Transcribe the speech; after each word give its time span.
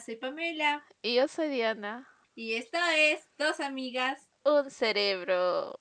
soy 0.00 0.16
Pamela. 0.16 0.84
Y 1.02 1.16
yo 1.16 1.28
soy 1.28 1.48
Diana. 1.48 2.08
Y 2.34 2.54
esto 2.54 2.78
es 2.96 3.28
Dos 3.38 3.60
Amigas. 3.60 4.30
Un 4.44 4.70
Cerebro. 4.70 5.78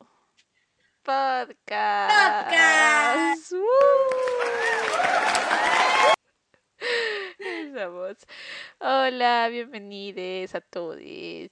Podcast. 1.03 2.11
Podcast. 2.11 3.53
Hola, 8.79 9.47
bienvenidos 9.49 10.55
a 10.55 10.61
todos, 10.61 10.99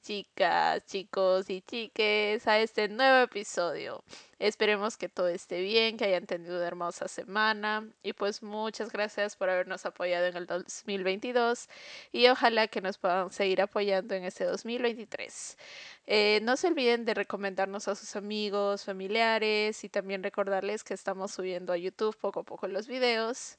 chicas, 0.01 0.85
chicos 0.85 1.49
y 1.49 1.61
chiques, 1.61 2.47
a 2.47 2.59
este 2.59 2.87
nuevo 2.87 3.23
episodio. 3.23 4.03
Esperemos 4.39 4.97
que 4.97 5.09
todo 5.09 5.27
esté 5.27 5.61
bien, 5.61 5.97
que 5.97 6.05
hayan 6.05 6.27
tenido 6.27 6.57
una 6.57 6.67
hermosa 6.67 7.07
semana 7.07 7.87
y 8.03 8.13
pues 8.13 8.43
muchas 8.43 8.91
gracias 8.91 9.35
por 9.35 9.49
habernos 9.49 9.85
apoyado 9.85 10.27
en 10.27 10.37
el 10.37 10.45
2022 10.45 11.67
y 12.11 12.27
ojalá 12.27 12.67
que 12.67 12.81
nos 12.81 12.97
puedan 12.97 13.31
seguir 13.31 13.61
apoyando 13.61 14.13
en 14.13 14.23
este 14.25 14.45
2023. 14.45 15.57
Eh, 16.05 16.39
no 16.43 16.57
se 16.57 16.67
olviden 16.67 17.05
de 17.05 17.15
recomendarnos 17.15 17.87
a 17.87 17.95
sus 17.95 18.15
amigos, 18.15 18.85
familiares 18.85 19.83
y 19.83 19.89
también 19.89 20.23
recordarles 20.23 20.83
que 20.83 20.93
estamos 20.93 21.31
subiendo 21.31 21.73
a 21.73 21.77
YouTube 21.77 22.15
poco 22.17 22.41
a 22.41 22.43
poco 22.43 22.67
los 22.67 22.87
videos. 22.87 23.57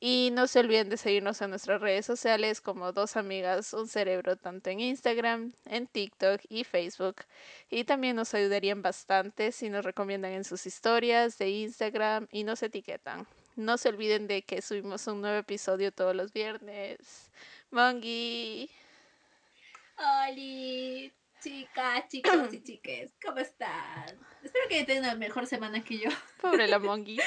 Y 0.00 0.30
no 0.32 0.46
se 0.46 0.60
olviden 0.60 0.88
de 0.88 0.96
seguirnos 0.96 1.40
en 1.42 1.50
nuestras 1.50 1.80
redes 1.80 2.06
sociales 2.06 2.60
como 2.60 2.92
Dos 2.92 3.16
Amigas, 3.16 3.72
Un 3.72 3.86
Cerebro, 3.88 4.36
tanto 4.36 4.70
en 4.70 4.80
Instagram, 4.80 5.52
en 5.64 5.86
TikTok 5.86 6.40
y 6.48 6.64
Facebook. 6.64 7.16
Y 7.70 7.84
también 7.84 8.16
nos 8.16 8.34
ayudarían 8.34 8.82
bastante 8.82 9.52
si 9.52 9.70
nos 9.70 9.84
recomiendan 9.84 10.32
en 10.32 10.44
sus 10.44 10.66
historias 10.66 11.38
de 11.38 11.50
Instagram 11.50 12.26
y 12.32 12.44
nos 12.44 12.62
etiquetan. 12.62 13.26
No 13.54 13.76
se 13.78 13.90
olviden 13.90 14.26
de 14.26 14.42
que 14.42 14.62
subimos 14.62 15.06
un 15.06 15.20
nuevo 15.20 15.38
episodio 15.38 15.92
todos 15.92 16.16
los 16.16 16.32
viernes. 16.32 17.30
Mongi. 17.70 18.70
Hola, 19.98 21.12
chicas, 21.42 22.08
chicos 22.08 22.54
y 22.54 22.62
chiques, 22.62 23.12
¿cómo 23.24 23.38
están? 23.38 24.06
Espero 24.44 24.68
que 24.68 24.84
tengan 24.84 25.04
una 25.04 25.14
mejor 25.16 25.46
semana 25.46 25.82
que 25.82 25.98
yo. 25.98 26.08
Pobre 26.40 26.68
la 26.68 26.78
Mongi. 26.78 27.18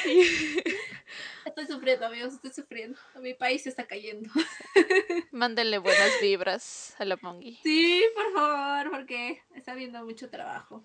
Estoy 1.46 1.68
sufriendo, 1.68 2.06
amigos, 2.06 2.34
estoy 2.36 2.52
sufriendo. 2.52 2.98
Mi 3.22 3.34
país 3.34 3.64
se 3.64 3.70
está 3.70 3.86
cayendo. 3.86 4.30
Mándenle 5.32 5.80
buenas 5.80 6.12
vibras 6.22 6.96
a 6.98 7.06
la 7.06 7.18
Mongi. 7.22 7.60
Sí, 7.62 8.04
por 8.16 8.34
favor, 8.34 8.92
porque 8.92 9.42
está 9.54 9.74
habiendo 9.74 10.04
mucho 10.06 10.30
trabajo. 10.30 10.84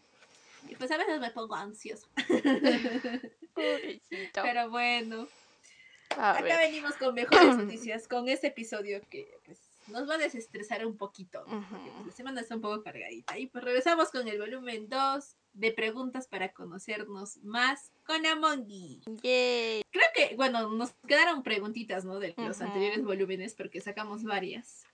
Y 0.69 0.75
pues 0.75 0.91
a 0.91 0.99
veces 0.99 1.21
me 1.21 1.31
pongo 1.31 1.55
ansioso. 1.55 2.09
Pero 4.35 4.71
bueno. 4.71 5.29
acá 6.11 6.59
venimos 6.59 6.95
con 6.97 7.15
mejores 7.15 7.57
noticias, 7.57 8.09
con 8.09 8.29
este 8.29 8.49
episodio 8.49 9.01
que 9.09 9.39
pues, 9.47 9.70
nos 9.91 10.09
va 10.09 10.15
a 10.15 10.19
desestresar 10.19 10.87
un 10.87 10.97
poquito. 10.97 11.45
Pues, 11.45 12.07
la 12.07 12.13
semana 12.13 12.41
está 12.41 12.55
un 12.55 12.61
poco 12.61 12.83
cargadita. 12.83 13.39
Y 13.39 13.47
pues 13.47 13.65
regresamos 13.65 14.11
con 14.11 14.27
el 14.29 14.39
volumen 14.39 14.89
2 14.89 15.37
de 15.53 15.73
preguntas 15.73 16.29
para 16.29 16.53
conocernos 16.53 17.39
más 17.39 17.93
con 18.05 18.25
Amongi. 18.25 19.01
Yay. 19.23 19.83
Creo 19.91 20.05
que, 20.15 20.37
bueno, 20.37 20.71
nos 20.71 20.93
quedaron 21.07 21.43
preguntitas, 21.43 22.05
¿no? 22.05 22.19
De 22.19 22.35
los 22.37 22.61
anteriores 22.61 23.05
volúmenes, 23.05 23.55
porque 23.55 23.81
sacamos 23.81 24.23
varias 24.23 24.85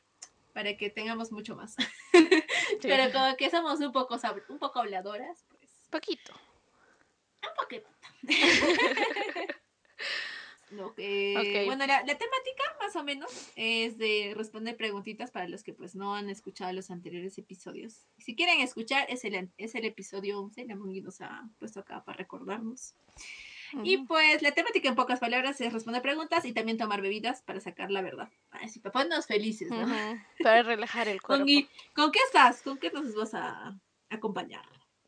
para 0.52 0.76
que 0.76 0.88
tengamos 0.88 1.32
mucho 1.32 1.54
más. 1.54 1.76
Pero 2.82 3.12
como 3.12 3.36
que 3.36 3.50
somos 3.50 3.78
un 3.80 3.92
poco, 3.92 4.18
un 4.48 4.58
poco 4.58 4.80
habladoras, 4.80 5.44
pues. 5.50 5.70
Poquito. 5.90 6.32
Un 7.42 7.54
poquito. 7.60 7.88
Bueno, 10.70 11.86
la, 11.86 12.04
temática 12.04 12.64
más 12.80 12.96
o 12.96 13.04
menos 13.04 13.30
es 13.56 13.98
de 13.98 14.32
responder 14.36 14.76
preguntitas 14.76 15.30
para 15.30 15.48
los 15.48 15.62
que 15.62 15.72
pues 15.72 15.94
no 15.94 16.14
han 16.14 16.28
escuchado 16.28 16.72
los 16.72 16.90
anteriores 16.90 17.38
episodios. 17.38 18.06
Si 18.18 18.34
quieren 18.34 18.60
escuchar, 18.60 19.06
es 19.08 19.24
el, 19.24 19.50
es 19.58 19.74
el 19.74 19.84
episodio 19.84 20.40
11, 20.40 20.66
la 20.66 20.76
Mongi 20.76 21.00
nos 21.00 21.20
ha 21.20 21.48
puesto 21.58 21.80
acá 21.80 22.04
para 22.04 22.18
recordarnos. 22.18 22.94
Y 23.82 23.98
pues 23.98 24.42
la 24.42 24.52
temática 24.52 24.88
en 24.88 24.94
pocas 24.94 25.20
palabras 25.20 25.60
es 25.60 25.72
responder 25.72 26.02
preguntas 26.02 26.44
y 26.44 26.52
también 26.52 26.78
tomar 26.78 27.02
bebidas 27.02 27.42
para 27.42 27.60
sacar 27.60 27.90
la 27.90 28.00
verdad. 28.00 28.28
Así 28.50 28.78
para 28.80 28.92
ponernos 28.92 29.26
felices, 29.26 29.70
¿no? 29.70 29.86
Para 30.42 30.62
relajar 30.62 31.08
el 31.08 31.20
cuerpo. 31.22 31.44
¿Con, 31.94 32.12
qué 32.12 32.18
estás? 32.26 32.62
¿Con 32.62 32.78
qué 32.78 32.90
nos 32.90 33.14
vas 33.14 33.34
a 33.34 33.76
acompañar? 34.08 34.64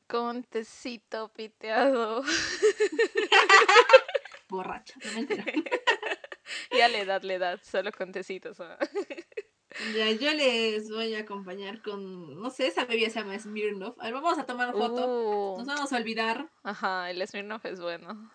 Con 0.07 0.43
tecito 0.45 1.29
piteado. 1.29 2.23
borracha, 4.49 4.95
no 5.05 5.13
mentira. 5.13 5.45
ya 6.77 6.89
le 6.89 7.05
da, 7.05 7.19
le 7.19 7.39
da, 7.39 7.59
solo 7.59 7.93
con 7.93 8.13
tecitos. 8.13 8.59
Ya, 9.95 10.11
yo 10.11 10.33
les 10.33 10.91
voy 10.91 11.15
a 11.15 11.21
acompañar 11.21 11.83
con, 11.83 12.41
no 12.41 12.51
sé, 12.51 12.67
esa 12.67 12.85
bebida 12.85 13.11
se 13.11 13.21
llama 13.21 13.39
Smirnoff. 13.39 13.97
A 14.01 14.05
ver, 14.05 14.15
vamos 14.15 14.39
a 14.39 14.47
tomar 14.47 14.73
foto. 14.73 15.55
Uh. 15.55 15.59
Nos 15.59 15.67
vamos 15.67 15.93
a 15.93 15.97
olvidar. 15.97 16.51
Ajá, 16.65 17.11
el 17.11 17.25
Smirnoff 17.27 17.65
es 17.67 17.81
bueno. 17.81 18.31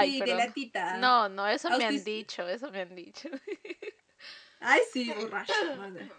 sí, 0.00 0.20
de 0.20 0.34
latita. 0.34 0.96
No, 0.96 1.28
no, 1.28 1.46
eso 1.46 1.70
me 1.76 1.84
han 1.84 2.02
dicho, 2.02 2.48
eso 2.48 2.72
me 2.72 2.80
han 2.80 2.94
dicho. 2.94 3.28
Ay, 4.60 4.80
sí, 4.92 5.12
borracha, 5.12 5.54
madre. 5.76 6.10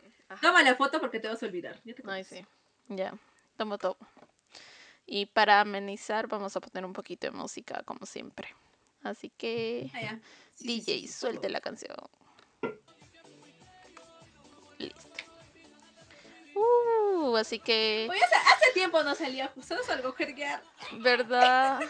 Toma 0.41 0.63
la 0.63 0.75
foto 0.75 0.99
porque 1.01 1.19
te 1.19 1.27
vas 1.27 1.41
a 1.43 1.47
olvidar. 1.47 1.81
Ay, 2.05 2.23
sí. 2.23 2.45
Ya, 2.87 3.13
tomo 3.57 3.77
todo. 3.77 3.97
Y 5.05 5.25
para 5.25 5.59
amenizar 5.59 6.27
vamos 6.27 6.55
a 6.55 6.61
poner 6.61 6.85
un 6.85 6.93
poquito 6.93 7.27
de 7.27 7.31
música, 7.31 7.81
como 7.83 8.05
siempre. 8.05 8.55
Así 9.03 9.29
que 9.29 9.89
ah, 9.93 10.19
DJ, 10.59 11.07
suelte 11.07 11.49
la 11.49 11.61
canción. 11.61 11.95
Listo. 14.77 15.09
Uh, 16.55 17.35
así 17.37 17.59
que. 17.59 18.07
Oye, 18.09 18.19
hace, 18.23 18.71
tiempo 18.73 19.01
no 19.03 19.15
salía 19.15 19.47
justo 19.47 19.75
algo 19.89 20.13
jerguear. 20.13 20.63
¿Verdad? 20.99 21.79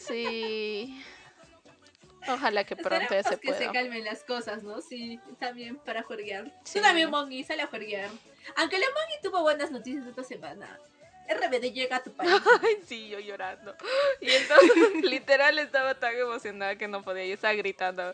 Sí. 0.00 1.04
Ojalá 2.26 2.64
que 2.64 2.74
pronto 2.74 3.14
ya 3.14 3.22
se 3.22 3.38
que 3.38 3.52
se 3.54 3.70
calmen 3.70 4.04
las 4.04 4.24
cosas, 4.24 4.64
¿no? 4.64 4.80
Sí, 4.80 5.20
también 5.38 5.76
para 5.76 6.02
juerguear. 6.02 6.52
Sí. 6.64 6.80
también, 6.80 7.10
Mongi, 7.10 7.44
sale 7.44 7.62
a 7.62 7.66
juerguear. 7.68 8.10
Aunque 8.56 8.78
la 8.78 8.86
Mongi 8.86 9.22
tuvo 9.22 9.42
buenas 9.42 9.70
noticias 9.70 10.04
esta 10.06 10.24
semana. 10.24 10.80
RBD 11.30 11.72
llega 11.72 11.96
a 11.96 12.02
tu 12.02 12.12
país. 12.12 12.32
Ay, 12.62 12.78
sí, 12.84 13.08
yo 13.08 13.20
llorando. 13.20 13.74
Y 14.20 14.30
entonces, 14.30 14.70
literal, 15.04 15.58
estaba 15.58 15.94
tan 15.94 16.16
emocionada 16.16 16.76
que 16.76 16.88
no 16.88 17.02
podía, 17.02 17.26
yo 17.26 17.34
estaba 17.34 17.54
gritando. 17.54 18.12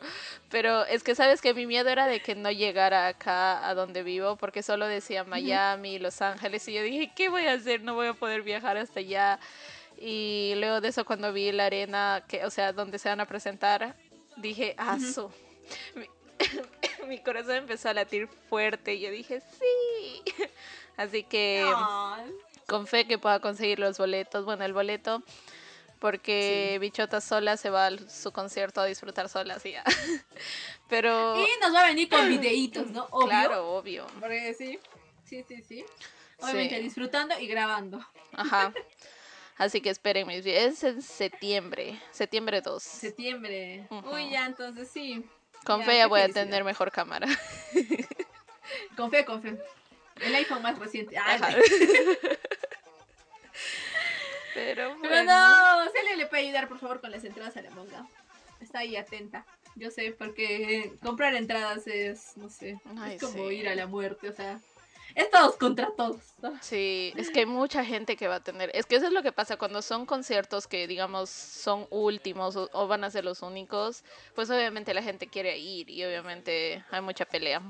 Pero 0.50 0.84
es 0.84 1.02
que, 1.02 1.14
¿sabes 1.14 1.40
que 1.40 1.54
Mi 1.54 1.66
miedo 1.66 1.88
era 1.88 2.06
de 2.06 2.20
que 2.20 2.34
no 2.34 2.50
llegara 2.50 3.08
acá 3.08 3.66
a 3.66 3.74
donde 3.74 4.02
vivo, 4.02 4.36
porque 4.36 4.62
solo 4.62 4.86
decía 4.86 5.24
Miami, 5.24 5.98
Los 5.98 6.20
Ángeles, 6.20 6.66
y 6.68 6.74
yo 6.74 6.82
dije, 6.82 7.12
¿qué 7.16 7.28
voy 7.28 7.46
a 7.46 7.54
hacer? 7.54 7.82
No 7.82 7.94
voy 7.94 8.08
a 8.08 8.14
poder 8.14 8.42
viajar 8.42 8.76
hasta 8.76 9.00
allá. 9.00 9.38
Y 9.98 10.52
luego 10.56 10.80
de 10.80 10.88
eso, 10.88 11.04
cuando 11.04 11.32
vi 11.32 11.52
la 11.52 11.66
arena, 11.66 12.24
que, 12.28 12.44
o 12.44 12.50
sea, 12.50 12.72
donde 12.72 12.98
se 12.98 13.08
van 13.08 13.20
a 13.20 13.26
presentar, 13.26 13.96
dije, 14.36 14.74
ah, 14.76 14.98
mi, 17.08 17.18
corazón 17.20 17.56
empezó 17.56 17.88
a 17.88 17.94
latir 17.94 18.28
fuerte 18.48 18.94
y 18.94 19.00
yo 19.00 19.10
dije, 19.10 19.40
sí. 19.40 20.22
Así 20.96 21.24
que 21.24 21.64
con 22.66 22.86
fe 22.86 23.06
que 23.06 23.18
pueda 23.18 23.40
conseguir 23.40 23.78
los 23.78 23.98
boletos. 23.98 24.44
Bueno, 24.44 24.64
el 24.64 24.72
boleto, 24.72 25.22
porque 25.98 26.78
Bichota 26.80 27.20
sola 27.20 27.56
se 27.56 27.70
va 27.70 27.86
a 27.86 27.98
su 28.08 28.32
concierto 28.32 28.80
a 28.80 28.86
disfrutar 28.86 29.28
sola, 29.28 29.54
así 29.54 29.72
ya. 29.72 29.84
Pero. 30.88 31.36
Y 31.40 31.46
nos 31.60 31.74
va 31.74 31.84
a 31.84 31.88
venir 31.88 32.08
con 32.08 32.28
videitos, 32.28 32.90
¿no? 32.90 33.06
Obvio. 33.10 33.28
Claro, 33.28 33.70
obvio. 33.70 34.06
Porque 34.20 34.54
sí, 34.54 34.78
sí, 35.24 35.44
sí, 35.46 35.62
sí. 35.62 35.84
Obviamente 36.38 36.80
disfrutando 36.80 37.38
y 37.38 37.46
grabando. 37.46 38.04
Ajá. 38.32 38.72
Así 39.58 39.80
que 39.80 39.88
esperen 39.88 40.26
mis 40.26 40.44
Es 40.44 40.84
en 40.84 41.00
septiembre, 41.00 41.98
septiembre 42.10 42.60
2. 42.60 42.82
Septiembre. 42.82 43.88
Uy, 44.12 44.28
ya, 44.28 44.44
entonces 44.44 44.90
sí. 44.92 45.24
Con 45.64 45.82
fe 45.82 45.96
ya 45.96 46.08
voy 46.08 46.20
a 46.20 46.28
tener 46.28 46.62
mejor 46.62 46.92
cámara. 46.92 47.26
Con 48.96 49.10
fe, 49.10 49.24
con 49.24 49.42
fe. 49.42 49.58
El 50.20 50.34
iPhone 50.34 50.62
más 50.62 50.78
reciente. 50.78 51.16
Ay, 51.18 51.40
Pero, 54.54 54.96
Pero 55.02 55.24
no, 55.24 55.90
Celia 55.92 56.16
le 56.16 56.26
puede 56.26 56.44
ayudar 56.44 56.68
por 56.68 56.78
favor 56.78 57.00
con 57.00 57.10
las 57.10 57.24
entradas 57.24 57.56
a 57.56 57.62
la 57.62 57.70
manga. 57.70 58.06
Está 58.60 58.80
ahí 58.80 58.96
atenta. 58.96 59.44
Yo 59.74 59.90
sé, 59.90 60.12
porque 60.12 60.94
comprar 61.02 61.34
entradas 61.34 61.86
es, 61.86 62.36
no 62.36 62.48
sé, 62.48 62.80
es 63.10 63.22
como 63.22 63.50
ir 63.50 63.68
a 63.68 63.74
la 63.74 63.86
muerte, 63.86 64.30
o 64.30 64.32
sea, 64.32 64.58
es 65.16 65.30
todos 65.30 65.56
contra 65.56 65.90
todos. 65.96 66.20
Sí, 66.60 67.14
es 67.16 67.30
que 67.30 67.40
hay 67.40 67.46
mucha 67.46 67.84
gente 67.86 68.16
que 68.16 68.28
va 68.28 68.36
a 68.36 68.42
tener. 68.42 68.70
Es 68.74 68.84
que 68.84 68.96
eso 68.96 69.06
es 69.06 69.12
lo 69.12 69.22
que 69.22 69.32
pasa 69.32 69.56
cuando 69.56 69.80
son 69.80 70.04
conciertos 70.04 70.66
que, 70.66 70.86
digamos, 70.86 71.30
son 71.30 71.86
últimos 71.88 72.54
o, 72.56 72.86
van 72.86 73.02
a 73.02 73.10
ser 73.10 73.24
los 73.24 73.40
únicos. 73.40 74.04
Pues 74.34 74.50
obviamente 74.50 74.92
la 74.92 75.02
gente 75.02 75.26
quiere 75.26 75.56
ir 75.56 75.88
y 75.88 76.04
obviamente 76.04 76.84
hay 76.90 77.00
mucha 77.00 77.24
pelea. 77.24 77.62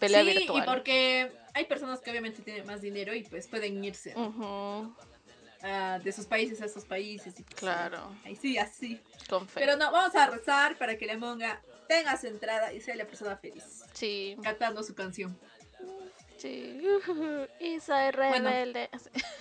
Pelea 0.00 0.24
sí, 0.24 0.48
y 0.52 0.62
porque 0.62 1.30
hay 1.52 1.66
personas 1.66 2.00
que 2.00 2.10
obviamente 2.10 2.42
tienen 2.42 2.66
más 2.66 2.80
dinero 2.80 3.14
y 3.14 3.22
pues 3.22 3.46
pueden 3.46 3.84
irse. 3.84 4.14
ah, 5.62 6.00
de 6.02 6.12
sus 6.12 6.26
países 6.26 6.60
a 6.62 6.64
esos 6.64 6.84
países. 6.84 7.38
Y 7.38 7.42
pues, 7.42 7.60
claro. 7.60 8.10
Ahí 8.24 8.34
sí, 8.34 8.56
así. 8.58 8.98
Con 9.28 9.46
fe. 9.46 9.60
Pero 9.60 9.76
no, 9.76 9.92
vamos 9.92 10.14
a 10.14 10.26
rezar 10.26 10.78
para 10.78 10.96
que 10.96 11.06
la 11.06 11.18
monga 11.18 11.60
tenga 11.86 12.16
su 12.16 12.28
entrada 12.28 12.72
y 12.72 12.80
sea 12.80 12.96
la 12.96 13.06
persona 13.06 13.36
feliz. 13.36 13.84
Sí. 13.92 14.36
Cantando 14.42 14.82
su 14.82 14.94
canción. 14.94 15.38
Sí. 16.38 16.80
Y 17.60 17.78
soy 17.80 18.10
rebelde. 18.10 18.88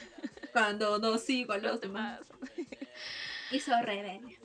Cuando 0.51 0.99
no 0.99 1.17
sigo 1.17 1.53
a 1.53 1.57
los, 1.57 1.79
demás. 1.79 2.19
Y 3.51 3.59
soy 3.59 3.81
rebelde. 3.81 4.39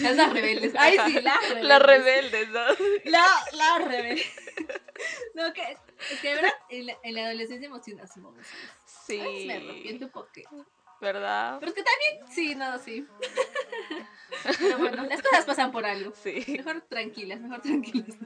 Las 0.00 0.32
rebeldes. 0.32 0.74
Ay, 0.76 0.96
sí, 1.06 1.20
las 1.20 1.40
rebeldes. 1.48 1.64
Las 1.64 1.82
rebeldes, 1.82 2.48
¿no? 2.50 2.60
La, 3.04 3.26
la 3.52 3.78
rebelde. 3.86 4.24
No, 5.34 5.52
que, 5.52 5.76
que 6.22 6.34
verdad, 6.34 6.52
en 6.68 6.86
la, 6.86 6.96
en 7.02 7.14
la 7.16 7.24
adolescencia 7.26 7.66
emocionas. 7.66 8.12
Sí. 8.86 9.20
Ay, 9.20 9.46
me 9.46 9.54
arrepiento 9.54 10.04
un 10.06 10.12
poco. 10.12 10.30
¿Verdad? 11.00 11.56
Pero 11.58 11.70
es 11.70 11.74
que 11.74 11.82
también, 11.82 12.32
sí, 12.32 12.54
no, 12.54 12.78
sí. 12.78 13.06
Pero 14.58 14.78
bueno, 14.78 15.04
las 15.04 15.20
cosas 15.20 15.44
pasan 15.44 15.72
por 15.72 15.84
algo. 15.84 16.14
Sí. 16.14 16.44
Mejor 16.46 16.80
tranquilas, 16.82 17.40
mejor 17.40 17.60
tranquilas. 17.60 18.16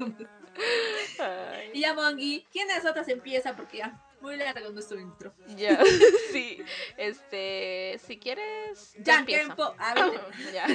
Ay. 1.18 1.70
Y 1.72 1.80
ya, 1.80 1.94
Mongi, 1.94 2.46
¿quiénes 2.52 2.84
otras 2.84 3.08
empieza? 3.08 3.56
Porque 3.56 3.78
ya, 3.78 3.98
muy 4.20 4.36
largo 4.36 4.70
nuestro 4.70 4.98
intro. 5.00 5.34
Ya, 5.56 5.78
sí. 6.32 6.62
Este, 6.96 7.98
si 8.06 8.18
quieres. 8.18 8.94
Ya, 8.98 9.20
empieza. 9.20 9.44
tiempo. 9.54 9.74
A 9.78 9.94
ver, 9.94 10.20
Ya. 10.52 10.66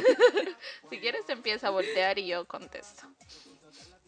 Si 0.89 0.99
quieres, 0.99 1.25
te 1.25 1.33
empieza 1.33 1.67
a 1.67 1.71
voltear 1.71 2.17
y 2.19 2.27
yo 2.27 2.45
contesto. 2.47 3.03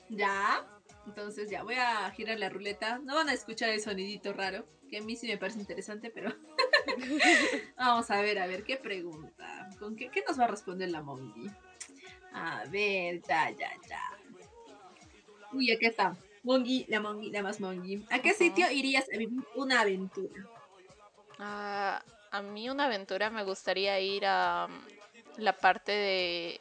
ya. 0.10 0.66
Entonces 1.08 1.52
ya, 1.52 1.62
voy 1.64 1.76
a 1.76 2.10
girar 2.12 2.40
la 2.40 2.50
ruleta. 2.50 2.98
No 3.00 3.14
van 3.16 3.30
a 3.30 3.34
escuchar 3.34 3.70
el 3.70 3.80
sonidito 3.80 4.34
raro, 4.34 4.66
que 4.90 4.98
a 4.98 5.02
mí 5.02 5.16
sí 5.16 5.28
me 5.28 5.38
parece 5.38 5.60
interesante, 5.60 6.10
pero 6.10 6.34
vamos 7.78 8.10
a 8.10 8.22
ver, 8.22 8.40
a 8.40 8.48
ver, 8.48 8.64
¿qué 8.64 8.78
pregunta? 8.78 9.70
¿Con 9.80 9.96
qué, 9.96 10.10
qué 10.10 10.24
nos 10.28 10.40
va 10.40 10.46
a 10.46 10.48
responder 10.48 10.90
la 10.90 11.04
Mongi? 11.04 11.48
A 12.34 12.66
ver, 12.72 13.22
ya, 13.22 13.52
ya, 13.52 13.72
ya. 13.88 14.02
Uy, 15.54 15.72
aquí 15.72 15.86
está. 15.86 16.18
Mongi, 16.46 16.86
la 16.88 17.00
Mongi, 17.00 17.32
la 17.32 17.42
más 17.42 17.60
Mongi. 17.60 18.06
¿A 18.12 18.20
qué 18.20 18.34
sitio 18.34 18.70
irías 18.72 19.06
a 19.12 19.18
vivir 19.18 19.44
una 19.56 19.82
aventura? 19.82 20.46
Ah, 21.40 22.02
a 22.32 22.42
mí 22.42 22.70
una 22.70 22.86
aventura 22.86 23.30
me 23.32 23.44
gustaría 23.44 24.00
ir 24.00 24.26
a 24.28 24.68
mm, 24.68 25.42
la 25.42 25.54
parte 25.54 25.92
de 25.92 26.60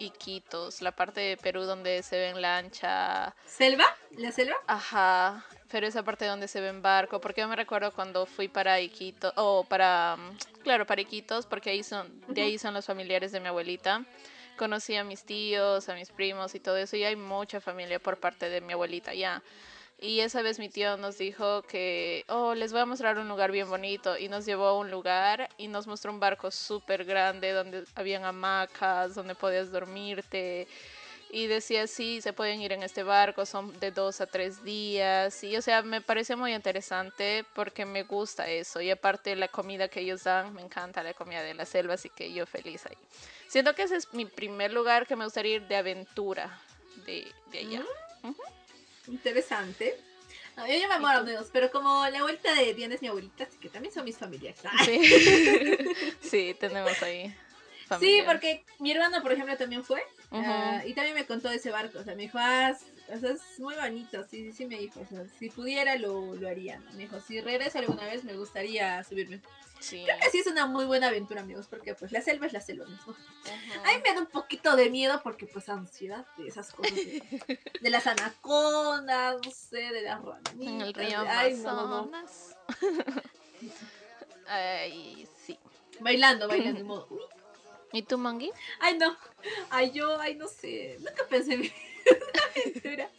Iquitos, 0.00 0.82
la 0.82 0.92
parte 0.92 1.20
de 1.20 1.36
Perú 1.36 1.62
donde 1.62 2.02
se 2.02 2.16
ve 2.16 2.28
en 2.30 2.42
lancha. 2.42 3.34
¿Selva? 3.46 3.84
¿La 4.16 4.32
selva? 4.32 4.56
Ajá, 4.66 5.44
pero 5.70 5.86
esa 5.86 6.02
parte 6.02 6.26
donde 6.26 6.48
se 6.48 6.60
ve 6.60 6.68
en 6.68 6.82
barco, 6.82 7.20
porque 7.20 7.42
yo 7.42 7.48
me 7.48 7.54
recuerdo 7.54 7.92
cuando 7.92 8.26
fui 8.26 8.48
para 8.48 8.80
Iquitos, 8.80 9.32
o 9.36 9.62
para, 9.62 10.16
mm, 10.16 10.62
claro, 10.64 10.86
para 10.86 11.02
Iquitos, 11.02 11.46
porque 11.46 11.70
ahí 11.70 11.84
son, 11.84 12.20
de 12.28 12.42
ahí 12.42 12.58
son 12.58 12.74
los 12.74 12.86
familiares 12.86 13.30
de 13.30 13.38
mi 13.38 13.46
abuelita. 13.46 14.04
Conocí 14.60 14.94
a 14.94 15.04
mis 15.04 15.24
tíos, 15.24 15.88
a 15.88 15.94
mis 15.94 16.10
primos 16.10 16.54
y 16.54 16.60
todo 16.60 16.76
eso, 16.76 16.94
y 16.94 17.02
hay 17.02 17.16
mucha 17.16 17.62
familia 17.62 17.98
por 17.98 18.18
parte 18.20 18.50
de 18.50 18.60
mi 18.60 18.74
abuelita 18.74 19.14
ya. 19.14 19.42
Y 19.98 20.20
esa 20.20 20.42
vez 20.42 20.58
mi 20.58 20.68
tío 20.68 20.98
nos 20.98 21.16
dijo 21.16 21.62
que, 21.62 22.26
oh, 22.28 22.54
les 22.54 22.70
voy 22.70 22.82
a 22.82 22.84
mostrar 22.84 23.16
un 23.16 23.26
lugar 23.26 23.52
bien 23.52 23.70
bonito. 23.70 24.18
Y 24.18 24.28
nos 24.28 24.44
llevó 24.44 24.66
a 24.66 24.78
un 24.78 24.90
lugar 24.90 25.48
y 25.56 25.68
nos 25.68 25.86
mostró 25.86 26.12
un 26.12 26.20
barco 26.20 26.50
súper 26.50 27.06
grande 27.06 27.52
donde 27.52 27.84
habían 27.94 28.26
hamacas, 28.26 29.14
donde 29.14 29.34
podías 29.34 29.72
dormirte. 29.72 30.68
Y 31.32 31.46
decía, 31.46 31.86
sí, 31.86 32.20
se 32.20 32.32
pueden 32.32 32.60
ir 32.60 32.72
en 32.72 32.82
este 32.82 33.02
barco, 33.04 33.46
son 33.46 33.78
de 33.78 33.92
dos 33.92 34.20
a 34.20 34.26
tres 34.26 34.64
días. 34.64 35.44
Y 35.44 35.56
o 35.56 35.62
sea, 35.62 35.82
me 35.82 36.00
parece 36.00 36.34
muy 36.34 36.54
interesante 36.54 37.44
porque 37.54 37.84
me 37.84 38.02
gusta 38.02 38.48
eso. 38.48 38.80
Y 38.80 38.90
aparte 38.90 39.36
la 39.36 39.48
comida 39.48 39.88
que 39.88 40.00
ellos 40.00 40.24
dan, 40.24 40.52
me 40.52 40.62
encanta 40.62 41.02
la 41.02 41.14
comida 41.14 41.42
de 41.42 41.54
la 41.54 41.66
selva, 41.66 41.94
así 41.94 42.08
que 42.08 42.32
yo 42.32 42.46
feliz 42.46 42.84
ahí. 42.86 42.96
Siento 43.46 43.74
que 43.74 43.82
ese 43.82 43.96
es 43.96 44.12
mi 44.12 44.24
primer 44.24 44.72
lugar 44.72 45.06
que 45.06 45.14
me 45.14 45.24
gustaría 45.24 45.56
ir 45.56 45.68
de 45.68 45.76
aventura 45.76 46.60
de, 47.06 47.30
de 47.52 47.58
allá. 47.58 47.84
Interesante. 49.06 49.96
No, 50.56 50.66
yo 50.66 50.74
ya 50.74 50.88
me 50.88 50.98
muero 50.98 51.24
dos, 51.24 51.48
pero 51.52 51.70
como 51.70 52.06
la 52.08 52.22
vuelta 52.22 52.54
de 52.54 52.74
Diana 52.74 52.94
es 52.94 53.02
mi 53.02 53.08
abuelita, 53.08 53.44
así 53.44 53.56
que 53.58 53.68
también 53.68 53.94
son 53.94 54.04
mis 54.04 54.18
familiares. 54.18 54.60
Sí, 54.84 55.00
sí 56.20 56.56
tenemos 56.58 57.00
ahí. 57.02 57.28
Sí, 57.28 57.86
familia. 57.88 58.24
porque 58.26 58.64
mi 58.78 58.92
hermana, 58.92 59.22
por 59.22 59.32
ejemplo, 59.32 59.56
también 59.56 59.84
fue. 59.84 60.02
Ah, 60.32 60.82
y 60.86 60.94
también 60.94 61.14
me 61.16 61.26
contó 61.26 61.48
de 61.48 61.56
ese 61.56 61.70
barco. 61.70 61.98
O 61.98 62.04
sea, 62.04 62.14
me 62.14 62.22
dijo, 62.22 62.38
ah, 62.40 62.70
es- 62.70 62.86
o 63.12 63.18
sea, 63.18 63.30
es 63.30 63.58
muy 63.58 63.74
bonito. 63.74 64.22
Sí, 64.30 64.44
sí, 64.46 64.52
sí, 64.52 64.66
me 64.66 64.78
dijo. 64.78 65.00
O 65.00 65.06
sea, 65.06 65.24
si 65.38 65.50
pudiera, 65.50 65.96
lo, 65.96 66.34
lo 66.36 66.48
haría. 66.48 66.78
¿no? 66.78 66.92
Me 66.92 66.98
dijo, 66.98 67.18
si 67.20 67.40
regreso 67.40 67.78
alguna 67.78 68.04
vez, 68.04 68.22
me 68.24 68.34
gustaría 68.34 69.02
subirme. 69.02 69.40
Sí. 69.80 70.02
Creo 70.04 70.18
que 70.20 70.28
sí 70.30 70.38
es 70.40 70.46
una 70.46 70.66
muy 70.66 70.84
buena 70.84 71.08
aventura, 71.08 71.40
amigos, 71.40 71.66
porque 71.66 71.94
pues 71.94 72.12
la 72.12 72.20
selva 72.20 72.46
es 72.46 72.52
la 72.52 72.60
selva 72.60 72.84
mismo. 72.86 73.16
A 73.82 73.88
mí 73.96 74.02
me 74.04 74.14
da 74.14 74.20
un 74.20 74.26
poquito 74.26 74.76
de 74.76 74.90
miedo 74.90 75.20
porque 75.24 75.46
pues 75.46 75.68
ansiedad 75.70 76.26
de 76.36 76.48
esas 76.48 76.70
cosas. 76.72 76.94
De, 76.94 77.58
de 77.80 77.90
las 77.90 78.06
anacondas, 78.06 79.36
no 79.44 79.50
sé, 79.50 79.78
de 79.90 80.02
las 80.02 80.22
ranitas. 80.22 80.52
En 80.60 80.80
el 80.82 80.92
río 80.94 81.24
Ay, 81.26 81.54
no, 81.54 81.62
no. 81.72 81.80
Amazonas. 81.80 82.56
Ay, 84.46 85.26
sí. 85.46 85.58
Bailando, 86.00 86.46
bailando. 86.48 86.84
modo, 86.84 87.06
uy, 87.10 87.20
¿Y 87.92 88.02
tú, 88.02 88.18
Mangi? 88.18 88.50
Ay, 88.78 88.98
no. 88.98 89.16
Ay, 89.70 89.90
yo, 89.92 90.18
ay, 90.20 90.36
no 90.36 90.46
sé. 90.46 90.96
Nunca 91.00 91.24
pensé 91.28 91.54
en 91.54 91.60
una 91.60 92.42
aventura. 92.54 93.10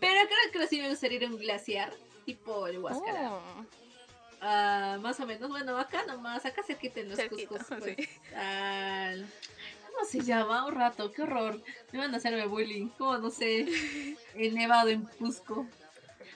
Pero 0.00 0.28
creo 0.28 0.52
que 0.52 0.68
sí 0.68 0.80
me 0.80 0.88
gustaría 0.88 1.18
ir 1.18 1.24
a 1.24 1.28
un 1.28 1.38
glaciar, 1.38 1.94
tipo 2.24 2.66
el 2.66 2.78
Huáscara. 2.78 3.32
Oh, 3.32 3.66
Ah, 4.44 4.98
más 5.00 5.20
o 5.20 5.26
menos. 5.26 5.48
Bueno, 5.48 5.78
acá 5.78 6.04
nomás, 6.04 6.44
acá 6.44 6.64
cerquita 6.64 6.98
en 6.98 7.10
los 7.10 7.16
Cerquita, 7.16 7.48
Cuscos. 7.48 7.66
pues, 7.78 7.96
sí. 7.96 8.08
¿Cómo 9.86 10.04
se 10.04 10.20
llama? 10.20 10.66
Un 10.66 10.74
rato, 10.74 11.12
qué 11.12 11.22
horror. 11.22 11.62
Me 11.92 12.00
van 12.00 12.12
a 12.12 12.16
hacerme 12.16 12.46
bullying. 12.46 12.88
Como 12.88 13.18
no 13.18 13.30
sé, 13.30 13.68
el 14.34 14.54
nevado 14.54 14.88
en 14.88 15.02
Cusco. 15.02 15.66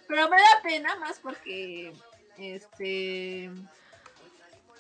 Pero 0.07 0.29
me 0.29 0.37
da 0.37 0.63
pena 0.63 0.95
más 0.97 1.19
porque, 1.19 1.93
este, 2.39 3.51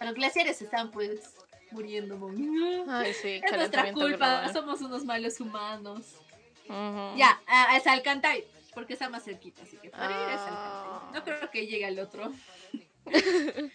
los 0.00 0.14
glaciares 0.14 0.62
están 0.62 0.92
pues 0.92 1.34
muriendo. 1.70 2.16
mami. 2.16 2.84
Ay, 2.88 3.14
sí, 3.14 3.40
Es 3.42 3.52
nuestra 3.52 3.92
culpa, 3.92 4.52
somos 4.52 4.80
unos 4.80 5.04
malos 5.04 5.40
humanos. 5.40 6.16
Ya, 6.68 7.40
a, 7.46 7.76
a 7.76 7.80
Salcantay, 7.80 8.44
porque 8.74 8.94
está 8.94 9.08
más 9.08 9.24
cerquita, 9.24 9.62
así 9.62 9.76
que 9.76 9.90
para 9.90 10.10
ir 10.10 10.38
Ah. 10.38 11.10
No 11.14 11.22
creo 11.24 11.50
que 11.50 11.66
llegue 11.66 11.86
al 11.86 11.98
otro. 11.98 12.32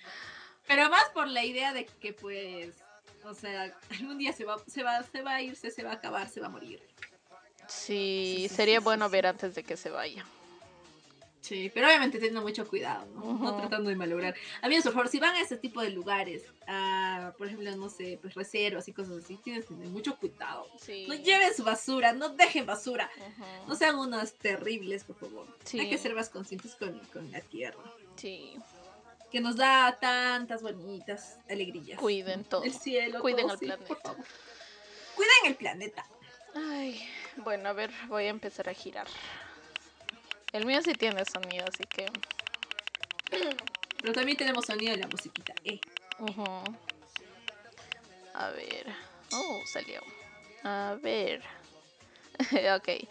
Pero 0.68 0.90
más 0.90 1.06
por 1.14 1.28
la 1.28 1.44
idea 1.44 1.74
de 1.74 1.86
que 1.86 2.14
pues, 2.14 2.76
o 3.24 3.34
sea, 3.34 3.76
algún 3.92 4.18
día 4.18 4.34
se 4.34 4.46
va, 4.46 4.58
se 4.68 4.84
va, 4.84 5.04
se 5.04 5.22
va 5.22 5.36
a 5.36 5.42
irse, 5.42 5.72
se 5.72 5.84
va 5.84 5.92
a 5.92 5.96
acabar, 5.96 6.30
se 6.30 6.40
va 6.40 6.48
a 6.48 6.50
morir. 6.50 6.82
Sí, 7.68 8.48
sería 8.54 8.80
sí, 8.80 8.84
bueno 8.84 9.06
sí, 9.08 9.12
ver 9.12 9.28
antes 9.28 9.56
de 9.56 9.64
que 9.64 9.78
se 9.78 9.90
vaya. 9.90 10.26
Sí, 11.42 11.72
pero 11.74 11.88
obviamente 11.88 12.20
teniendo 12.20 12.42
mucho 12.44 12.68
cuidado, 12.68 13.08
¿no? 13.16 13.34
No 13.34 13.58
tratando 13.58 13.90
de 13.90 13.96
malograr. 13.96 14.36
Amigos, 14.62 14.84
por 14.84 14.94
favor, 14.94 15.08
si 15.10 15.20
van 15.20 15.36
a 15.36 15.42
este 15.42 15.58
tipo 15.58 15.82
de 15.82 15.90
lugares, 15.90 16.44
a, 16.68 17.34
por 17.36 17.48
ejemplo, 17.48 17.76
no 17.76 17.90
sé, 17.90 18.20
pues 18.22 18.36
reservas 18.36 18.88
y 18.88 18.94
cosas 18.94 19.24
así, 19.24 19.38
tienes 19.38 19.66
que 19.66 19.74
tener 19.74 19.90
mucho 19.90 20.16
cuidado. 20.18 20.68
Sí. 20.80 21.06
No 21.08 21.16
lleven 21.16 21.54
su 21.56 21.64
basura, 21.64 22.14
no 22.14 22.30
dejen 22.30 22.68
basura. 22.68 23.10
No 23.68 23.76
sean 23.76 23.98
unos 23.98 24.34
terribles, 24.34 25.04
por 25.04 25.16
favor. 25.16 25.48
Sí. 25.66 25.80
Hay 25.80 25.90
que 25.90 25.98
ser 25.98 26.14
más 26.14 26.30
conscientes 26.30 26.76
con, 26.76 27.00
con 27.12 27.32
la 27.32 27.42
tierra. 27.42 27.84
Sí. 28.18 28.56
Que 29.32 29.40
nos 29.40 29.56
da 29.56 29.98
tantas 30.00 30.62
bonitas 30.62 31.40
alegrías. 31.50 32.00
Cuiden 32.00 32.44
todo. 32.44 32.64
El 32.64 32.74
cielo. 32.74 33.20
Cuiden 33.20 33.48
todo, 33.48 33.54
el 33.54 33.60
sí, 33.60 33.66
planeta. 33.66 33.88
por 33.88 34.00
favor. 34.00 34.26
Cuiden 35.16 35.46
el 35.46 35.56
planeta. 35.56 36.06
Ay, 36.54 37.02
bueno, 37.38 37.70
a 37.70 37.74
ver, 37.74 37.92
voy 38.10 38.26
a 38.26 38.30
empezar 38.30 38.70
a 38.70 38.74
girar. 38.74 39.08
El 40.54 40.66
mío 40.66 40.82
sí 40.82 40.94
tiene 40.94 41.24
sonido, 41.26 41.66
así 41.68 41.84
que. 41.86 42.06
Pero 44.02 44.14
también 44.14 44.38
tenemos 44.38 44.66
sonido 44.66 44.94
de 44.94 45.00
la 45.00 45.08
musiquita. 45.08 45.54
Eh. 45.64 45.80
A 48.34 48.50
ver. 48.50 48.88
Oh, 49.32 49.62
salió. 49.66 50.02
A 50.64 50.98
ver. 51.02 51.42
ok. 52.76 53.08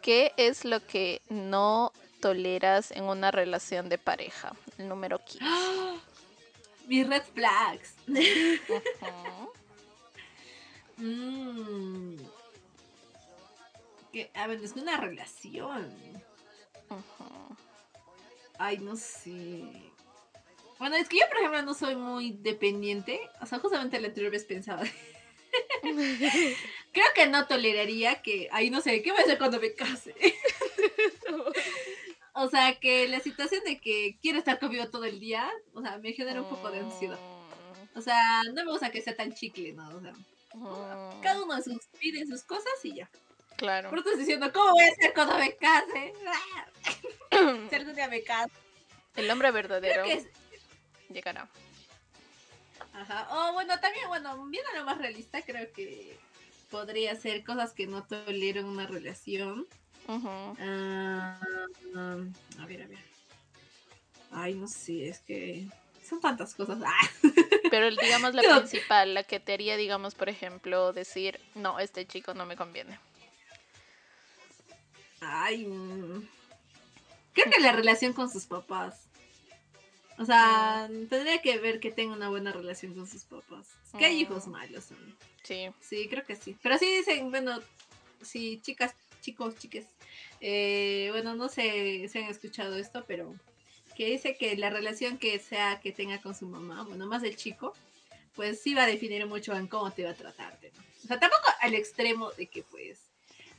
¿Qué 0.00 0.32
es 0.36 0.64
lo 0.64 0.84
que 0.86 1.22
no 1.28 1.92
toleras 2.20 2.90
en 2.92 3.04
una 3.04 3.30
relación 3.30 3.88
de 3.88 3.98
pareja? 3.98 4.52
El 4.78 4.88
número 4.88 5.18
15. 5.18 5.44
Mis 6.86 7.08
red 7.08 7.22
flags. 7.34 7.94
Mm. 10.98 12.16
Que, 14.12 14.30
a 14.34 14.46
ver, 14.46 14.62
es 14.62 14.72
una 14.74 14.98
relación. 14.98 15.90
Ay, 18.58 18.78
no 18.78 18.96
sé. 18.96 19.64
Bueno, 20.78 20.96
es 20.96 21.08
que 21.08 21.18
yo, 21.18 21.24
por 21.28 21.38
ejemplo, 21.38 21.62
no 21.62 21.74
soy 21.74 21.96
muy 21.96 22.32
dependiente. 22.32 23.20
O 23.40 23.46
sea, 23.46 23.58
justamente 23.58 24.00
la 24.00 24.08
anterior 24.08 24.32
vez 24.32 24.44
pensaba. 24.44 24.82
Creo 26.92 27.06
que 27.14 27.26
no 27.26 27.46
toleraría 27.46 28.22
que. 28.22 28.48
Ay, 28.52 28.70
no 28.70 28.80
sé, 28.80 29.02
¿qué 29.02 29.10
voy 29.10 29.20
a 29.20 29.22
hacer 29.22 29.38
cuando 29.38 29.60
me 29.60 29.74
case? 29.74 30.14
o 32.34 32.48
sea, 32.48 32.78
que 32.80 33.08
la 33.08 33.20
situación 33.20 33.62
de 33.64 33.80
que 33.80 34.18
quiere 34.20 34.38
estar 34.38 34.58
conmigo 34.58 34.88
todo 34.88 35.04
el 35.04 35.20
día, 35.20 35.50
o 35.74 35.82
sea, 35.82 35.98
me 35.98 36.12
genera 36.12 36.42
un 36.42 36.48
poco 36.48 36.70
de 36.70 36.80
ansiedad. 36.80 37.18
Mm. 37.18 37.98
O 37.98 38.00
sea, 38.00 38.42
no 38.44 38.64
me 38.64 38.70
gusta 38.70 38.90
que 38.90 39.02
sea 39.02 39.14
tan 39.14 39.34
chicle, 39.34 39.72
¿no? 39.72 39.88
O 39.88 40.00
sea, 40.00 40.14
cada 41.22 41.42
uno 41.42 41.56
de 41.56 41.62
sus, 41.62 41.78
pide 41.98 42.26
sus 42.26 42.42
cosas 42.42 42.72
y 42.84 42.94
ya. 42.94 43.10
Claro. 43.56 43.90
Pero 43.90 44.02
estás 44.02 44.18
diciendo, 44.18 44.52
¿cómo 44.52 44.72
voy 44.72 44.84
a 44.84 44.92
hacer 44.92 45.14
cuando 45.14 45.38
me 45.38 45.56
case? 45.56 46.12
día 47.94 48.08
me 48.08 48.22
caso. 48.22 48.52
El 49.16 49.30
hombre 49.30 49.50
verdadero 49.50 50.04
llegará. 51.10 51.48
Ajá. 52.92 53.28
O 53.30 53.52
bueno, 53.52 53.78
también, 53.80 54.08
bueno, 54.08 54.46
viendo 54.46 54.70
lo 54.74 54.84
más 54.84 54.98
realista, 54.98 55.42
creo 55.42 55.72
que 55.72 56.18
podría 56.70 57.14
ser 57.16 57.44
cosas 57.44 57.72
que 57.72 57.86
no 57.86 58.04
tolero 58.04 58.66
una 58.66 58.86
relación. 58.86 59.66
Ah, 60.08 61.38
a 62.58 62.66
ver, 62.66 62.82
a 62.82 62.86
ver. 62.86 62.98
Ay, 64.30 64.54
no 64.54 64.66
sé, 64.66 65.08
es 65.08 65.20
que 65.20 65.66
son 66.02 66.20
tantas 66.20 66.54
cosas. 66.54 66.78
Ah. 66.84 67.08
Pero 67.70 67.90
digamos 67.90 68.34
la 68.34 68.42
principal, 68.42 69.14
la 69.14 69.22
que 69.22 69.40
te 69.40 69.54
haría, 69.54 69.78
digamos, 69.78 70.14
por 70.14 70.28
ejemplo, 70.28 70.92
decir, 70.92 71.40
no, 71.54 71.78
este 71.78 72.06
chico 72.06 72.34
no 72.34 72.44
me 72.44 72.54
conviene. 72.54 72.98
Ay, 75.24 75.66
mm. 75.66 76.28
creo 77.32 77.50
que 77.50 77.60
la 77.60 77.72
relación 77.72 78.12
con 78.12 78.30
sus 78.30 78.46
papás. 78.46 79.08
O 80.18 80.24
sea, 80.24 80.88
tendría 81.08 81.40
que 81.40 81.58
ver 81.58 81.80
que 81.80 81.90
tenga 81.90 82.14
una 82.14 82.28
buena 82.28 82.52
relación 82.52 82.94
con 82.94 83.06
sus 83.06 83.24
papás. 83.24 83.68
que 83.98 84.04
hay 84.04 84.20
hijos 84.20 84.46
malos. 84.46 84.88
Sí. 85.42 85.70
Sí, 85.80 86.08
creo 86.08 86.24
que 86.24 86.36
sí. 86.36 86.56
Pero 86.62 86.78
sí 86.78 86.86
dicen, 86.98 87.30
bueno, 87.30 87.60
sí, 88.20 88.60
chicas, 88.62 88.94
chicos, 89.20 89.56
chiques. 89.56 89.86
Eh, 90.40 91.08
bueno, 91.12 91.34
no 91.34 91.48
sé 91.48 92.08
si 92.08 92.18
han 92.18 92.30
escuchado 92.30 92.76
esto, 92.76 93.04
pero 93.06 93.34
que 93.96 94.06
dice 94.06 94.36
que 94.36 94.56
la 94.56 94.70
relación 94.70 95.18
que 95.18 95.38
sea 95.38 95.80
que 95.80 95.92
tenga 95.92 96.20
con 96.20 96.34
su 96.34 96.46
mamá, 96.46 96.84
bueno, 96.84 97.06
más 97.06 97.22
el 97.22 97.36
chico, 97.36 97.74
pues 98.34 98.60
sí 98.60 98.74
va 98.74 98.84
a 98.84 98.86
definir 98.86 99.26
mucho 99.26 99.54
en 99.54 99.66
cómo 99.66 99.90
te 99.92 100.04
va 100.04 100.10
a 100.10 100.14
tratarte, 100.14 100.72
¿no? 100.74 100.82
O 101.04 101.06
sea, 101.06 101.18
tampoco 101.18 101.44
al 101.60 101.74
extremo 101.74 102.30
de 102.32 102.46
que 102.46 102.62
pues, 102.62 103.00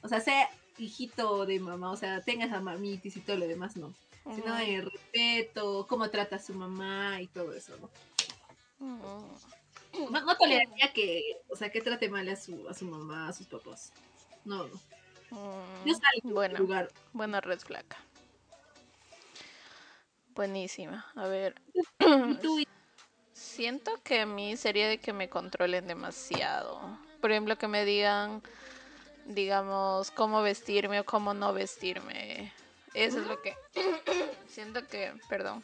o 0.02 0.08
sea, 0.08 0.20
sea 0.20 0.50
hijito 0.78 1.46
de 1.46 1.60
mamá, 1.60 1.92
o 1.92 1.98
sea, 1.98 2.22
tengas 2.22 2.52
a 2.52 2.60
mamitis 2.60 3.18
y 3.18 3.22
todo 3.22 3.38
lo 3.38 3.48
demás, 3.48 3.78
no. 3.78 3.94
Sino 4.36 4.58
el 4.58 4.90
respeto, 4.90 5.86
cómo 5.88 6.10
trata 6.10 6.38
a 6.38 6.40
su 6.40 6.54
mamá 6.54 7.22
y 7.22 7.28
todo 7.28 7.54
eso, 7.54 7.74
¿no? 7.78 7.90
No, 10.10 10.38
toleraría 10.38 10.92
que, 10.94 11.42
o 11.50 11.56
sea, 11.56 11.70
que 11.70 11.82
trate 11.82 12.10
mal 12.10 12.28
a 12.30 12.36
su, 12.36 12.68
a 12.70 12.74
su 12.74 12.86
mamá, 12.86 13.28
a 13.28 13.34
sus 13.34 13.48
papás. 13.48 13.92
No, 14.46 14.68
no. 14.68 14.80
Mm, 15.32 16.34
bueno, 16.34 16.60
lugar. 16.60 16.92
buena 17.12 17.42
red 17.42 17.60
flag. 17.60 17.86
Buenísima. 20.36 21.06
A 21.16 21.28
ver. 21.28 21.56
Siento 23.34 24.00
que 24.04 24.22
a 24.22 24.26
mí 24.26 24.58
sería 24.58 24.88
de 24.88 25.00
que 25.00 25.14
me 25.14 25.30
controlen 25.30 25.88
demasiado. 25.88 26.80
Por 27.20 27.32
ejemplo, 27.32 27.58
que 27.58 27.68
me 27.68 27.86
digan, 27.86 28.42
digamos, 29.26 30.12
cómo 30.12 30.42
vestirme 30.42 31.00
o 31.00 31.06
cómo 31.06 31.34
no 31.34 31.54
vestirme. 31.54 32.54
Eso 32.94 33.20
es 33.20 33.28
lo 33.28 33.42
que... 33.42 33.56
Siento 34.48 34.88
que, 34.88 35.14
perdón. 35.30 35.64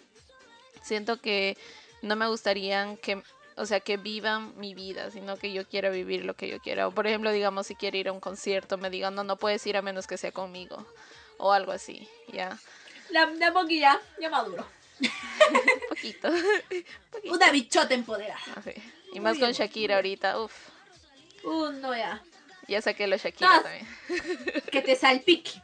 Siento 0.82 1.22
que 1.22 1.58
no 2.02 2.16
me 2.16 2.28
gustaría 2.28 2.96
que 2.98 3.22
o 3.60 3.66
sea, 3.66 3.82
que 3.82 3.98
vivan 3.98 4.58
mi 4.58 4.74
vida, 4.74 5.12
sino 5.12 5.36
que 5.36 5.52
yo 5.52 5.68
quiera 5.68 5.90
vivir 5.90 6.24
lo 6.24 6.34
que 6.34 6.48
yo 6.48 6.62
quiera. 6.62 6.88
O 6.88 6.92
por 6.92 7.08
ejemplo, 7.08 7.30
digamos, 7.30 7.68
si 7.68 7.76
quiero 7.76 7.98
ir 7.98 8.08
a 8.08 8.14
un 8.14 8.22
concierto, 8.22 8.78
me 8.78 8.90
digan, 8.90 9.16
no, 9.16 9.26
no 9.26 9.36
puedes 9.36 9.68
ir 9.68 9.76
a 9.76 9.82
menos 9.82 10.08
que 10.08 10.18
sea 10.18 10.32
conmigo. 10.32 10.88
O 11.38 11.52
algo 11.52 11.74
así, 11.74 12.08
ya. 12.32 12.58
La, 13.10 13.26
la 13.26 13.52
boquilla, 13.52 14.00
ya 14.18 14.30
maduro. 14.30 14.66
poquito, 15.90 16.30
poquito. 17.12 17.34
Una 17.34 17.52
bichota 17.52 17.94
empoderada. 17.94 18.40
Y 19.12 19.20
más 19.20 19.38
con 19.38 19.52
Shakira 19.52 19.98
ahorita, 19.98 20.40
uff. 20.40 20.70
Uh, 21.44 21.72
no, 21.72 21.94
ya. 21.94 22.24
Ya 22.70 22.82
saqué 22.84 23.08
los 23.08 23.22
Shakira 23.22 23.64
también. 23.64 23.88
Que 24.72 24.82
te 24.82 24.96
salpique. 24.96 25.62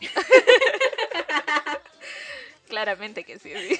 Claramente 2.68 3.24
que 3.24 3.38
sí. 3.38 3.52
sí. 3.54 3.78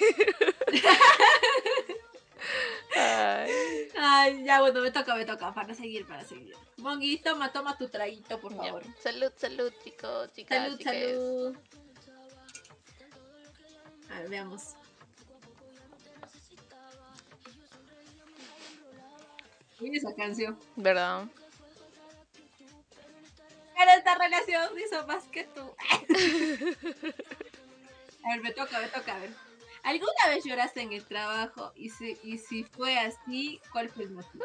Ay. 2.97 4.45
ya 4.45 4.61
bueno, 4.61 4.81
me 4.81 4.91
toca, 4.91 5.15
me 5.15 5.25
toca, 5.25 5.53
para 5.55 5.75
seguir, 5.75 6.07
para 6.07 6.25
seguir. 6.25 6.55
Mongi, 6.79 7.19
toma, 7.19 7.53
toma 7.53 7.77
tu 7.77 7.89
traguito, 7.89 8.41
por 8.41 8.55
favor. 8.55 8.83
Salud, 9.01 9.33
salud, 9.37 9.73
chicos, 9.85 10.33
chicas. 10.33 10.59
Salud, 10.59 10.81
salud. 10.83 11.57
A 14.11 14.21
ver, 14.21 14.29
veamos. 14.29 14.75
Mira 19.81 19.97
esa 19.97 20.15
canción. 20.15 20.59
¿Verdad? 20.77 21.27
Pero 23.83 23.99
esta 23.99 24.15
relación 24.15 24.79
hizo 24.79 25.05
más 25.09 25.25
que 25.25 25.43
tú. 25.43 25.75
a 28.25 28.29
ver, 28.29 28.41
me 28.41 28.53
toca, 28.53 28.79
me 28.79 28.87
toca, 28.87 29.17
a 29.17 29.19
ver. 29.19 29.31
¿Alguna 29.83 30.29
vez 30.29 30.45
lloraste 30.45 30.83
en 30.83 30.93
el 30.93 31.05
trabajo? 31.05 31.73
Y 31.75 31.91
si, 31.91 32.17
y 32.23 32.39
si 32.39 32.63
fue 32.63 32.97
así, 33.01 33.61
¿cuál 33.73 33.89
fue 33.89 34.05
el 34.05 34.11
motivo? 34.11 34.45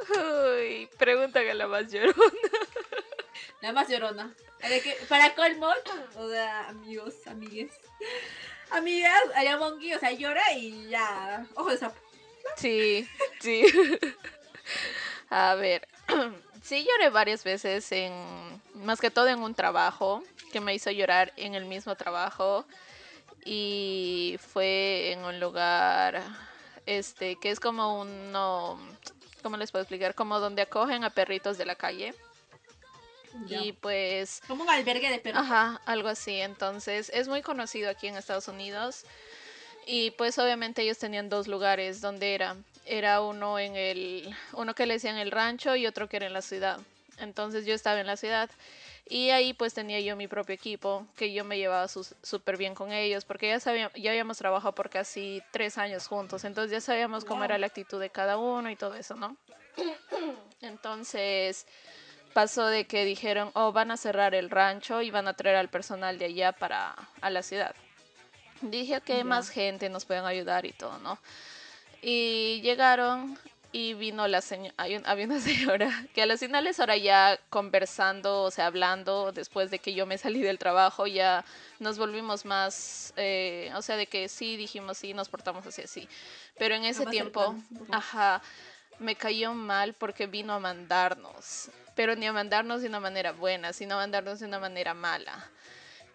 Uy, 0.56 0.90
pregunta 0.98 1.42
que 1.42 1.54
la 1.54 1.68
más 1.68 1.92
llorona. 1.92 2.16
La 3.62 3.74
más 3.74 3.88
llorona. 3.88 4.34
Para, 5.08 5.36
colmo, 5.36 5.70
o 6.16 6.30
sea, 6.30 6.70
amigos, 6.70 7.14
amigues. 7.28 7.72
Amigas, 8.72 9.22
allá 9.36 9.58
Monkey, 9.58 9.94
o 9.94 10.00
sea, 10.00 10.14
llora 10.14 10.52
y 10.54 10.90
ya. 10.90 11.46
Ojo 11.54 11.70
de 11.70 11.78
sapo. 11.78 12.00
Sí, 12.56 13.08
sí. 13.40 13.66
A 15.30 15.56
ver, 15.56 15.88
sí 16.68 16.86
lloré 16.86 17.10
varias 17.10 17.44
veces 17.44 17.92
en, 17.92 18.14
más 18.76 19.00
que 19.00 19.12
todo 19.12 19.28
en 19.28 19.40
un 19.40 19.56
trabajo 19.56 20.24
que 20.52 20.60
me 20.60 20.74
hizo 20.74 20.92
llorar 20.92 21.34
en 21.38 21.56
el 21.56 21.66
mismo 21.66 21.96
trabajo 21.96 22.66
y 23.46 24.38
fue 24.54 25.12
en 25.12 25.24
un 25.24 25.40
lugar 25.40 26.22
este 26.86 27.38
que 27.38 27.52
es 27.52 27.60
como 27.60 28.02
uno 28.02 28.80
¿cómo 29.48 29.56
les 29.56 29.72
puedo 29.72 29.84
explicar? 29.84 30.14
Como 30.14 30.42
donde 30.42 30.62
acogen 30.62 31.06
a 31.06 31.10
perritos 31.10 31.58
de 31.58 31.66
la 31.66 31.76
calle. 31.76 32.14
Y 33.48 33.72
pues... 33.72 34.42
Como 34.46 34.64
un 34.64 34.70
albergue 34.70 35.10
de 35.10 35.20
perros. 35.20 35.42
Ajá, 35.42 35.80
algo 35.86 36.10
así. 36.10 36.42
Entonces 36.42 37.10
es 37.14 37.30
muy 37.30 37.42
conocido 37.42 37.90
aquí 37.90 38.08
en 38.08 38.18
Estados 38.18 38.50
Unidos. 38.50 39.06
Y 39.86 40.12
pues 40.12 40.38
obviamente 40.38 40.82
ellos 40.82 40.98
tenían 40.98 41.30
dos 41.30 41.48
lugares 41.48 42.02
donde 42.02 42.34
era. 42.34 42.58
Era 42.88 43.22
uno 43.22 43.60
en 43.60 43.76
el... 43.76 44.36
Uno 44.54 44.74
que 44.74 44.86
le 44.86 44.96
decían 44.96 45.18
el 45.18 45.32
rancho 45.32 45.76
y 45.76 45.86
otro 45.86 46.08
que 46.08 46.18
era 46.18 46.28
en 46.28 46.34
la 46.34 46.42
ciudad. 46.42 46.80
Entonces 47.18 47.66
yo 47.66 47.74
estaba 47.74 48.00
en 48.00 48.08
la 48.08 48.18
ciudad. 48.18 48.50
Y 49.10 49.30
ahí 49.30 49.54
pues 49.54 49.74
tenía 49.74 50.00
yo 50.02 50.16
mi 50.16 50.28
propio 50.28 50.54
equipo, 50.54 51.08
que 51.16 51.32
yo 51.32 51.46
me 51.46 51.58
llevaba 51.58 51.88
súper 51.88 52.58
bien 52.58 52.76
con 52.76 52.92
ellos, 52.92 53.24
porque 53.24 53.48
ya, 53.48 53.60
sabíamos, 53.60 53.94
ya 53.96 54.12
habíamos 54.12 54.38
trabajado 54.38 54.76
por 54.76 54.90
casi 54.90 55.42
tres 55.52 55.78
años 55.78 56.08
juntos, 56.08 56.44
entonces 56.44 56.72
ya 56.72 56.82
sabíamos 56.82 57.24
cómo 57.24 57.46
era 57.46 57.58
la 57.58 57.68
actitud 57.68 58.02
de 58.02 58.10
cada 58.10 58.38
uno 58.38 58.70
y 58.70 58.76
todo 58.76 58.96
eso, 58.96 59.16
¿no? 59.16 59.38
Entonces 60.62 61.68
pasó 62.34 62.68
de 62.68 62.86
que 62.86 63.06
dijeron, 63.06 63.52
oh, 63.54 63.72
van 63.72 63.92
a 63.92 63.98
cerrar 63.98 64.36
el 64.36 64.50
rancho 64.50 65.02
y 65.02 65.10
van 65.10 65.28
a 65.28 65.34
traer 65.34 65.56
al 65.56 65.70
personal 65.70 66.20
de 66.20 66.26
allá 66.26 66.52
para 66.52 66.96
a 67.22 67.30
la 67.30 67.44
ciudad. 67.44 67.76
Dije 68.62 69.00
que 69.02 69.24
más 69.24 69.50
gente 69.50 69.88
nos 69.90 70.06
pueden 70.06 70.26
ayudar 70.26 70.66
y 70.66 70.74
todo, 70.74 70.98
¿no? 70.98 71.20
Y 72.02 72.62
llegaron 72.62 73.38
y 73.72 73.94
vino 73.94 74.28
la 74.28 74.42
señora, 74.42 74.74
había 74.78 75.26
una 75.26 75.40
señora 75.42 76.06
que 76.14 76.22
a 76.22 76.26
las 76.26 76.40
finales 76.40 76.80
ahora 76.80 76.98
ya 76.98 77.40
conversando, 77.50 78.44
o 78.44 78.52
sea, 78.52 78.68
hablando, 78.68 79.32
después 79.32 79.70
de 79.72 79.80
que 79.80 79.94
yo 79.94 80.06
me 80.06 80.18
salí 80.18 80.42
del 80.42 80.58
trabajo, 80.58 81.06
ya 81.08 81.44
nos 81.80 81.98
volvimos 81.98 82.46
más, 82.46 83.14
eh, 83.18 83.72
o 83.76 83.82
sea, 83.82 83.98
de 83.98 84.08
que 84.08 84.30
sí, 84.30 84.58
dijimos 84.58 84.98
sí, 84.98 85.14
nos 85.14 85.30
portamos 85.30 85.66
así, 85.68 85.82
así. 85.82 86.10
Pero 86.58 86.76
en 86.76 86.86
ese 86.86 87.06
tiempo, 87.06 87.56
ajá, 87.92 88.42
me 89.00 89.16
cayó 89.16 89.54
mal 89.54 89.94
porque 89.94 90.28
vino 90.28 90.54
a 90.54 90.60
mandarnos, 90.60 91.70
pero 91.96 92.16
ni 92.16 92.26
a 92.26 92.34
mandarnos 92.34 92.82
de 92.82 92.88
una 92.88 93.00
manera 93.00 93.32
buena, 93.32 93.74
sino 93.74 93.96
a 93.96 93.98
mandarnos 93.98 94.40
de 94.40 94.48
una 94.48 94.60
manera 94.60 94.94
mala. 94.94 95.50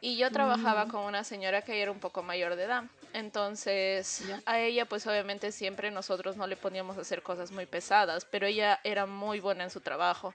Y 0.00 0.16
yo 0.16 0.32
trabajaba 0.32 0.86
mm. 0.86 0.88
con 0.88 1.02
una 1.02 1.22
señora 1.22 1.62
que 1.62 1.80
era 1.80 1.92
un 1.92 2.00
poco 2.00 2.24
mayor 2.24 2.56
de 2.56 2.64
edad. 2.64 2.84
Entonces, 3.12 4.22
a 4.46 4.58
ella 4.60 4.86
pues 4.86 5.06
obviamente 5.06 5.52
siempre 5.52 5.90
nosotros 5.90 6.36
no 6.36 6.46
le 6.46 6.56
poníamos 6.56 6.96
a 6.96 7.02
hacer 7.02 7.22
cosas 7.22 7.50
muy 7.50 7.66
pesadas, 7.66 8.24
pero 8.24 8.46
ella 8.46 8.80
era 8.84 9.06
muy 9.06 9.40
buena 9.40 9.64
en 9.64 9.70
su 9.70 9.80
trabajo. 9.80 10.34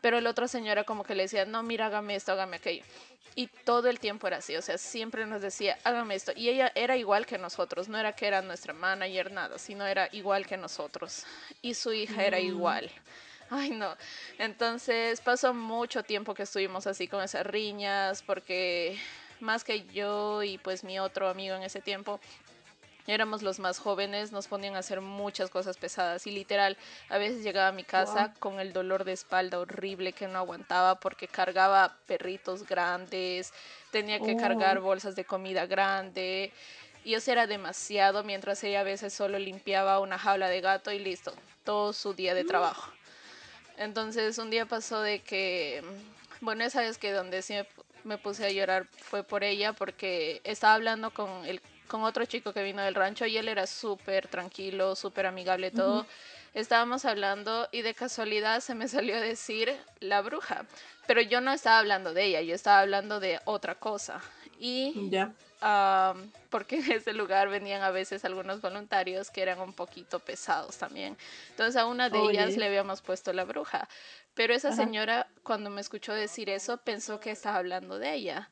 Pero 0.00 0.20
la 0.20 0.30
otra 0.30 0.46
señora 0.46 0.84
como 0.84 1.02
que 1.02 1.14
le 1.14 1.24
decía, 1.24 1.44
no, 1.44 1.62
mira, 1.62 1.86
hágame 1.86 2.14
esto, 2.14 2.32
hágame 2.32 2.56
aquello. 2.56 2.84
Y 3.34 3.46
todo 3.46 3.88
el 3.88 4.00
tiempo 4.00 4.26
era 4.26 4.38
así, 4.38 4.56
o 4.56 4.62
sea, 4.62 4.78
siempre 4.78 5.24
nos 5.26 5.42
decía, 5.42 5.78
hágame 5.84 6.14
esto. 6.14 6.32
Y 6.34 6.48
ella 6.48 6.72
era 6.74 6.96
igual 6.96 7.26
que 7.26 7.38
nosotros, 7.38 7.88
no 7.88 7.98
era 7.98 8.12
que 8.12 8.26
era 8.26 8.42
nuestra 8.42 8.72
manager, 8.72 9.30
nada, 9.32 9.58
sino 9.58 9.86
era 9.86 10.08
igual 10.12 10.46
que 10.46 10.56
nosotros. 10.56 11.24
Y 11.62 11.74
su 11.74 11.92
hija 11.92 12.24
era 12.24 12.38
mm. 12.38 12.42
igual. 12.42 12.90
Ay, 13.50 13.70
no. 13.70 13.96
Entonces 14.38 15.20
pasó 15.20 15.54
mucho 15.54 16.02
tiempo 16.02 16.34
que 16.34 16.42
estuvimos 16.42 16.86
así 16.86 17.08
con 17.08 17.22
esas 17.22 17.46
riñas 17.46 18.22
porque 18.22 18.98
más 19.40 19.64
que 19.64 19.86
yo 19.86 20.42
y 20.42 20.58
pues 20.58 20.84
mi 20.84 20.98
otro 20.98 21.28
amigo 21.28 21.54
en 21.54 21.62
ese 21.62 21.80
tiempo, 21.80 22.20
éramos 23.06 23.42
los 23.42 23.58
más 23.58 23.78
jóvenes, 23.78 24.32
nos 24.32 24.48
ponían 24.48 24.76
a 24.76 24.80
hacer 24.80 25.00
muchas 25.00 25.50
cosas 25.50 25.78
pesadas 25.78 26.26
y 26.26 26.30
literal, 26.30 26.76
a 27.08 27.18
veces 27.18 27.42
llegaba 27.42 27.68
a 27.68 27.72
mi 27.72 27.84
casa 27.84 28.34
con 28.38 28.60
el 28.60 28.72
dolor 28.72 29.04
de 29.04 29.12
espalda 29.12 29.58
horrible 29.58 30.12
que 30.12 30.28
no 30.28 30.38
aguantaba 30.38 31.00
porque 31.00 31.26
cargaba 31.26 31.96
perritos 32.06 32.66
grandes, 32.66 33.52
tenía 33.90 34.20
que 34.20 34.36
cargar 34.36 34.78
oh. 34.78 34.82
bolsas 34.82 35.16
de 35.16 35.24
comida 35.24 35.66
grande 35.66 36.52
y 37.04 37.14
eso 37.14 37.32
era 37.32 37.46
demasiado 37.46 38.22
mientras 38.24 38.62
ella 38.62 38.80
a 38.80 38.84
veces 38.84 39.14
solo 39.14 39.38
limpiaba 39.38 40.00
una 40.00 40.18
jaula 40.18 40.48
de 40.48 40.60
gato 40.60 40.92
y 40.92 40.98
listo, 40.98 41.32
todo 41.64 41.94
su 41.94 42.12
día 42.12 42.34
de 42.34 42.44
mm. 42.44 42.48
trabajo. 42.48 42.92
Entonces 43.78 44.36
un 44.38 44.50
día 44.50 44.66
pasó 44.66 45.00
de 45.00 45.20
que, 45.20 45.82
bueno, 46.40 46.64
esa 46.64 46.82
vez 46.82 46.98
que 46.98 47.12
donde 47.12 47.40
sí 47.42 47.54
me, 47.54 47.66
me 48.04 48.18
puse 48.18 48.46
a 48.46 48.50
llorar 48.50 48.86
fue 48.90 49.22
por 49.22 49.44
ella 49.44 49.72
porque 49.72 50.40
estaba 50.44 50.74
hablando 50.74 51.10
con 51.10 51.44
el 51.46 51.60
con 51.88 52.04
otro 52.04 52.24
chico 52.26 52.52
que 52.52 52.62
vino 52.62 52.82
del 52.82 52.94
rancho 52.94 53.26
y 53.26 53.36
él 53.36 53.48
era 53.48 53.66
súper 53.66 54.28
tranquilo, 54.28 54.94
súper 54.94 55.26
amigable, 55.26 55.70
todo. 55.70 56.06
Estábamos 56.54 57.04
hablando 57.04 57.68
y 57.72 57.82
de 57.82 57.94
casualidad 57.94 58.60
se 58.60 58.74
me 58.74 58.88
salió 58.88 59.16
a 59.16 59.20
decir 59.20 59.74
la 60.00 60.20
bruja, 60.20 60.66
pero 61.06 61.20
yo 61.20 61.40
no 61.40 61.52
estaba 61.52 61.78
hablando 61.78 62.12
de 62.12 62.26
ella, 62.26 62.42
yo 62.42 62.54
estaba 62.54 62.80
hablando 62.80 63.20
de 63.20 63.40
otra 63.44 63.74
cosa. 63.74 64.20
Y 64.60 65.10
porque 66.50 66.76
en 66.76 66.92
ese 66.92 67.12
lugar 67.12 67.48
venían 67.48 67.82
a 67.82 67.90
veces 67.90 68.24
algunos 68.24 68.60
voluntarios 68.60 69.30
que 69.30 69.42
eran 69.42 69.60
un 69.60 69.72
poquito 69.72 70.20
pesados 70.20 70.76
también. 70.76 71.16
Entonces 71.50 71.76
a 71.76 71.86
una 71.86 72.10
de 72.10 72.20
ellas 72.20 72.56
le 72.56 72.66
habíamos 72.66 73.02
puesto 73.02 73.32
la 73.32 73.44
bruja. 73.44 73.88
Pero 74.34 74.54
esa 74.54 74.72
señora 74.72 75.26
cuando 75.42 75.68
me 75.70 75.80
escuchó 75.80 76.12
decir 76.12 76.48
eso 76.48 76.76
pensó 76.78 77.18
que 77.18 77.30
estaba 77.30 77.56
hablando 77.56 77.98
de 77.98 78.14
ella. 78.14 78.48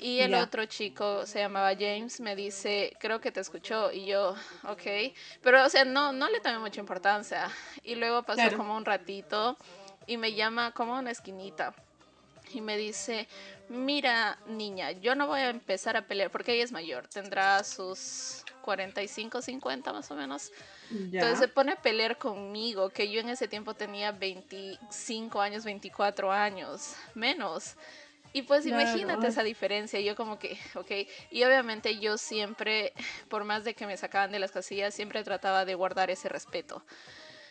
Y 0.00 0.20
el 0.20 0.34
otro 0.34 0.64
chico 0.66 1.26
se 1.26 1.40
llamaba 1.40 1.72
James, 1.72 2.20
me 2.20 2.36
dice, 2.36 2.96
creo 3.00 3.20
que 3.20 3.32
te 3.32 3.40
escuchó. 3.40 3.90
Y 3.90 4.06
yo, 4.06 4.36
ok. 4.62 5.12
Pero, 5.42 5.64
o 5.64 5.68
sea, 5.68 5.84
no, 5.84 6.12
no 6.12 6.28
le 6.28 6.38
tomé 6.38 6.60
mucha 6.60 6.78
importancia. 6.78 7.50
Y 7.82 7.96
luego 7.96 8.22
pasó 8.22 8.56
como 8.56 8.76
un 8.76 8.84
ratito 8.84 9.56
y 10.06 10.16
me 10.16 10.34
llama 10.34 10.70
como 10.70 10.96
una 10.96 11.10
esquinita. 11.10 11.74
Y 12.52 12.60
me 12.60 12.76
dice, 12.76 13.28
mira, 13.68 14.38
niña, 14.46 14.92
yo 14.92 15.14
no 15.14 15.26
voy 15.26 15.40
a 15.40 15.50
empezar 15.50 15.96
a 15.96 16.06
pelear 16.06 16.30
porque 16.30 16.54
ella 16.54 16.64
es 16.64 16.72
mayor. 16.72 17.08
Tendrá 17.08 17.62
sus 17.64 18.44
45, 18.62 19.42
50 19.42 19.92
más 19.92 20.10
o 20.10 20.14
menos. 20.14 20.52
Entonces 20.90 21.38
se 21.38 21.48
pone 21.48 21.72
a 21.72 21.82
pelear 21.82 22.18
conmigo, 22.18 22.90
que 22.90 23.10
yo 23.10 23.20
en 23.20 23.28
ese 23.28 23.48
tiempo 23.48 23.74
tenía 23.74 24.12
25 24.12 25.40
años, 25.40 25.64
24 25.64 26.32
años, 26.32 26.94
menos. 27.14 27.76
Y 28.32 28.42
pues 28.42 28.66
imagínate 28.66 29.26
esa 29.26 29.42
diferencia, 29.42 30.00
yo 30.00 30.14
como 30.14 30.38
que, 30.38 30.58
ok, 30.74 30.90
y 31.30 31.44
obviamente 31.44 31.98
yo 31.98 32.18
siempre, 32.18 32.92
por 33.28 33.44
más 33.44 33.64
de 33.64 33.74
que 33.74 33.86
me 33.86 33.96
sacaban 33.96 34.32
de 34.32 34.38
las 34.38 34.50
casillas, 34.50 34.94
siempre 34.94 35.24
trataba 35.24 35.64
de 35.64 35.74
guardar 35.74 36.10
ese 36.10 36.28
respeto. 36.28 36.84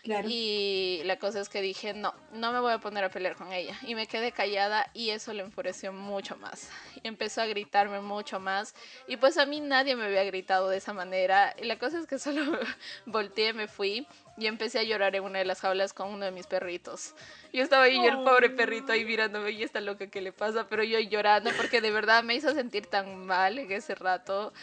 Y 0.03 1.01
la 1.05 1.17
cosa 1.17 1.39
es 1.39 1.49
que 1.49 1.61
dije, 1.61 1.93
no, 1.93 2.13
no 2.31 2.51
me 2.51 2.59
voy 2.59 2.73
a 2.73 2.79
poner 2.79 3.03
a 3.03 3.09
pelear 3.09 3.35
con 3.35 3.51
ella. 3.51 3.77
Y 3.83 3.95
me 3.95 4.07
quedé 4.07 4.31
callada 4.31 4.89
y 4.93 5.09
eso 5.09 5.33
le 5.33 5.43
enfureció 5.43 5.91
mucho 5.91 6.35
más. 6.37 6.69
Y 7.03 7.07
empezó 7.07 7.41
a 7.41 7.45
gritarme 7.45 7.99
mucho 7.99 8.39
más. 8.39 8.73
Y 9.07 9.17
pues 9.17 9.37
a 9.37 9.45
mí 9.45 9.59
nadie 9.59 9.95
me 9.95 10.05
había 10.05 10.23
gritado 10.23 10.69
de 10.69 10.77
esa 10.77 10.93
manera. 10.93 11.55
Y 11.61 11.65
la 11.65 11.77
cosa 11.77 11.99
es 11.99 12.07
que 12.07 12.19
solo 12.19 12.59
volteé, 13.05 13.53
me 13.53 13.67
fui 13.67 14.07
y 14.37 14.45
empecé 14.45 14.79
a 14.79 14.83
llorar 14.83 15.15
en 15.15 15.23
una 15.23 15.39
de 15.39 15.45
las 15.45 15.61
jaulas 15.61 15.93
con 15.93 16.09
uno 16.09 16.25
de 16.25 16.31
mis 16.31 16.45
perritos. 16.45 17.15
Yo 17.51 17.63
estaba 17.63 17.85
ahí, 17.85 17.97
y 17.97 18.05
el 18.05 18.23
pobre 18.23 18.49
perrito 18.51 18.91
ahí 18.91 19.03
mirándome 19.03 19.51
y 19.51 19.63
está 19.63 19.81
loca 19.81 20.07
que 20.07 20.21
le 20.21 20.31
pasa, 20.31 20.67
pero 20.67 20.83
yo 20.83 20.99
llorando 20.99 21.49
porque 21.57 21.81
de 21.81 21.91
verdad 21.91 22.23
me 22.23 22.35
hizo 22.35 22.53
sentir 22.53 22.85
tan 22.85 23.25
mal 23.25 23.57
en 23.57 23.71
ese 23.71 23.95
rato. 23.95 24.53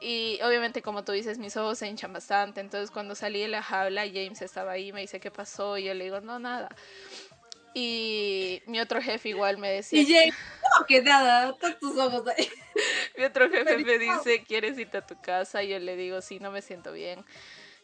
Y 0.00 0.38
obviamente, 0.42 0.82
como 0.82 1.04
tú 1.04 1.12
dices, 1.12 1.38
mis 1.38 1.56
ojos 1.56 1.78
se 1.78 1.88
hinchan 1.88 2.12
bastante. 2.12 2.60
Entonces, 2.60 2.90
cuando 2.90 3.14
salí 3.14 3.40
de 3.40 3.48
la 3.48 3.62
jaula, 3.62 4.06
James 4.06 4.40
estaba 4.42 4.72
ahí, 4.72 4.92
me 4.92 5.00
dice, 5.00 5.20
¿qué 5.20 5.30
pasó? 5.30 5.76
Y 5.76 5.84
yo 5.84 5.94
le 5.94 6.04
digo, 6.04 6.20
no, 6.20 6.38
nada. 6.38 6.68
Y 7.74 8.62
mi 8.66 8.80
otro 8.80 9.00
jefe 9.02 9.30
igual 9.30 9.58
me 9.58 9.70
decía... 9.70 10.00
Y 10.00 10.06
James, 10.06 10.34
no, 10.78 10.86
que 10.86 11.02
nada, 11.02 11.54
tus 11.80 11.96
ojos 11.98 12.26
ahí. 12.28 12.48
mi 13.18 13.24
otro 13.24 13.50
jefe 13.50 13.78
me 13.78 13.98
dice, 13.98 14.44
¿quieres 14.44 14.78
irte 14.78 14.98
a 14.98 15.06
tu 15.06 15.20
casa? 15.20 15.62
Y 15.62 15.68
yo 15.68 15.78
le 15.78 15.96
digo, 15.96 16.20
sí, 16.20 16.38
no 16.38 16.50
me 16.50 16.62
siento 16.62 16.92
bien. 16.92 17.24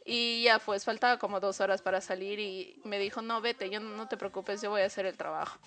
Y 0.04 0.42
ya 0.42 0.58
pues 0.58 0.84
faltaba 0.84 1.18
como 1.18 1.40
dos 1.40 1.60
horas 1.60 1.80
para 1.80 2.00
salir 2.00 2.38
y 2.38 2.80
me 2.84 2.98
dijo, 2.98 3.22
no, 3.22 3.40
vete, 3.40 3.70
yo 3.70 3.80
no 3.80 4.06
te 4.06 4.16
preocupes, 4.16 4.60
yo 4.60 4.70
voy 4.70 4.82
a 4.82 4.86
hacer 4.86 5.06
el 5.06 5.16
trabajo. 5.16 5.58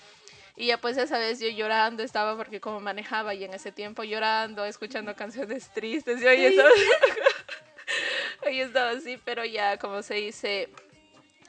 Y 0.60 0.66
ya 0.66 0.80
pues 0.80 0.98
esa 0.98 1.20
vez 1.20 1.40
yo 1.40 1.50
llorando 1.50 2.02
estaba 2.02 2.36
porque 2.36 2.60
como 2.60 2.80
manejaba 2.80 3.36
y 3.36 3.44
en 3.44 3.54
ese 3.54 3.72
tiempo 3.72 4.04
llorando, 4.04 4.66
escuchando 4.66 5.16
canciones 5.16 5.70
tristes 5.74 6.20
y 6.20 6.26
hoy 6.26 6.46
estaba, 6.46 6.70
hoy 8.46 8.62
estaba 8.62 8.90
así, 8.90 9.20
pero 9.24 9.46
ya 9.46 9.78
como 9.78 10.02
se 10.02 10.16
dice, 10.16 10.70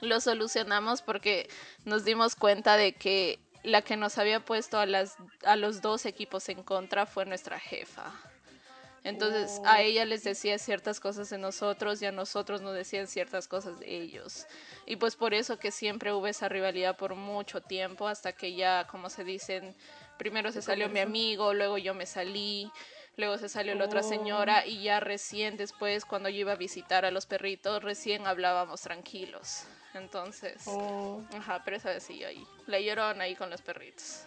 lo 0.02 0.20
solucionamos 0.20 1.00
porque 1.00 1.48
nos 1.86 2.04
dimos 2.04 2.36
cuenta 2.36 2.76
de 2.76 2.92
que 2.92 3.38
la 3.62 3.80
que 3.80 3.96
nos 3.96 4.18
había 4.18 4.40
puesto 4.40 4.78
a, 4.78 4.84
las, 4.84 5.16
a 5.42 5.56
los 5.56 5.80
dos 5.80 6.04
equipos 6.04 6.46
en 6.50 6.62
contra 6.62 7.06
fue 7.06 7.24
nuestra 7.24 7.58
jefa. 7.58 8.12
Entonces 9.08 9.62
a 9.64 9.76
oh. 9.76 9.80
ella 9.80 10.04
les 10.04 10.22
decía 10.22 10.58
ciertas 10.58 11.00
cosas 11.00 11.30
de 11.30 11.38
nosotros 11.38 12.02
y 12.02 12.06
a 12.06 12.12
nosotros 12.12 12.60
nos 12.60 12.74
decían 12.74 13.06
ciertas 13.06 13.48
cosas 13.48 13.80
de 13.80 13.96
ellos. 13.96 14.46
Y 14.84 14.96
pues 14.96 15.16
por 15.16 15.32
eso 15.32 15.58
que 15.58 15.70
siempre 15.70 16.12
hubo 16.12 16.26
esa 16.26 16.50
rivalidad 16.50 16.96
por 16.96 17.14
mucho 17.14 17.62
tiempo 17.62 18.06
hasta 18.06 18.32
que 18.32 18.54
ya, 18.54 18.86
como 18.86 19.08
se 19.08 19.24
dicen, 19.24 19.74
primero 20.18 20.52
se 20.52 20.60
salió 20.60 20.90
mi 20.90 21.00
amigo, 21.00 21.54
luego 21.54 21.78
yo 21.78 21.94
me 21.94 22.04
salí, 22.04 22.70
luego 23.16 23.38
se 23.38 23.48
salió 23.48 23.74
la 23.74 23.86
otra 23.86 24.02
señora 24.02 24.62
oh. 24.66 24.68
y 24.68 24.82
ya 24.82 25.00
recién 25.00 25.56
después 25.56 26.04
cuando 26.04 26.28
yo 26.28 26.40
iba 26.40 26.52
a 26.52 26.56
visitar 26.56 27.06
a 27.06 27.10
los 27.10 27.24
perritos, 27.24 27.82
recién 27.82 28.26
hablábamos 28.26 28.82
tranquilos. 28.82 29.64
Entonces, 29.94 30.64
oh. 30.66 31.22
ajá, 31.34 31.62
pero 31.64 31.78
esa 31.78 31.88
vez 31.88 32.02
sí 32.02 32.22
ahí, 32.24 32.46
la 32.66 32.78
llorona 32.78 33.24
ahí 33.24 33.34
con 33.34 33.48
los 33.48 33.62
perritos. 33.62 34.24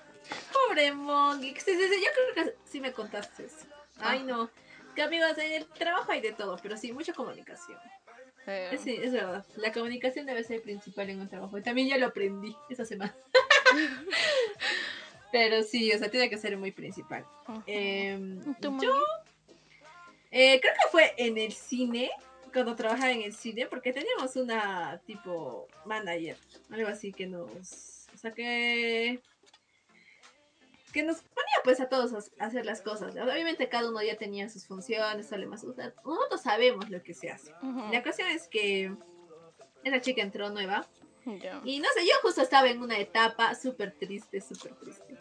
Pobre 0.52 0.91
Mongi, 0.91 1.54
yo 1.54 1.63
creo 1.63 2.34
que 2.34 2.56
sí 2.65 2.82
me 2.82 2.91
contaste 2.94 3.46
eso. 3.46 3.67
Ay, 4.00 4.24
no. 4.24 4.50
Que 4.96 5.02
amigos, 5.02 5.38
en 5.38 5.54
el 5.54 5.66
trabajo 5.68 6.12
hay 6.12 6.22
de 6.22 6.34
todo, 6.34 6.58
pero 6.62 6.78
sí, 6.78 6.92
mucha 6.92 7.14
comunicación. 7.14 7.78
Sí, 8.78 9.00
es 9.02 9.12
verdad. 9.12 9.46
La 9.58 9.72
comunicación 9.72 10.26
debe 10.26 10.44
ser 10.44 10.62
principal 10.62 11.10
en 11.10 11.22
un 11.22 11.30
trabajo. 11.30 11.58
Y 11.58 11.62
también 11.62 11.88
ya 11.88 11.98
lo 11.98 12.08
aprendí 12.08 12.56
esa 12.70 12.86
semana. 12.86 13.16
pero 15.32 15.64
sí, 15.64 15.92
o 15.94 15.98
sea, 15.98 16.10
tiene 16.10 16.30
que 16.30 16.38
ser 16.38 16.58
muy 16.58 16.72
principal. 16.72 17.26
Em, 17.68 18.42
yo 18.82 18.96
eh, 20.32 20.60
creo 20.60 20.74
que 20.74 20.90
fue 20.92 21.14
en 21.18 21.38
el 21.38 21.54
cine, 21.54 22.10
cuando 22.52 22.76
trabajaba 22.76 23.12
en 23.12 23.22
el 23.22 23.34
cine, 23.34 23.68
porque 23.68 23.94
teníamos 23.94 24.36
una 24.36 25.00
tipo 25.06 25.68
manager, 25.86 26.38
algo 26.70 26.90
así 26.90 27.14
que 27.14 27.28
nos... 27.28 28.08
O 28.14 28.18
sea, 28.18 28.32
que 28.32 29.22
que 30.92 31.04
nos 31.04 31.18
ponía 31.22 31.56
pues 31.64 31.80
a 31.80 31.90
todos 31.90 32.32
a 32.40 32.46
hacer 32.46 32.66
las 32.66 32.82
cosas. 32.82 33.16
Obviamente 33.16 33.70
cada 33.70 33.90
uno 33.90 34.02
ya 34.02 34.18
tenía 34.18 34.50
sus 34.50 34.66
funciones, 34.66 35.28
sale 35.28 35.46
más. 35.46 35.64
nosotros 35.64 36.42
sabemos 36.42 36.90
lo 36.90 37.02
que 37.04 37.14
se 37.14 37.30
hace. 37.30 37.54
La 37.92 38.04
cuestión 38.04 38.30
es 38.30 38.48
que 38.48 38.94
esa 39.84 40.02
chica 40.02 40.22
entró 40.22 40.50
nueva. 40.50 40.88
Y 41.64 41.80
no 41.80 41.88
sé, 41.96 42.06
yo 42.06 42.14
justo 42.24 42.42
estaba 42.42 42.70
en 42.70 42.82
una 42.82 42.98
etapa 42.98 43.54
súper 43.56 43.92
triste, 43.92 44.42
súper 44.42 44.74
triste. 44.76 45.18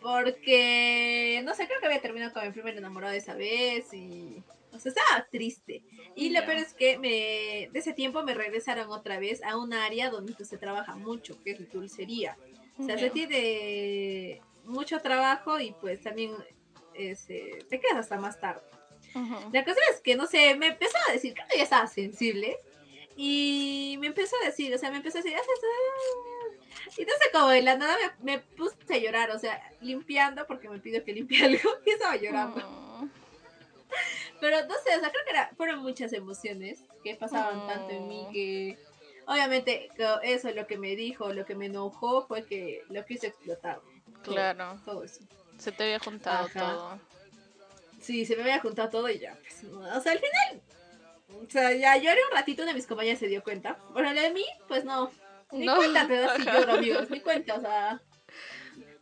Porque, 0.00 1.40
no 1.44 1.54
sé, 1.54 1.66
creo 1.66 1.78
que 1.78 1.86
había 1.86 2.00
terminado 2.00 2.32
con 2.32 2.44
mi 2.44 2.52
primer 2.52 2.76
enamorado 2.76 3.14
esa 3.14 3.34
vez 3.34 3.92
y... 3.92 4.42
O 4.72 4.78
sea, 4.78 4.90
estaba 4.90 5.26
triste. 5.30 5.82
Y 6.14 6.30
lo 6.30 6.44
peor 6.44 6.58
es 6.58 6.74
que 6.74 6.96
me, 6.96 7.68
de 7.72 7.78
ese 7.78 7.92
tiempo 7.92 8.22
me 8.22 8.34
regresaron 8.34 8.90
otra 8.92 9.18
vez 9.18 9.42
a 9.42 9.56
un 9.56 9.72
área 9.72 10.10
donde 10.10 10.32
se 10.44 10.58
trabaja 10.58 10.94
mucho, 10.94 11.42
que 11.42 11.50
es 11.52 11.72
dulcería. 11.72 12.36
O 12.78 12.84
sea, 12.84 12.96
se 12.96 13.10
tiene 13.10 14.40
mucho 14.70 15.00
trabajo 15.00 15.60
y 15.60 15.72
pues 15.72 16.02
también 16.02 16.32
este, 16.94 17.64
te 17.68 17.80
quedas 17.80 17.98
hasta 17.98 18.18
más 18.18 18.40
tarde. 18.40 18.62
La 19.52 19.64
cosa 19.64 19.80
es 19.92 20.00
que, 20.00 20.14
no 20.14 20.26
sé, 20.26 20.54
me 20.54 20.68
empezó 20.68 20.96
a 21.08 21.12
decir, 21.12 21.34
que 21.34 21.56
ya 21.56 21.64
estaba 21.64 21.86
sensible. 21.88 22.58
Y 23.16 23.96
me 24.00 24.06
empezó 24.06 24.36
a 24.40 24.46
decir, 24.46 24.72
o 24.72 24.78
sea, 24.78 24.90
me 24.90 24.98
empezó 24.98 25.18
a 25.18 25.22
decir, 25.22 25.36
y 26.96 27.02
entonces 27.02 27.28
como 27.32 27.48
de 27.48 27.62
la 27.62 27.76
nada 27.76 27.96
me, 28.22 28.38
puse 28.38 28.76
a 28.88 28.98
llorar, 28.98 29.30
o 29.30 29.38
sea, 29.38 29.60
limpiando, 29.80 30.46
porque 30.46 30.68
me 30.68 30.78
pidió 30.78 31.04
que 31.04 31.12
limpie 31.12 31.44
algo, 31.44 31.70
y 31.86 31.90
estaba 31.90 32.16
llorando. 32.16 33.08
Pero 34.40 34.66
no 34.66 34.74
sé, 34.84 34.96
o 34.96 35.00
sea, 35.00 35.10
creo 35.10 35.24
que 35.24 35.30
era, 35.30 35.50
fueron 35.56 35.80
muchas 35.80 36.12
emociones 36.12 36.84
que 37.04 37.14
pasaban 37.16 37.66
tanto 37.66 37.90
en 37.90 38.08
mí 38.08 38.26
que 38.32 38.78
obviamente 39.26 39.88
eso 40.22 40.48
es 40.48 40.56
lo 40.56 40.66
que 40.66 40.78
me 40.78 40.96
dijo, 40.96 41.32
lo 41.32 41.44
que 41.44 41.54
me 41.54 41.66
enojó 41.66 42.26
fue 42.26 42.46
que 42.46 42.82
lo 42.88 43.04
quise 43.04 43.28
explotar. 43.28 43.80
Claro. 44.22 44.80
Todo, 44.84 45.04
eso. 45.04 45.20
Se 45.58 45.72
te 45.72 45.84
había 45.84 45.98
juntado 45.98 46.48
todo. 46.48 46.98
Sí, 48.00 48.24
se 48.24 48.36
me 48.36 48.42
había 48.42 48.60
juntado 48.60 48.88
todo 48.88 49.08
y 49.08 49.18
ya. 49.18 49.36
Pues, 49.36 49.64
o 49.64 50.00
sea, 50.00 50.12
al 50.12 50.18
final. 50.18 50.62
O 51.46 51.50
sea, 51.50 51.72
ya 51.72 51.96
lloré 51.96 52.18
un 52.30 52.36
ratito, 52.36 52.62
una 52.62 52.72
de 52.72 52.76
mis 52.76 52.86
compañeras 52.86 53.18
se 53.18 53.28
dio 53.28 53.42
cuenta. 53.42 53.78
Bueno, 53.92 54.12
la 54.12 54.22
de 54.22 54.30
mí, 54.30 54.44
pues 54.68 54.84
no. 54.84 55.10
Ni 55.52 55.66
cuenta 55.66 56.06
te 56.06 56.16
das 56.16 56.36
si 56.36 56.44
lloro, 56.44 56.74
amigos. 56.74 57.10
Ni 57.10 57.20
cuenta, 57.20 57.54
o 57.54 57.60
sea. 57.60 58.00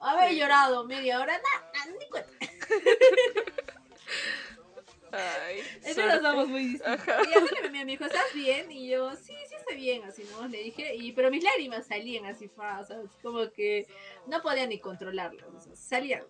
Haber 0.00 0.34
llorado 0.34 0.84
media 0.84 1.20
hora, 1.20 1.38
nada, 1.38 1.98
ni 1.98 2.08
cuenta. 2.08 2.30
Ay, 5.12 5.62
Entonces 5.84 6.22
nos 6.22 6.48
muy 6.48 6.64
distintos. 6.64 7.06
Y 7.06 7.38
así 7.38 7.54
que 7.62 7.70
me 7.70 7.84
dijo, 7.84 8.04
¿estás 8.04 8.34
bien? 8.34 8.70
Y 8.70 8.88
yo, 8.88 9.14
sí, 9.16 9.34
sí 9.48 9.54
estoy 9.56 9.76
bien, 9.76 10.04
así, 10.04 10.24
¿no? 10.30 10.46
Le 10.48 10.62
dije, 10.62 10.94
y, 10.94 11.12
pero 11.12 11.30
mis 11.30 11.42
lágrimas 11.42 11.86
salían 11.86 12.26
así, 12.26 12.50
¿sabes? 12.56 13.10
Como 13.22 13.50
que 13.52 13.86
no 14.26 14.42
podía 14.42 14.66
ni 14.66 14.78
controlarlo, 14.78 15.46
salían. 15.74 16.24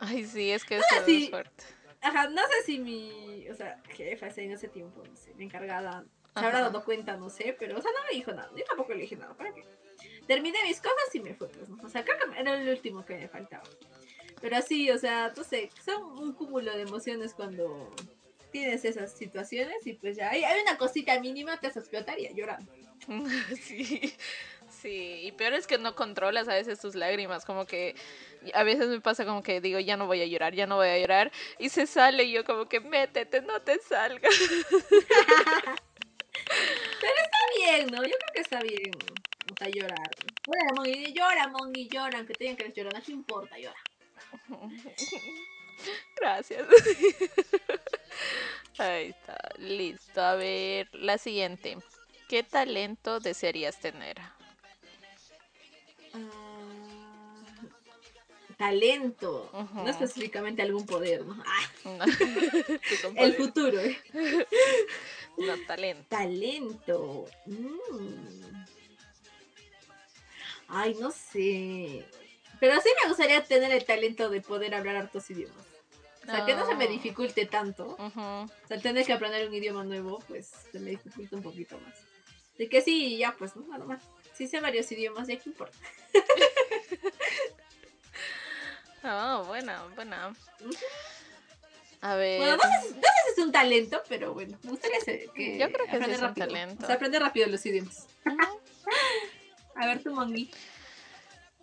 Ay, 0.00 0.24
sí, 0.24 0.50
es 0.50 0.64
que 0.64 0.76
es 0.76 0.84
es 1.06 1.30
fuerte. 1.30 1.64
Ajá, 2.00 2.28
no 2.28 2.42
sé 2.42 2.62
si 2.64 2.78
mi, 2.78 3.48
o 3.48 3.54
sea, 3.54 3.82
jefa 3.88 4.28
en 4.36 4.52
ese 4.52 4.68
tiempo, 4.68 5.02
no 5.04 5.16
sé, 5.16 5.34
mi 5.34 5.44
encargada, 5.46 6.04
se 6.38 6.44
habrá 6.44 6.60
dado 6.60 6.84
cuenta, 6.84 7.16
no 7.16 7.28
sé, 7.28 7.56
pero, 7.58 7.76
o 7.76 7.82
sea, 7.82 7.90
no 7.90 8.04
me 8.08 8.16
dijo 8.16 8.32
nada, 8.32 8.50
yo 8.56 8.64
tampoco 8.64 8.94
le 8.94 9.00
dije 9.00 9.16
nada, 9.16 9.34
¿para 9.34 9.52
qué? 9.52 9.64
Terminé 10.26 10.58
mis 10.62 10.80
cosas 10.80 11.14
y 11.14 11.20
me 11.20 11.34
fui, 11.34 11.48
pues, 11.48 11.68
¿no? 11.68 11.82
O 11.82 11.88
sea, 11.88 12.04
creo 12.04 12.16
que 12.18 12.38
era 12.38 12.54
el 12.54 12.68
último 12.68 13.04
que 13.04 13.16
me 13.16 13.28
faltaba. 13.28 13.64
Pero 14.40 14.56
así, 14.56 14.90
o 14.90 14.98
sea, 14.98 15.32
no 15.36 15.44
sé, 15.44 15.70
son 15.84 16.02
un 16.18 16.32
cúmulo 16.32 16.74
de 16.76 16.82
emociones 16.82 17.34
cuando 17.34 17.90
tienes 18.50 18.84
esas 18.84 19.12
situaciones 19.12 19.86
y 19.86 19.94
pues 19.94 20.16
ya 20.16 20.30
hay, 20.30 20.44
hay 20.44 20.60
una 20.60 20.78
cosita 20.78 21.20
mínima, 21.20 21.58
te 21.58 21.66
hace 21.66 21.80
explotar 21.80 22.18
y 22.18 22.32
llorando. 22.34 22.70
Sí, 23.62 24.14
sí, 24.68 25.20
y 25.22 25.32
peor 25.32 25.54
es 25.54 25.66
que 25.66 25.78
no 25.78 25.94
controlas 25.94 26.48
a 26.48 26.54
veces 26.54 26.78
tus 26.78 26.94
lágrimas, 26.94 27.44
como 27.44 27.64
que 27.66 27.94
a 28.54 28.62
veces 28.64 28.88
me 28.88 29.00
pasa 29.00 29.24
como 29.24 29.42
que 29.42 29.60
digo, 29.60 29.78
ya 29.78 29.96
no 29.96 30.06
voy 30.06 30.20
a 30.20 30.26
llorar, 30.26 30.54
ya 30.54 30.66
no 30.66 30.76
voy 30.76 30.88
a 30.88 30.98
llorar, 30.98 31.32
y 31.58 31.70
se 31.70 31.86
sale 31.86 32.24
y 32.24 32.32
yo 32.32 32.44
como 32.44 32.68
que 32.68 32.80
métete, 32.80 33.40
no 33.40 33.62
te 33.62 33.78
salgas. 33.78 34.34
Pero 37.00 37.14
está 37.22 37.38
bien, 37.56 37.86
¿no? 37.86 38.02
Yo 38.02 38.14
creo 38.16 38.32
que 38.34 38.40
está 38.40 38.60
bien, 38.60 38.90
o 39.52 39.56
sea, 39.56 39.68
llorar. 39.68 40.10
Bueno, 40.46 40.64
Mongi, 40.76 41.12
llora, 41.12 41.48
Mongi, 41.48 41.88
llora, 41.88 42.18
aunque 42.18 42.34
tengan 42.34 42.56
que 42.56 42.72
llorar, 42.74 43.02
no 43.06 43.14
importa, 43.14 43.58
llora. 43.58 43.78
Gracias. 46.16 46.66
Ahí 48.78 49.08
está, 49.08 49.36
listo. 49.58 50.20
A 50.20 50.34
ver, 50.34 50.88
la 50.92 51.18
siguiente. 51.18 51.78
¿Qué 52.28 52.42
talento 52.42 53.20
desearías 53.20 53.78
tener? 53.80 54.18
Ah, 56.14 56.18
talento. 58.56 59.50
No 59.74 59.88
específicamente 59.88 60.62
algún 60.62 60.84
poder, 60.84 61.24
¿no? 61.24 61.42
Ah. 61.46 61.70
El 63.16 63.34
futuro. 63.34 63.80
¿eh? 63.80 63.98
No, 65.38 65.56
talento. 65.66 66.04
Talento. 66.08 67.24
Mm. 67.46 68.48
Ay, 70.68 70.94
no 71.00 71.10
sé. 71.10 72.04
Pero 72.60 72.80
sí 72.80 72.88
me 73.02 73.08
gustaría 73.08 73.44
tener 73.44 73.72
el 73.72 73.84
talento 73.84 74.30
de 74.30 74.40
poder 74.40 74.74
hablar 74.74 74.96
hartos 74.96 75.30
idiomas. 75.30 75.66
O 76.28 76.30
sea, 76.30 76.44
que 76.44 76.54
no 76.54 76.66
se 76.66 76.74
me 76.74 76.86
dificulte 76.86 77.46
tanto. 77.46 77.96
O 77.98 78.48
sea, 78.68 78.78
tener 78.78 79.06
que 79.06 79.14
aprender 79.14 79.48
un 79.48 79.54
idioma 79.54 79.84
nuevo, 79.84 80.18
pues 80.28 80.50
se 80.70 80.78
me 80.78 80.90
dificulta 80.90 81.36
un 81.36 81.42
poquito 81.42 81.78
más. 81.78 81.94
De 82.58 82.68
que 82.68 82.82
sí, 82.82 83.16
ya 83.16 83.34
pues, 83.38 83.56
¿no? 83.56 83.66
Nada 83.66 83.84
más. 83.84 84.02
Sí 84.34 84.46
sé 84.46 84.60
varios 84.60 84.90
idiomas, 84.92 85.26
ya 85.26 85.36
que 85.36 85.48
importa. 85.48 85.78
oh, 89.04 89.44
buena, 89.48 89.84
buena. 89.94 90.34
A 92.00 92.14
ver. 92.16 92.38
Bueno, 92.40 92.56
no 92.56 92.62
sé, 92.62 92.88
si 92.88 93.32
es 93.32 93.38
un 93.46 93.52
talento, 93.52 94.02
pero 94.08 94.34
bueno, 94.34 94.58
me 94.64 94.70
gustaría 94.70 94.98
que. 95.34 95.58
Yo 95.58 95.72
creo 95.72 95.86
que 95.86 96.12
es 96.12 96.20
un 96.20 96.34
talento. 96.34 96.84
O 96.84 96.86
sea, 96.86 96.96
aprender 96.96 97.22
rápido 97.22 97.46
los 97.46 97.64
idiomas. 97.64 98.06
A 99.76 99.86
ver, 99.86 100.02
tu 100.02 100.12
mongi. 100.12 100.50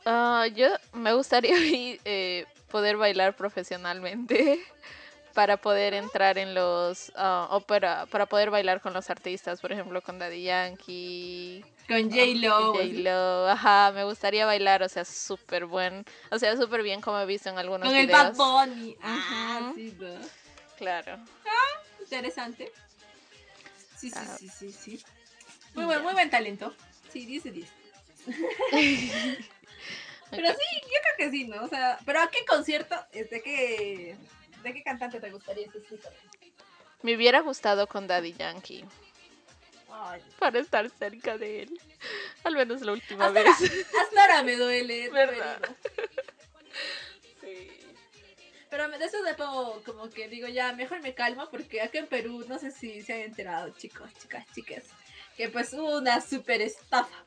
Uh, 0.06 0.46
yo 0.54 0.68
me 0.94 1.14
gustaría 1.14 1.56
eh, 2.06 2.46
poder 2.70 2.96
bailar 2.98 3.36
profesionalmente 3.36 4.60
para 5.34 5.58
poder 5.58 5.96
entrar 5.96 6.38
en 6.38 6.54
los 6.54 7.10
uh, 7.10 7.48
o 7.50 7.62
para, 7.62 8.06
poder 8.06 8.52
bailar 8.52 8.82
con 8.82 8.94
los 8.94 9.10
artistas, 9.10 9.60
por 9.62 9.72
ejemplo 9.72 10.02
con 10.02 10.20
Daddy 10.20 10.44
Yankee, 10.44 11.66
con 11.88 12.10
J 12.10 12.22
Lo, 12.36 12.74
J 12.74 12.84
Lo, 12.94 13.50
ajá, 13.50 13.92
me 13.94 14.04
gustaría 14.04 14.46
bailar, 14.46 14.84
o 14.84 14.90
sea, 14.90 15.06
súper 15.06 15.66
buen, 15.66 16.06
o 16.30 16.38
sea, 16.38 16.56
súper 16.56 16.84
bien 16.84 17.02
como 17.02 17.20
he 17.20 17.26
visto 17.26 17.50
en 17.50 17.58
algunos 17.58 17.90
con 17.90 17.98
videos. 17.98 18.12
Con 18.12 18.28
el 18.28 18.34
Bad 18.34 18.68
Bunny, 18.68 18.98
ah, 19.02 19.72
sí, 19.76 19.98
claro. 20.78 21.18
Ah, 21.46 21.82
interesante. 22.00 22.72
Sí, 23.98 24.10
sí, 24.10 24.16
ah. 24.16 24.38
sí, 24.38 24.50
sí, 24.50 24.72
sí. 24.72 25.04
Muy 25.74 25.86
buen, 25.86 26.04
muy 26.04 26.14
buen 26.14 26.30
talento. 26.30 26.74
Sí, 27.12 27.26
10 27.26 27.44
de 27.46 27.52
10. 27.52 27.70
Pero 30.32 30.48
sí, 30.50 30.82
yo 30.82 30.88
creo 30.88 31.18
que 31.18 31.32
sí, 31.32 31.48
¿no? 31.48 31.64
O 31.64 31.68
sea, 31.68 32.00
pero 32.06 32.22
¿a 32.22 32.30
qué 32.30 32.46
concierto, 32.46 32.96
de 33.14 33.42
qué, 33.42 34.16
de 34.64 34.74
qué 34.74 34.84
cantante 34.84 35.20
te 35.20 35.30
gustaría 35.30 35.68
escuchar? 35.68 36.14
Me 37.02 37.16
hubiera 37.16 37.42
gustado 37.42 37.88
con 37.88 38.08
Daddy 38.08 38.34
Yankee. 38.34 38.86
Para 40.40 40.60
estar 40.60 40.90
cerca 40.90 41.38
de 41.38 41.64
él. 41.64 41.80
Al 42.44 42.56
menos 42.56 42.82
la 42.82 42.92
última 42.92 43.30
vez. 43.30 43.48
hasta 43.48 44.22
ahora 44.22 44.44
me 44.44 44.56
duele. 44.56 45.10
¿Verdad? 45.10 45.60
sí. 47.42 47.72
Pero 48.70 48.90
de 48.90 49.06
eso 49.06 49.24
de 49.24 49.36
como 49.36 50.10
que 50.10 50.28
digo, 50.28 50.48
ya, 50.48 50.74
mejor 50.74 51.02
me 51.02 51.14
calmo 51.14 51.48
porque 51.50 51.82
acá 51.82 52.00
en 52.00 52.08
Perú, 52.08 52.44
no 52.48 52.60
sé 52.60 52.72
si 52.72 53.02
se 53.04 53.14
han 53.14 53.20
enterado, 53.22 53.70
chicos, 53.78 54.10
chicas, 54.22 54.46
chicas, 54.54 54.84
que 55.38 55.48
pues 55.50 55.72
hubo 55.74 55.98
una 55.98 56.20
super 56.20 56.62
estafa 56.62 57.25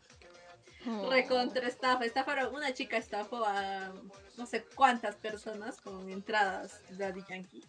Recontra 1.10 1.66
estafa. 1.66 2.04
Estafaron, 2.04 2.54
una 2.54 2.72
chica 2.72 2.96
estafó 2.96 3.44
a 3.44 3.92
no 4.36 4.46
sé 4.46 4.64
cuántas 4.74 5.16
personas 5.16 5.80
con 5.80 6.08
entradas 6.10 6.80
de 6.90 6.96
Daddy 6.96 7.22
Yankee. 7.28 7.62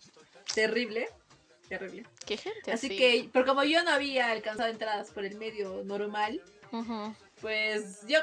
Terrible. 0.54 1.10
Terrible. 1.67 2.06
Qué 2.26 2.38
gente. 2.38 2.72
Así, 2.72 2.89
que, 2.89 3.30
pero 3.32 3.45
como 3.45 3.63
yo 3.63 3.84
no 3.84 3.91
había 3.91 4.32
alcanzado 4.32 4.69
entradas 4.69 5.12
por 5.12 5.26
el 5.26 5.38
medio 5.38 5.84
normal, 5.84 6.41
pues 7.41 8.06
yo 8.08 8.19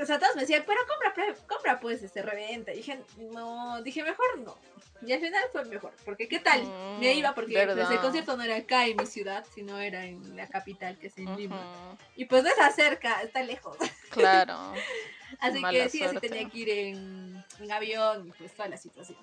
o 0.00 0.06
sea, 0.06 0.18
todos 0.18 0.34
me 0.34 0.42
decían, 0.42 0.64
pero 0.66 0.80
compra, 0.86 1.34
compra 1.46 1.80
pues, 1.80 2.02
este, 2.02 2.22
reventa. 2.22 2.72
Y 2.72 2.78
dije, 2.78 3.00
no, 3.32 3.82
dije, 3.82 4.02
mejor 4.02 4.38
no. 4.38 4.58
Y 5.06 5.12
al 5.12 5.20
final 5.20 5.42
fue 5.52 5.64
mejor, 5.64 5.92
porque 6.04 6.28
¿qué 6.28 6.40
tal? 6.40 6.62
me 6.98 7.14
iba 7.14 7.32
porque 7.34 7.66
pues, 7.66 7.90
el 7.90 8.00
concierto 8.00 8.36
no 8.36 8.42
era 8.42 8.56
acá 8.56 8.86
en 8.86 8.96
mi 8.96 9.06
ciudad, 9.06 9.46
sino 9.54 9.78
era 9.78 10.04
en 10.04 10.36
la 10.36 10.48
capital, 10.48 10.98
que 10.98 11.06
es 11.06 11.18
en 11.18 11.36
Lima. 11.36 11.96
Y 12.16 12.24
pues 12.24 12.42
no 12.42 12.48
está 12.48 12.70
cerca, 12.72 13.22
está 13.22 13.42
lejos. 13.42 13.76
Claro. 14.10 14.72
Así 15.38 15.62
que 15.62 15.88
sí, 15.90 16.02
así 16.02 16.16
tenía 16.16 16.48
que 16.48 16.58
ir 16.58 16.70
en, 16.70 17.44
en, 17.60 17.72
avión 17.72 18.26
y 18.26 18.32
pues 18.32 18.52
toda 18.54 18.68
la 18.70 18.78
situación. 18.78 19.18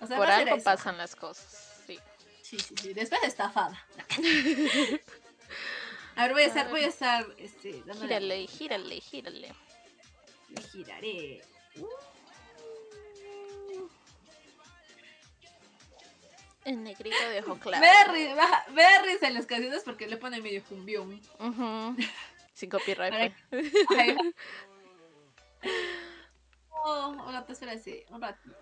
O 0.00 0.06
sea, 0.06 0.16
Por 0.16 0.30
algo 0.30 0.62
pasan 0.62 0.96
las 0.96 1.16
cosas, 1.16 1.82
sí. 1.84 1.98
Sí, 2.42 2.58
sí, 2.58 2.74
sí. 2.80 2.94
Después 2.94 3.20
estafada. 3.24 3.84
A 6.20 6.24
ver, 6.24 6.34
voy 6.34 6.42
a 6.42 6.46
estar, 6.48 6.68
voy 6.68 6.82
a 6.82 6.88
estar, 6.88 7.26
este, 7.38 7.82
Gírale, 7.98 8.46
gírale, 8.46 9.00
gírale. 9.00 9.54
Me 10.50 10.62
giraré. 10.64 11.40
El 16.66 16.84
negrito 16.84 17.16
de 17.30 17.40
ojo 17.40 17.58
claro. 17.58 18.12
Berry, 18.12 19.16
en 19.22 19.32
las 19.32 19.46
canciones 19.46 19.82
porque 19.82 20.06
le 20.06 20.18
pone 20.18 20.42
medio 20.42 20.62
cumbión. 20.64 21.18
Sin 22.52 22.68
copyright. 22.68 23.32
oh, 26.68 27.16
hola, 27.24 27.46
pues 27.46 27.62
espérate, 27.62 28.04
un 28.10 28.20
ratito. 28.20 28.54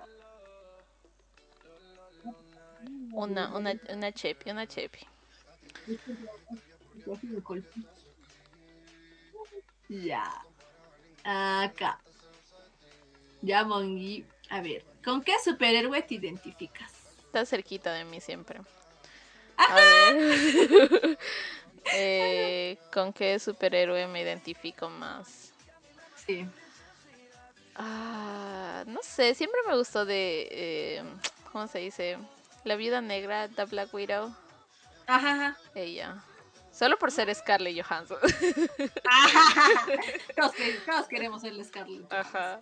Una, 3.10 3.48
una, 3.56 3.74
una 3.88 4.12
chepi, 4.12 4.48
una 4.48 4.64
chepi. 4.68 5.00
Ya. 9.88 10.44
Acá. 11.24 11.98
Ya, 13.40 13.64
Mongi. 13.64 14.26
A 14.50 14.60
ver, 14.60 14.84
¿con 15.02 15.22
qué 15.22 15.32
superhéroe 15.42 16.02
te 16.02 16.16
identificas? 16.16 16.92
Está 17.26 17.46
cerquita 17.46 17.92
de 17.94 18.04
mí 18.04 18.20
siempre. 18.20 18.60
A 19.56 19.78
eh, 21.94 22.76
¿Con 22.92 23.12
qué 23.12 23.38
superhéroe 23.38 24.06
me 24.08 24.22
identifico 24.22 24.90
más? 24.90 25.52
Sí. 26.26 26.46
Ah, 27.74 28.84
no 28.86 29.00
sé, 29.02 29.34
siempre 29.34 29.60
me 29.66 29.76
gustó 29.76 30.04
de. 30.04 30.48
Eh, 30.50 31.02
¿Cómo 31.52 31.66
se 31.66 31.78
dice? 31.78 32.18
La 32.64 32.76
viuda 32.76 33.00
negra, 33.00 33.48
The 33.48 33.64
Black 33.64 33.92
Widow. 33.94 34.34
Ajá. 35.06 35.56
Ella. 35.74 36.22
Solo 36.78 36.96
por 36.96 37.10
ser 37.10 37.34
Scarlett 37.34 37.82
Johansson. 37.82 38.18
todos, 40.36 41.08
queremos 41.08 41.42
ser 41.42 41.64
Scarlett. 41.64 42.12
Ajá. 42.12 42.60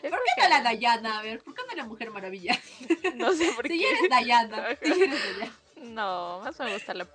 ¿Por 0.00 0.10
qué 0.10 0.42
no 0.42 0.48
la 0.48 0.72
Diana? 0.72 1.20
A 1.20 1.22
ver, 1.22 1.40
¿por 1.40 1.54
qué 1.54 1.62
no 1.68 1.76
la 1.76 1.84
Mujer 1.84 2.10
Maravilla? 2.10 2.58
No 3.14 3.32
sé 3.32 3.52
por 3.52 3.68
qué. 3.68 3.78
Si 3.78 3.84
eres 3.84 4.24
Diana, 4.24 4.76
si 4.82 5.02
eres 5.02 5.36
Diana. 5.36 5.52
No, 5.76 6.40
más 6.40 6.58
me 6.58 6.74
gusta 6.74 6.94
la, 6.94 7.06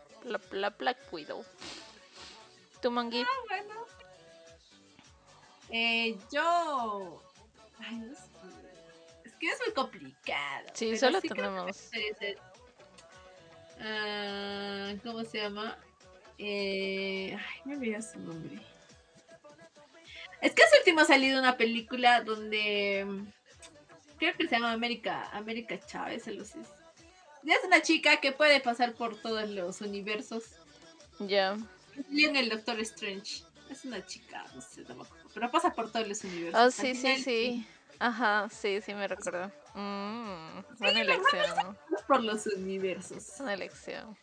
la, 0.52 0.70
Black 0.70 0.98
Widow. 1.12 1.44
¿Tu 2.82 2.90
Mangi? 2.90 3.22
Ah, 3.22 3.28
bueno. 3.50 3.86
Eh, 5.72 6.18
yo... 6.32 7.22
Ay, 7.80 7.98
no 7.98 8.16
sé 8.16 8.22
que 9.42 9.50
es 9.50 9.60
muy 9.60 9.74
complicado. 9.74 10.70
Sí, 10.74 10.96
solo 10.96 11.20
tenemos. 11.20 11.90
Uh, 13.78 14.98
¿Cómo 15.04 15.26
se 15.26 15.40
llama? 15.40 15.78
Eh, 16.38 17.38
ay, 17.38 17.62
me 17.66 17.76
olvidé 17.76 18.02
su 18.02 18.20
nombre. 18.20 18.60
Es 20.42 20.54
que 20.54 20.64
hace 20.64 20.78
último 20.80 21.02
ha 21.02 21.06
salido 21.06 21.40
una 21.40 21.56
película 21.56 22.22
donde 22.22 23.06
creo 24.18 24.36
que 24.36 24.48
se 24.48 24.56
llama 24.56 24.72
América, 24.72 25.30
América 25.32 25.80
Chávez, 25.86 26.28
algo 26.28 26.44
así. 26.44 26.60
Es 27.46 27.64
una 27.66 27.82
chica 27.82 28.18
que 28.18 28.32
puede 28.32 28.60
pasar 28.60 28.94
por 28.94 29.20
todos 29.22 29.50
los 29.50 29.82
universos. 29.82 30.44
Ya. 31.20 31.58
Y 32.10 32.26
en 32.26 32.36
el 32.36 32.50
Doctor 32.50 32.80
Strange. 32.82 33.44
Es 33.70 33.86
una 33.86 34.06
chica, 34.06 34.46
no 34.54 34.62
sé, 34.62 34.82
no 34.84 35.08
pero 35.34 35.50
pasa 35.50 35.74
por 35.74 35.92
todos 35.92 36.08
los 36.08 36.24
universos. 36.24 36.62
Oh, 36.62 36.70
sí, 36.70 36.94
sí, 36.94 37.18
sí. 37.18 37.68
Ajá, 38.00 38.48
sí, 38.52 38.82
sí 38.82 38.94
me 38.94 39.08
recuerdo. 39.08 39.52
Mm, 39.74 40.60
buena 40.78 41.02
elección. 41.02 41.78
Por 42.08 42.24
los 42.24 42.46
universos. 42.48 43.40
Una 43.40 43.54
elección. 43.54 44.16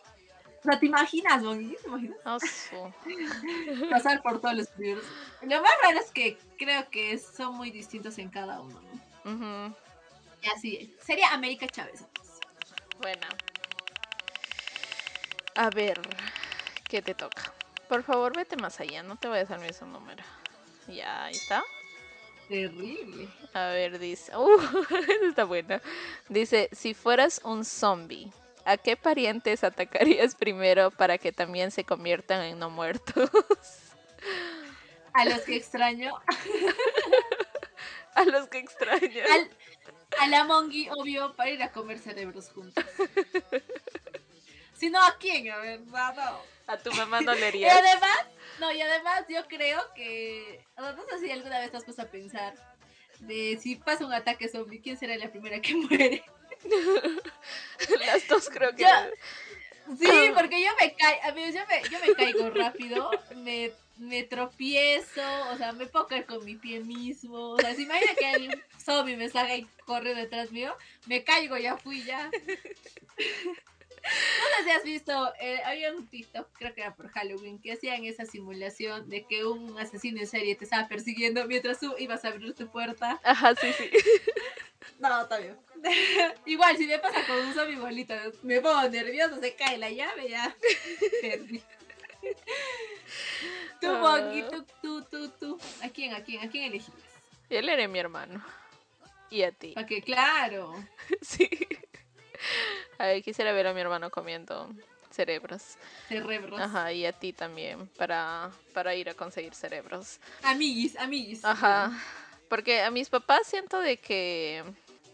O 0.61 0.63
sea, 0.63 0.79
¿te 0.79 0.87
imaginas, 0.87 1.43
Bongi? 1.43 1.75
¿Te 1.77 1.89
imaginas? 1.89 2.19
Pasar 3.91 4.23
por 4.23 4.41
todos 4.41 4.55
los 4.55 4.69
universos. 4.77 5.11
Lo 5.43 5.63
más 5.63 5.73
raro 5.83 5.99
es 5.99 6.11
que 6.11 6.39
creo 6.59 6.89
que 6.91 7.19
son 7.19 7.55
muy 7.55 7.71
distintos 7.71 8.19
en 8.19 8.29
cada 8.29 8.61
uno, 8.61 8.81
¿no? 9.25 9.75
Y 10.43 10.49
así 10.49 10.95
Sería 11.03 11.33
América 11.33 11.67
Chávez. 11.67 12.05
Bueno. 13.01 13.27
A 15.55 15.71
ver, 15.71 16.01
¿qué 16.89 17.01
te 17.01 17.15
toca? 17.15 17.53
Por 17.89 18.03
favor, 18.03 18.37
vete 18.37 18.57
más 18.57 18.79
allá, 18.81 19.03
no 19.03 19.17
te 19.17 19.29
vayas 19.29 19.51
al 19.51 19.61
mismo 19.61 19.87
número. 19.89 20.23
Ya, 20.87 21.25
ahí 21.25 21.35
está. 21.35 21.63
Terrible. 22.49 23.29
A 23.55 23.69
ver, 23.69 23.99
dice. 23.99 24.37
Uh, 24.37 24.61
está 25.29 25.45
buena. 25.45 25.81
Dice: 26.29 26.69
Si 26.73 26.95
fueras 26.95 27.41
un 27.45 27.65
zombie, 27.65 28.33
¿a 28.65 28.77
qué 28.77 28.97
parientes 28.97 29.65
atacarías 29.65 30.35
primero 30.39 30.91
para 30.91 31.19
que 31.19 31.33
también 31.33 31.71
se 31.71 31.85
conviertan 31.85 32.43
en 32.43 32.59
no 32.59 32.71
muertos? 32.71 33.31
A 35.13 35.25
los 35.25 35.41
que 35.41 35.57
extraño. 35.57 36.15
a 38.15 38.25
los 38.27 38.47
que 38.47 38.59
extraño. 38.59 39.25
a 40.21 40.27
la 40.29 40.45
Mongi, 40.45 40.89
obvio, 40.89 41.35
para 41.35 41.51
ir 41.51 41.61
a 41.65 41.73
comer 41.73 41.99
cerebros 41.99 42.49
juntos. 42.51 42.85
Si 44.77 44.89
no, 44.89 45.03
¿a 45.03 45.17
quién? 45.19 45.51
A 45.51 45.59
ver, 45.59 45.81
no. 45.81 46.43
A 46.69 46.79
tu 46.79 46.93
mamá 46.93 47.21
no 47.23 47.35
le 47.35 47.57
Y 47.57 47.65
además, 47.65 48.19
no, 48.61 48.71
y 48.71 48.81
además 48.81 49.25
yo 49.29 49.45
creo 49.49 49.83
que, 49.95 50.65
no 50.79 50.95
sé 51.09 51.27
si 51.27 51.33
alguna 51.33 51.59
vez 51.59 51.73
te 51.73 51.79
has 51.79 51.85
puesto 51.85 52.03
a 52.03 52.07
pensar 52.07 52.55
de 53.19 53.59
si 53.61 53.77
pasa 53.77 54.07
un 54.07 54.13
ataque 54.13 54.49
zombie, 54.49 54.81
¿quién 54.81 54.97
será 54.97 55.17
la 55.17 55.31
primera 55.31 55.61
que 55.61 55.75
muere? 55.75 56.25
Las 58.07 58.29
dos 58.29 58.49
creo 58.51 58.75
que... 58.75 58.85
sí, 59.99 60.31
porque 60.35 60.63
yo 60.63 60.71
me 60.81 60.95
caigo, 60.95 61.37
yo 61.37 61.67
me, 61.67 61.91
yo 61.91 61.99
me 62.01 62.15
caigo 62.15 62.51
rápido, 62.51 63.11
me, 63.37 63.73
me 63.99 64.23
tropiezo, 64.23 65.23
o 65.53 65.57
sea, 65.57 65.73
me 65.73 65.87
puedo 65.87 66.07
caer 66.07 66.27
con 66.27 66.45
mi 66.45 66.57
pie 66.57 66.81
mismo, 66.81 67.51
o 67.51 67.59
sea, 67.59 67.75
si 67.75 67.83
imagina 67.83 68.15
que 68.15 68.49
un 68.49 68.63
zombie 68.81 69.17
me 69.17 69.29
salga 69.29 69.57
y 69.57 69.67
corre 69.85 70.15
detrás 70.15 70.51
mío, 70.53 70.75
me 71.07 71.25
caigo, 71.25 71.57
ya 71.57 71.77
fui, 71.77 72.03
ya. 72.05 72.31
No 74.39 74.57
sé 74.57 74.65
si 74.65 74.71
has 74.71 74.85
visto, 74.85 75.33
eh, 75.41 75.61
había 75.65 75.93
un 75.93 76.07
TikTok, 76.07 76.49
creo 76.53 76.75
que 76.75 76.81
era 76.83 76.95
por 76.95 77.09
Halloween, 77.11 77.61
que 77.61 77.73
hacían 77.73 78.05
esa 78.05 78.25
simulación 78.25 79.09
de 79.09 79.25
que 79.25 79.45
un 79.45 79.79
asesino 79.79 80.21
en 80.21 80.27
serie 80.27 80.55
te 80.57 80.65
estaba 80.65 80.89
persiguiendo 80.89 81.47
mientras 81.47 81.81
tú 81.81 81.95
ibas 81.99 82.25
a 82.25 82.29
abrir 82.29 82.55
tu 82.55 82.69
puerta. 82.69 83.21
Ajá, 83.23 83.55
sí, 83.55 83.73
sí. 83.73 83.91
No, 84.99 85.23
está 85.23 85.39
bien. 85.39 85.57
Igual, 86.47 86.77
si 86.77 86.87
me 86.87 86.99
pasa 86.99 87.27
con 87.27 87.37
un 87.39 87.55
zombie 87.55 87.75
igualito, 87.75 88.15
me 88.43 88.61
pongo 88.61 88.89
nervioso, 88.89 89.41
se 89.41 89.55
cae 89.55 89.79
la 89.79 89.91
llave, 89.91 90.29
ya. 90.29 90.55
tú, 93.81 93.89
Bongi, 93.89 94.43
tú, 94.43 94.67
tú, 94.83 95.03
tú, 95.05 95.29
tú. 95.31 95.59
¿A 95.83 95.89
quién, 95.89 96.13
a 96.15 96.23
quién, 96.23 96.47
a 96.47 96.51
quién 96.51 96.65
elegirías? 96.65 97.09
Él 97.49 97.69
era 97.69 97.89
mi 97.89 97.99
hermano. 97.99 98.45
Y 99.31 99.43
a 99.43 99.53
ti. 99.53 99.75
Que, 99.89 100.03
claro. 100.03 100.75
sí. 101.23 101.49
A 103.01 103.07
ver, 103.07 103.23
quisiera 103.23 103.51
ver 103.53 103.67
a 103.67 103.73
mi 103.73 103.81
hermano 103.81 104.11
comiendo 104.11 104.69
cerebros. 105.11 105.79
Cerebros. 106.07 106.61
Ajá, 106.61 106.93
y 106.93 107.07
a 107.07 107.13
ti 107.13 107.33
también, 107.33 107.87
para, 107.97 108.51
para 108.75 108.95
ir 108.95 109.09
a 109.09 109.15
conseguir 109.15 109.55
cerebros. 109.55 110.21
Amiguis, 110.43 110.99
amiguis. 110.99 111.43
Ajá. 111.43 111.99
Porque 112.51 112.83
a 112.83 112.91
mis 112.91 113.09
papás 113.09 113.47
siento 113.47 113.81
de 113.81 113.97
que, 113.97 114.63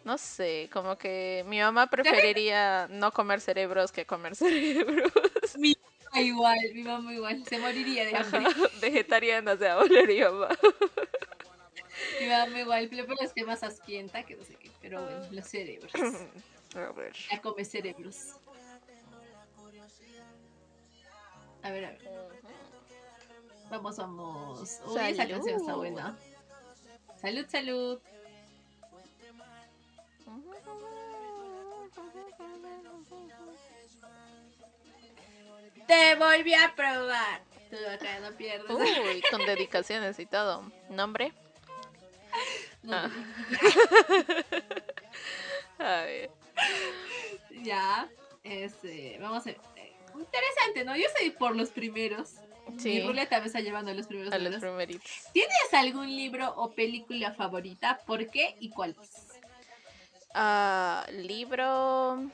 no 0.05 0.19
sé, 0.19 0.69
como 0.73 0.99
que 0.99 1.45
mi 1.47 1.61
mamá 1.61 1.87
preferiría 1.87 2.89
no 2.91 3.13
comer 3.13 3.41
cerebros 3.41 3.93
que 3.93 4.05
comer 4.05 4.35
cerebros. 4.35 5.13
Mi 5.57 5.77
mamá 6.07 6.23
igual, 6.23 6.59
mi 6.75 6.83
mamá 6.83 7.15
igual, 7.15 7.45
se 7.47 7.57
moriría 7.59 8.05
de 8.05 8.17
hambre. 8.17 8.47
vegetariana, 8.81 9.53
o 9.53 9.57
sea, 9.57 9.77
volvería 9.77 10.33
mamá. 10.33 10.49
Mi 12.21 12.27
mamá 12.27 12.61
igual, 12.63 12.89
pero 12.91 13.15
es 13.21 13.33
que 13.33 13.45
más 13.45 13.63
asquienta 13.63 14.25
que 14.25 14.35
no 14.35 14.45
sé 14.45 14.57
qué, 14.57 14.73
pero 14.83 15.05
bueno, 15.05 15.25
los 15.31 15.47
cerebros. 15.47 15.93
A 16.77 16.93
ver. 16.93 17.13
Ya 17.31 17.41
come 17.41 17.65
cerebros. 17.65 18.35
A 21.63 21.71
ver, 21.71 21.85
a 21.85 21.91
ver. 21.91 22.27
Vamos, 23.71 23.97
vamos. 23.97 24.81
Uy, 24.87 25.01
esa 25.01 25.27
canción 25.27 25.57
está 25.57 25.75
buena. 25.75 26.17
Salud, 27.21 27.47
salud. 27.49 28.01
Te 35.87 36.15
volví 36.17 36.55
a 36.55 36.75
probar. 36.75 37.43
Tú 37.71 37.77
acá 37.89 38.21
no 38.21 38.37
pierdes. 38.37 38.71
Uy, 38.71 39.23
con 39.31 39.41
dedicaciones 39.47 40.19
y 40.19 40.27
todo. 40.27 40.71
¿Nombre? 40.91 41.33
Ah. 42.89 43.09
este, 48.77 49.19
vamos 49.21 49.47
a. 49.47 49.51
Eh, 49.51 49.93
interesante, 50.15 50.85
¿no? 50.85 50.97
Yo 50.97 51.07
soy 51.19 51.31
por 51.31 51.57
los 51.57 51.71
primeros. 51.71 52.35
Mi 52.83 53.01
ruleta 53.01 53.41
me 53.41 53.47
está 53.47 53.61
llevando 53.61 53.91
a 53.91 53.95
los 53.95 54.07
primeros. 54.07 54.33
A 54.33 54.39
los 54.39 54.57
primeritos. 54.57 55.11
¿Tienes 55.33 55.73
algún 55.73 56.09
libro 56.09 56.53
o 56.57 56.73
película 56.73 57.33
favorita? 57.33 58.01
¿Por 58.07 58.29
qué 58.29 58.57
y 58.61 58.71
cuál 58.71 58.97
ah, 60.35 61.07
libro. 61.13 62.29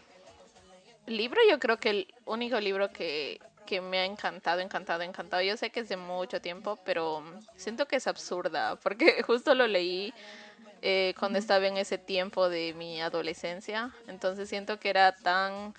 Libro, 1.06 1.40
yo 1.50 1.58
creo 1.58 1.78
que 1.78 1.90
el 1.90 2.14
único 2.24 2.60
libro 2.60 2.92
que, 2.92 3.40
que 3.66 3.80
me 3.80 3.98
ha 3.98 4.04
encantado, 4.04 4.60
encantado, 4.60 5.02
encantado. 5.02 5.42
Yo 5.42 5.56
sé 5.56 5.70
que 5.70 5.80
es 5.80 5.88
de 5.88 5.96
mucho 5.96 6.40
tiempo, 6.40 6.78
pero 6.84 7.22
siento 7.56 7.86
que 7.86 7.96
es 7.96 8.06
absurda, 8.06 8.76
porque 8.76 9.22
justo 9.26 9.54
lo 9.54 9.66
leí 9.66 10.14
eh, 10.80 11.14
cuando 11.18 11.38
estaba 11.38 11.66
en 11.66 11.76
ese 11.76 11.98
tiempo 11.98 12.48
de 12.48 12.72
mi 12.74 13.00
adolescencia. 13.00 13.92
Entonces 14.08 14.48
siento 14.48 14.80
que 14.80 14.90
era 14.90 15.14
tan... 15.14 15.74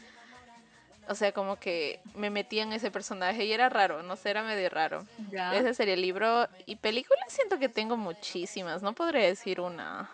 O 1.08 1.16
sea, 1.16 1.34
como 1.34 1.58
que 1.58 2.00
me 2.16 2.30
metía 2.30 2.63
en 2.63 2.72
ese 2.72 2.89
personaje 2.89 3.46
y 3.46 3.52
era 3.52 3.68
raro, 3.70 4.04
no 4.04 4.16
sé, 4.16 4.30
era 4.30 4.44
medio 4.44 4.70
raro. 4.70 5.06
Ese 5.54 5.74
sería 5.74 5.96
el 5.96 6.02
libro. 6.02 6.48
Y 6.66 6.78
películas 6.78 7.26
siento 7.28 7.60
que 7.60 7.68
tengo 7.68 7.98
muchísimas, 7.98 8.82
no 8.82 8.94
podría 8.94 9.26
decir 9.26 9.60
una. 9.60 10.10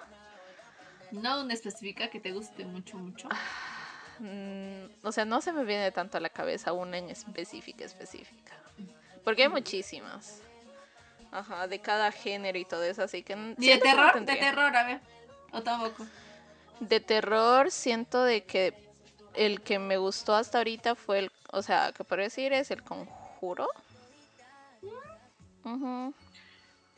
No 1.12 1.41
una 1.41 1.54
específica 1.54 2.10
que 2.10 2.19
te 2.19 2.32
guste 2.32 2.65
mucho, 2.65 2.97
mucho. 2.97 3.30
Mm, 4.19 4.86
o 5.04 5.12
sea, 5.12 5.25
no 5.25 5.41
se 5.41 5.54
me 5.54 5.63
viene 5.63 5.91
tanto 5.91 6.17
a 6.17 6.21
la 6.21 6.30
cabeza 6.30 6.73
una 6.73 6.97
en 6.97 7.10
específica, 7.10 7.86
específica. 7.86 8.54
Porque 9.23 9.43
hay 9.43 9.49
muchísimas. 9.49 10.41
Ajá, 11.32 11.67
de 11.67 11.80
cada 11.80 12.12
género 12.12 12.58
y 12.58 12.65
todo 12.65 12.84
eso, 12.84 13.04
así 13.04 13.23
que... 13.23 13.56
¿Y 13.58 13.69
de 13.69 13.78
terror? 13.78 14.25
De 14.25 14.36
terror, 14.36 14.75
a 14.75 14.84
ver. 14.84 14.99
O 15.52 15.62
tampoco. 15.62 16.06
De 16.80 16.99
terror 16.99 17.71
siento 17.71 18.23
de 18.23 18.43
que 18.43 18.88
el 19.39 19.62
que 19.62 19.80
me 19.80 19.95
gustó 19.95 20.36
hasta 20.36 20.58
ahorita 20.58 20.95
fue 20.95 21.19
el... 21.19 21.32
O 21.54 21.62
sea, 21.62 21.93
que 21.95 22.04
por 22.04 22.19
decir 22.19 22.52
es 22.52 22.71
el 22.71 22.84
conjuro. 22.84 23.69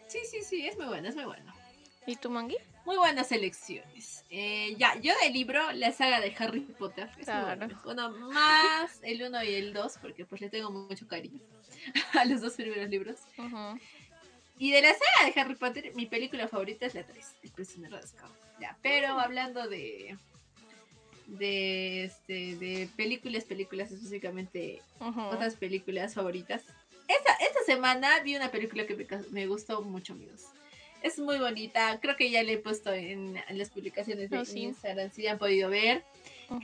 Sí, 0.07 0.19
sí, 0.29 0.41
sí, 0.41 0.65
es 0.65 0.75
muy 0.75 0.87
bueno, 0.87 1.07
es 1.07 1.15
muy 1.15 1.25
bueno. 1.25 1.53
¿Y 2.07 2.15
tu 2.15 2.31
mangui? 2.31 2.57
Muy 2.83 2.97
buenas 2.97 3.31
elecciones. 3.31 4.25
Eh, 4.31 4.75
ya, 4.75 4.95
yo 4.99 5.13
del 5.21 5.33
libro, 5.33 5.71
la 5.73 5.91
saga 5.91 6.19
de 6.19 6.35
Harry 6.39 6.61
Potter. 6.61 7.11
claro. 7.23 7.69
bueno. 7.83 8.09
más 8.09 8.99
el 9.03 9.21
1 9.21 9.43
y 9.43 9.53
el 9.53 9.73
2, 9.73 9.99
porque 10.01 10.25
pues 10.25 10.41
le 10.41 10.49
tengo 10.49 10.71
mucho 10.71 11.07
cariño 11.07 11.39
a 12.19 12.25
los 12.25 12.41
dos 12.41 12.53
primeros 12.53 12.89
libros. 12.89 13.17
Y 14.57 14.71
de 14.71 14.81
la 14.81 14.93
saga 14.93 15.31
de 15.31 15.39
Harry 15.39 15.55
Potter, 15.55 15.91
mi 15.93 16.07
película 16.07 16.47
favorita 16.47 16.87
es 16.87 16.95
la 16.95 17.05
3, 17.05 17.35
El 17.43 17.51
prisionero 17.51 17.97
de 17.97 18.03
Azkaban. 18.03 18.35
Ya, 18.59 18.75
pero 18.81 19.19
hablando 19.19 19.67
de 19.67 20.17
de 21.27 22.05
este 22.05 22.55
de 22.55 22.89
películas, 22.95 23.45
películas 23.45 23.91
específicamente 23.91 24.81
otras 24.99 25.55
películas 25.55 26.13
favoritas. 26.13 26.63
Esta, 27.07 27.33
esta 27.33 27.63
semana 27.65 28.19
vi 28.23 28.35
una 28.35 28.51
película 28.51 28.85
que 28.85 29.07
me, 29.31 29.47
gustó 29.47 29.81
mucho, 29.81 30.13
amigos. 30.13 30.45
Es 31.01 31.19
muy 31.19 31.39
bonita. 31.39 31.99
Creo 32.01 32.15
que 32.15 32.29
ya 32.29 32.43
le 32.43 32.53
he 32.53 32.57
puesto 32.57 32.93
en, 32.93 33.41
las 33.49 33.69
publicaciones 33.69 34.29
de 34.29 34.37
oh, 34.37 34.43
Instagram, 34.53 35.11
si 35.11 35.27
han 35.27 35.37
podido 35.37 35.69
ver. 35.69 36.03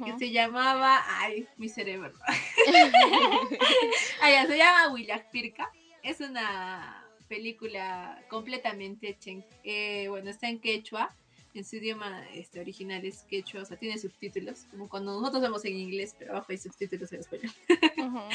Que 0.06 0.17
se 0.17 0.32
llamaba. 0.32 1.04
Ay, 1.20 1.48
mi 1.58 1.70
cerebro. 1.70 2.12
ay, 4.22 4.48
se 4.48 4.58
llama 4.58 4.93
Pirka. 5.32 5.72
Es 6.04 6.20
una 6.20 7.06
película 7.28 8.22
completamente. 8.30 9.17
Eh, 9.63 10.08
bueno, 10.10 10.30
está 10.30 10.50
en 10.50 10.60
quechua 10.60 11.15
en 11.60 11.65
su 11.65 11.78
idioma 11.78 12.26
este, 12.34 12.60
original 12.60 13.06
es 13.06 13.24
quechua, 13.24 13.62
o 13.62 13.65
sea, 13.65 13.78
tiene 13.78 13.98
subtítulos, 13.98 14.65
como 14.72 14.89
cuando 14.89 15.20
nosotros 15.20 15.41
vemos 15.41 15.65
en 15.65 15.78
inglés, 15.78 16.15
pero 16.17 16.32
abajo 16.32 16.48
hay 16.50 16.58
subtítulos 16.58 17.12
en 17.13 17.20
español. 17.20 17.52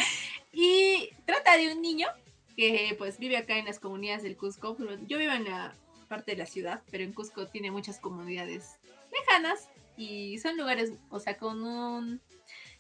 y 0.53 1.11
trata 1.25 1.57
de 1.57 1.73
un 1.73 1.81
niño 1.81 2.09
que 2.57 2.95
pues 2.99 3.19
vive 3.19 3.37
acá 3.37 3.59
en 3.59 3.67
las 3.67 3.79
comunidades 3.79 4.23
del 4.23 4.37
Cusco. 4.37 4.77
Yo 5.07 5.19
vivo 5.19 5.33
en 5.33 5.45
la 5.45 5.75
parte 6.09 6.33
de 6.33 6.39
la 6.39 6.47
ciudad, 6.47 6.83
pero 6.91 7.05
en 7.05 7.13
Cusco 7.13 7.47
tiene 7.49 7.71
muchas 7.71 7.99
comunidades 7.99 8.77
lejanas 9.13 9.69
y 9.97 10.39
son 10.39 10.57
lugares, 10.57 10.93
o 11.11 11.21
sea, 11.21 11.37
con 11.39 11.63
un, 11.65 12.21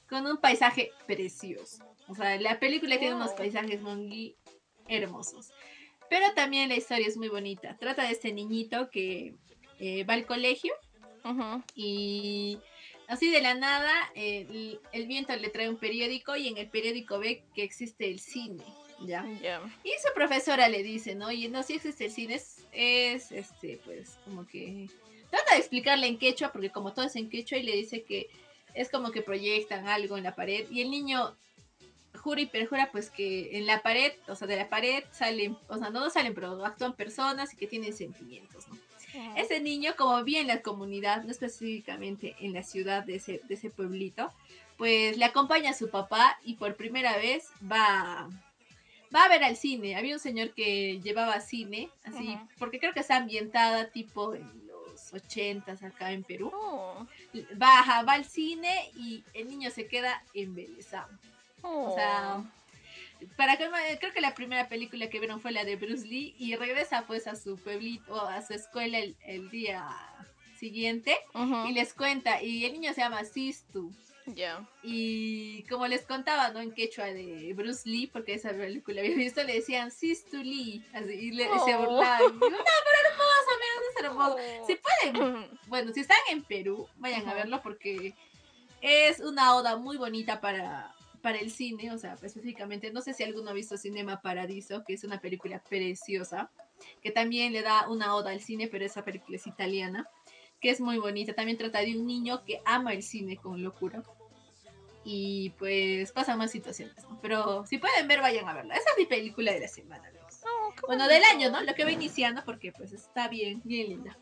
con 0.08 0.26
un 0.26 0.38
paisaje 0.38 0.90
precioso. 1.06 1.84
O 2.08 2.14
sea, 2.14 2.38
la 2.40 2.58
película 2.58 2.98
tiene 2.98 3.14
unos 3.14 3.32
paisajes 3.32 3.80
muy 3.80 4.36
hermosos. 4.88 5.52
Pero 6.10 6.34
también 6.34 6.68
la 6.68 6.76
historia 6.76 7.06
es 7.06 7.16
muy 7.16 7.28
bonita. 7.28 7.78
Trata 7.78 8.02
de 8.02 8.10
este 8.10 8.32
niñito 8.32 8.90
que 8.90 9.34
eh, 9.84 10.04
va 10.04 10.14
al 10.14 10.26
colegio 10.26 10.72
y 11.74 12.56
así 13.08 13.32
de 13.32 13.42
la 13.42 13.54
nada 13.54 13.92
el, 14.14 14.78
viento 15.08 15.34
le 15.34 15.48
trae 15.48 15.68
un 15.68 15.76
periódico 15.76 16.36
y 16.36 16.46
en 16.46 16.56
el 16.56 16.68
periódico 16.68 17.18
ve 17.18 17.42
que 17.52 17.64
existe 17.64 18.08
el 18.08 18.20
cine. 18.20 18.62
¿ya? 19.04 19.26
Y 19.82 19.90
su 20.00 20.14
profesora 20.14 20.68
le 20.68 20.84
dice, 20.84 21.16
¿no? 21.16 21.32
Y 21.32 21.48
no, 21.48 21.64
si 21.64 21.74
existe 21.74 22.04
el 22.04 22.12
cine, 22.12 22.40
es, 22.70 23.32
este, 23.32 23.80
pues, 23.84 24.18
como 24.24 24.46
que 24.46 24.88
trata 25.30 25.54
de 25.54 25.58
explicarle 25.58 26.06
en 26.06 26.16
quechua, 26.16 26.52
porque 26.52 26.70
como 26.70 26.92
todo 26.92 27.06
es 27.06 27.16
en 27.16 27.28
quechua, 27.28 27.58
y 27.58 27.64
le 27.64 27.74
dice 27.74 28.04
que 28.04 28.30
es 28.74 28.88
como 28.88 29.10
que 29.10 29.20
proyectan 29.20 29.88
algo 29.88 30.16
en 30.16 30.22
la 30.22 30.36
pared, 30.36 30.70
y 30.70 30.82
el 30.82 30.92
niño 30.92 31.36
jura 32.22 32.40
y 32.40 32.46
perjura, 32.46 32.90
pues, 32.92 33.10
que 33.10 33.58
en 33.58 33.66
la 33.66 33.82
pared, 33.82 34.12
o 34.28 34.36
sea, 34.36 34.46
de 34.46 34.54
la 34.54 34.68
pared 34.68 35.02
salen, 35.10 35.58
o 35.66 35.76
sea, 35.76 35.90
no 35.90 36.08
salen, 36.08 36.34
pero 36.34 36.64
actúan 36.64 36.94
personas 36.94 37.52
y 37.52 37.56
que 37.56 37.66
tienen 37.66 37.92
sentimientos, 37.92 38.68
¿no? 38.68 38.78
Ese 39.36 39.60
niño, 39.60 39.94
como 39.96 40.22
vive 40.24 40.40
en 40.40 40.46
la 40.46 40.62
comunidad, 40.62 41.22
no 41.24 41.30
específicamente 41.30 42.34
en 42.40 42.52
la 42.52 42.62
ciudad 42.62 43.04
de 43.04 43.16
ese, 43.16 43.40
de 43.44 43.54
ese 43.54 43.70
pueblito, 43.70 44.32
pues 44.76 45.16
le 45.16 45.24
acompaña 45.24 45.70
a 45.70 45.74
su 45.74 45.90
papá 45.90 46.38
y 46.44 46.54
por 46.54 46.76
primera 46.76 47.16
vez 47.16 47.50
va, 47.70 48.28
va 49.14 49.24
a 49.24 49.28
ver 49.28 49.44
al 49.44 49.56
cine. 49.56 49.96
Había 49.96 50.14
un 50.14 50.20
señor 50.20 50.52
que 50.54 51.00
llevaba 51.00 51.40
cine, 51.40 51.90
así, 52.04 52.38
porque 52.58 52.78
creo 52.78 52.92
que 52.92 53.00
está 53.00 53.16
ambientada 53.16 53.90
tipo 53.90 54.34
en 54.34 54.66
los 54.66 55.12
ochentas 55.12 55.82
acá 55.82 56.12
en 56.12 56.24
Perú. 56.24 56.50
Oh. 56.54 57.06
Va, 57.60 58.02
va 58.02 58.12
al 58.12 58.24
cine 58.24 58.90
y 58.96 59.24
el 59.34 59.48
niño 59.48 59.70
se 59.70 59.86
queda 59.86 60.22
embelesado. 60.34 61.10
O 61.62 61.94
sea, 61.94 62.38
oh 62.38 62.61
para 63.36 63.56
que 63.56 63.68
creo 64.00 64.12
que 64.12 64.20
la 64.20 64.34
primera 64.34 64.68
película 64.68 65.08
que 65.08 65.18
vieron 65.18 65.40
fue 65.40 65.52
la 65.52 65.64
de 65.64 65.76
Bruce 65.76 66.06
Lee 66.06 66.34
y 66.38 66.56
regresa 66.56 67.04
pues 67.06 67.26
a 67.26 67.36
su 67.36 67.56
pueblito, 67.56 68.20
a 68.20 68.42
su 68.42 68.54
escuela 68.54 68.98
el, 68.98 69.50
día 69.50 69.86
siguiente 70.58 71.16
y 71.68 71.72
les 71.72 71.94
cuenta, 71.94 72.42
y 72.42 72.64
el 72.64 72.72
niño 72.72 72.92
se 72.94 73.00
llama 73.00 73.24
Sistu. 73.24 73.92
Ya. 74.26 74.64
Y 74.84 75.64
como 75.64 75.88
les 75.88 76.02
contaba, 76.02 76.50
¿no? 76.50 76.60
En 76.60 76.72
quechua 76.72 77.06
de 77.06 77.52
Bruce 77.54 77.88
Lee, 77.88 78.06
porque 78.06 78.34
esa 78.34 78.50
película 78.50 79.00
había 79.00 79.16
visto, 79.16 79.42
le 79.42 79.54
decían 79.54 79.90
Sistu 79.90 80.36
Lee, 80.36 80.84
así, 80.92 81.12
y 81.12 81.30
le, 81.32 81.44
se 81.44 81.74
oh. 81.74 81.78
burlaban. 81.78 82.38
no, 82.38 82.48
pero 82.48 82.98
hermoso, 83.10 83.50
es 83.90 84.04
hermoso. 84.04 84.36
Oh. 84.36 84.66
Si 84.66 84.76
pueden, 84.76 85.58
bueno, 85.66 85.92
si 85.92 86.00
están 86.00 86.18
en 86.30 86.44
Perú, 86.44 86.88
vayan 86.98 87.28
a 87.28 87.34
verlo 87.34 87.60
porque 87.62 88.14
es 88.80 89.20
una 89.20 89.54
oda 89.56 89.76
muy 89.76 89.96
bonita 89.96 90.40
para 90.40 90.94
para 91.22 91.38
el 91.38 91.50
cine, 91.50 91.92
o 91.92 91.98
sea, 91.98 92.14
específicamente, 92.14 92.92
no 92.92 93.00
sé 93.00 93.14
si 93.14 93.22
alguno 93.22 93.50
ha 93.50 93.54
visto 93.54 93.78
Cinema 93.78 94.20
Paradiso, 94.20 94.84
que 94.84 94.94
es 94.94 95.04
una 95.04 95.20
película 95.20 95.62
preciosa, 95.62 96.50
que 97.00 97.10
también 97.10 97.52
le 97.52 97.62
da 97.62 97.88
una 97.88 98.14
oda 98.14 98.30
al 98.30 98.40
cine, 98.40 98.68
pero 98.68 98.84
esa 98.84 99.04
película 99.04 99.36
es 99.36 99.46
italiana, 99.46 100.08
que 100.60 100.70
es 100.70 100.80
muy 100.80 100.98
bonita. 100.98 101.34
También 101.34 101.58
trata 101.58 101.80
de 101.80 101.96
un 101.96 102.06
niño 102.06 102.44
que 102.44 102.60
ama 102.64 102.92
el 102.92 103.02
cine 103.02 103.36
con 103.36 103.62
locura. 103.62 104.02
Y 105.04 105.50
pues 105.58 106.12
pasan 106.12 106.38
más 106.38 106.52
situaciones, 106.52 106.96
¿no? 107.08 107.18
Pero 107.20 107.66
si 107.66 107.78
pueden 107.78 108.06
ver, 108.06 108.20
vayan 108.20 108.48
a 108.48 108.54
verla. 108.54 108.74
Esa 108.74 108.90
es 108.90 108.98
mi 108.98 109.06
película 109.06 109.52
de 109.52 109.60
la 109.60 109.68
semana, 109.68 110.08
oh, 110.44 110.72
bueno, 110.86 111.08
del 111.08 111.22
año, 111.24 111.50
¿no? 111.50 111.60
Lo 111.62 111.74
que 111.74 111.84
va 111.84 111.90
iniciando, 111.90 112.44
porque 112.44 112.72
pues 112.72 112.92
está 112.92 113.28
bien, 113.28 113.60
bien 113.64 113.88
linda. 113.88 114.18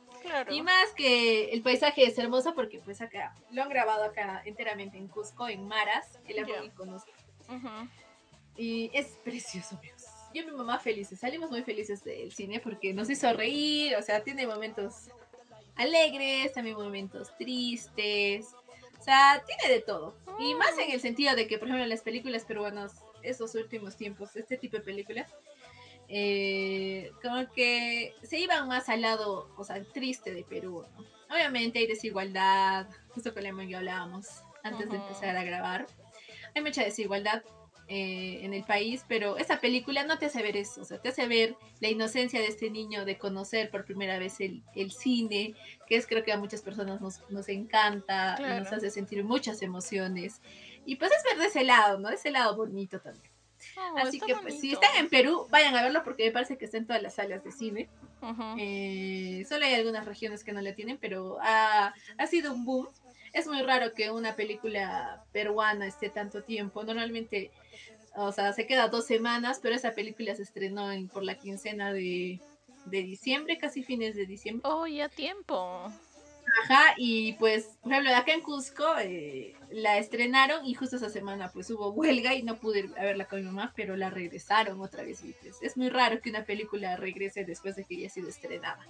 Y 0.51 0.63
más 0.63 0.93
que 0.97 1.51
el 1.51 1.63
paisaje 1.63 2.05
es 2.05 2.19
hermoso 2.19 2.55
porque 2.55 2.81
pues 2.81 3.01
acá 3.01 3.35
lo 3.51 3.63
han 3.63 3.69
grabado 3.69 4.05
acá 4.05 4.43
enteramente 4.45 4.99
en 4.99 5.09
Cusco, 5.09 5.49
en 5.49 5.67
Maras, 5.67 6.19
que 6.27 6.35
la 6.35 6.47
yeah. 6.47 6.71
conozco. 6.75 7.11
Y 8.57 8.91
es 8.93 9.07
precioso, 9.25 9.77
amigos. 9.77 10.05
Yo 10.33 10.43
y 10.43 10.47
mi 10.47 10.53
mamá 10.53 10.79
felices, 10.79 11.19
salimos 11.19 11.51
muy 11.51 11.63
felices 11.63 12.05
del 12.05 12.33
cine 12.33 12.61
porque 12.61 12.93
nos 12.95 13.11
hizo 13.11 13.33
reír, 13.33 13.97
o 13.97 14.03
sea, 14.03 14.23
tiene 14.23 14.47
momentos 14.47 15.09
alegres, 15.77 16.53
también 16.53 16.77
momentos 16.77 17.37
tristes, 17.37 18.47
o 18.99 19.03
sea, 19.03 19.43
tiene 19.47 19.75
de 19.75 19.81
todo. 19.81 20.15
Y 20.39 20.55
más 20.55 20.79
en 20.79 20.91
el 20.91 21.01
sentido 21.01 21.35
de 21.35 21.47
que, 21.47 21.59
por 21.59 21.69
ejemplo, 21.69 21.87
las 21.87 22.03
películas 22.03 22.45
peruanas, 22.45 23.03
esos 23.23 23.55
últimos 23.55 23.97
tiempos, 23.97 24.37
este 24.37 24.57
tipo 24.57 24.77
de 24.77 24.83
películas, 24.83 25.33
eh, 26.13 27.13
como 27.23 27.51
que 27.53 28.15
se 28.23 28.41
iban 28.41 28.67
más 28.67 28.89
al 28.89 29.03
lado, 29.03 29.49
o 29.57 29.65
sea, 29.65 29.83
triste 29.85 30.35
de 30.35 30.43
Perú, 30.43 30.85
Obviamente 31.31 31.79
hay 31.79 31.87
desigualdad, 31.87 32.89
justo 33.11 33.33
con 33.33 33.45
la 33.45 33.55
que 33.67 33.77
hablábamos 33.77 34.27
antes 34.65 34.91
de 34.91 34.97
empezar 34.97 35.37
a 35.37 35.45
grabar. 35.45 35.87
Hay 36.57 36.63
mucha 36.63 36.83
desigualdad 36.83 37.45
eh, 37.87 38.41
en 38.43 38.53
el 38.53 38.65
país, 38.65 39.05
pero 39.07 39.37
esa 39.37 39.61
película 39.61 40.03
no 40.03 40.19
te 40.19 40.27
hace 40.27 40.43
ver 40.43 40.57
eso, 40.57 40.81
o 40.81 40.85
sea, 40.85 41.01
te 41.01 41.11
hace 41.11 41.29
ver 41.29 41.55
la 41.79 41.89
inocencia 41.89 42.41
de 42.41 42.47
este 42.47 42.69
niño 42.69 43.05
de 43.05 43.17
conocer 43.17 43.71
por 43.71 43.85
primera 43.85 44.19
vez 44.19 44.41
el, 44.41 44.91
cine, 44.91 45.55
que 45.87 45.95
es 45.95 46.09
creo 46.09 46.25
que 46.25 46.33
a 46.33 46.39
muchas 46.39 46.63
personas 46.63 47.01
nos, 47.01 47.21
nos 47.31 47.49
encanta, 47.49 48.37
nos 48.59 48.73
hace 48.73 48.91
sentir 48.91 49.23
muchas 49.23 49.63
emociones. 49.63 50.41
Y 50.85 50.97
pues 50.97 51.13
es 51.13 51.23
ver 51.23 51.39
de 51.39 51.47
ese 51.47 51.63
lado, 51.63 52.01
¿no? 52.01 52.09
De 52.09 52.17
ese 52.17 52.33
lado 52.33 52.57
bonito 52.57 53.01
también. 53.01 53.30
Oh, 53.77 53.99
Así 53.99 54.21
que 54.21 54.35
pues, 54.35 54.61
si 54.61 54.73
están 54.73 54.97
en 54.97 55.09
Perú, 55.09 55.47
vayan 55.51 55.75
a 55.77 55.83
verlo 55.83 56.03
porque 56.05 56.25
me 56.25 56.31
parece 56.31 56.57
que 56.57 56.65
está 56.65 56.79
en 56.79 56.87
todas 56.87 57.03
las 57.03 57.15
salas 57.15 57.45
de 57.45 57.53
cine. 57.53 57.89
Eh, 58.59 59.45
solo 59.49 59.65
hay 59.65 59.75
algunas 59.75 60.05
regiones 60.05 60.45
que 60.45 60.53
no 60.53 60.61
la 60.61 60.75
tienen, 60.75 60.99
pero 60.99 61.39
ha, 61.41 61.95
sido 62.29 62.53
un 62.53 62.65
boom. 62.65 62.89
Es 63.33 63.47
muy 63.47 63.63
raro 63.63 63.95
que 63.95 64.11
una 64.11 64.35
película 64.35 65.23
peruana 65.33 65.87
esté 65.87 66.11
tanto 66.11 66.43
tiempo. 66.43 66.83
Normalmente, 66.83 67.51
o 68.17 68.33
sea, 68.33 68.53
se 68.53 68.67
queda 68.67 68.89
dos 68.89 69.07
semanas, 69.07 69.61
pero 69.63 69.75
esa 69.75 69.93
película 69.93 70.35
se 70.35 70.43
estrenó 70.43 70.91
en, 70.91 71.09
por 71.09 71.23
la 71.23 71.37
quincena 71.37 71.93
de, 71.93 72.41
de 72.87 73.03
diciembre, 73.03 73.59
casi 73.59 73.83
fines 73.83 74.17
de 74.17 74.27
diciembre. 74.27 74.69
Oh, 74.69 74.87
ya 74.87 75.09
tiempo. 75.09 75.93
Ajá, 76.65 76.95
y 76.97 77.35
pues, 77.35 77.79
por 77.83 77.93
ejemplo, 77.93 78.15
acá 78.15 78.33
en 78.33 78.41
Cusco 78.41 78.99
eh, 78.99 79.55
la 79.71 79.99
estrenaron 79.99 80.65
y 80.65 80.75
justo 80.75 80.97
esa 80.97 81.11
semana 81.11 81.51
pues 81.53 81.71
hubo 81.71 81.91
huelga 81.91 82.35
y 82.35 82.43
no 82.43 82.57
pude 82.57 82.85
verla 82.85 83.27
con 83.27 83.41
mi 83.41 83.47
mamá, 83.47 83.73
pero 83.77 83.97
la 83.97 84.11
regresaron 84.11 84.81
otra 84.81 85.03
vez. 85.03 85.23
Y 85.25 85.33
pues, 85.35 85.57
es 85.63 85.77
muy 85.77 85.89
raro 85.89 86.21
que 86.21 86.31
una 86.31 86.45
película 86.45 86.97
regrese 86.97 87.45
después 87.45 87.77
de 87.77 87.85
que 87.85 87.99
ya 87.99 88.07
ha 88.07 88.11
sido 88.11 88.29
estrenada. 88.29 88.87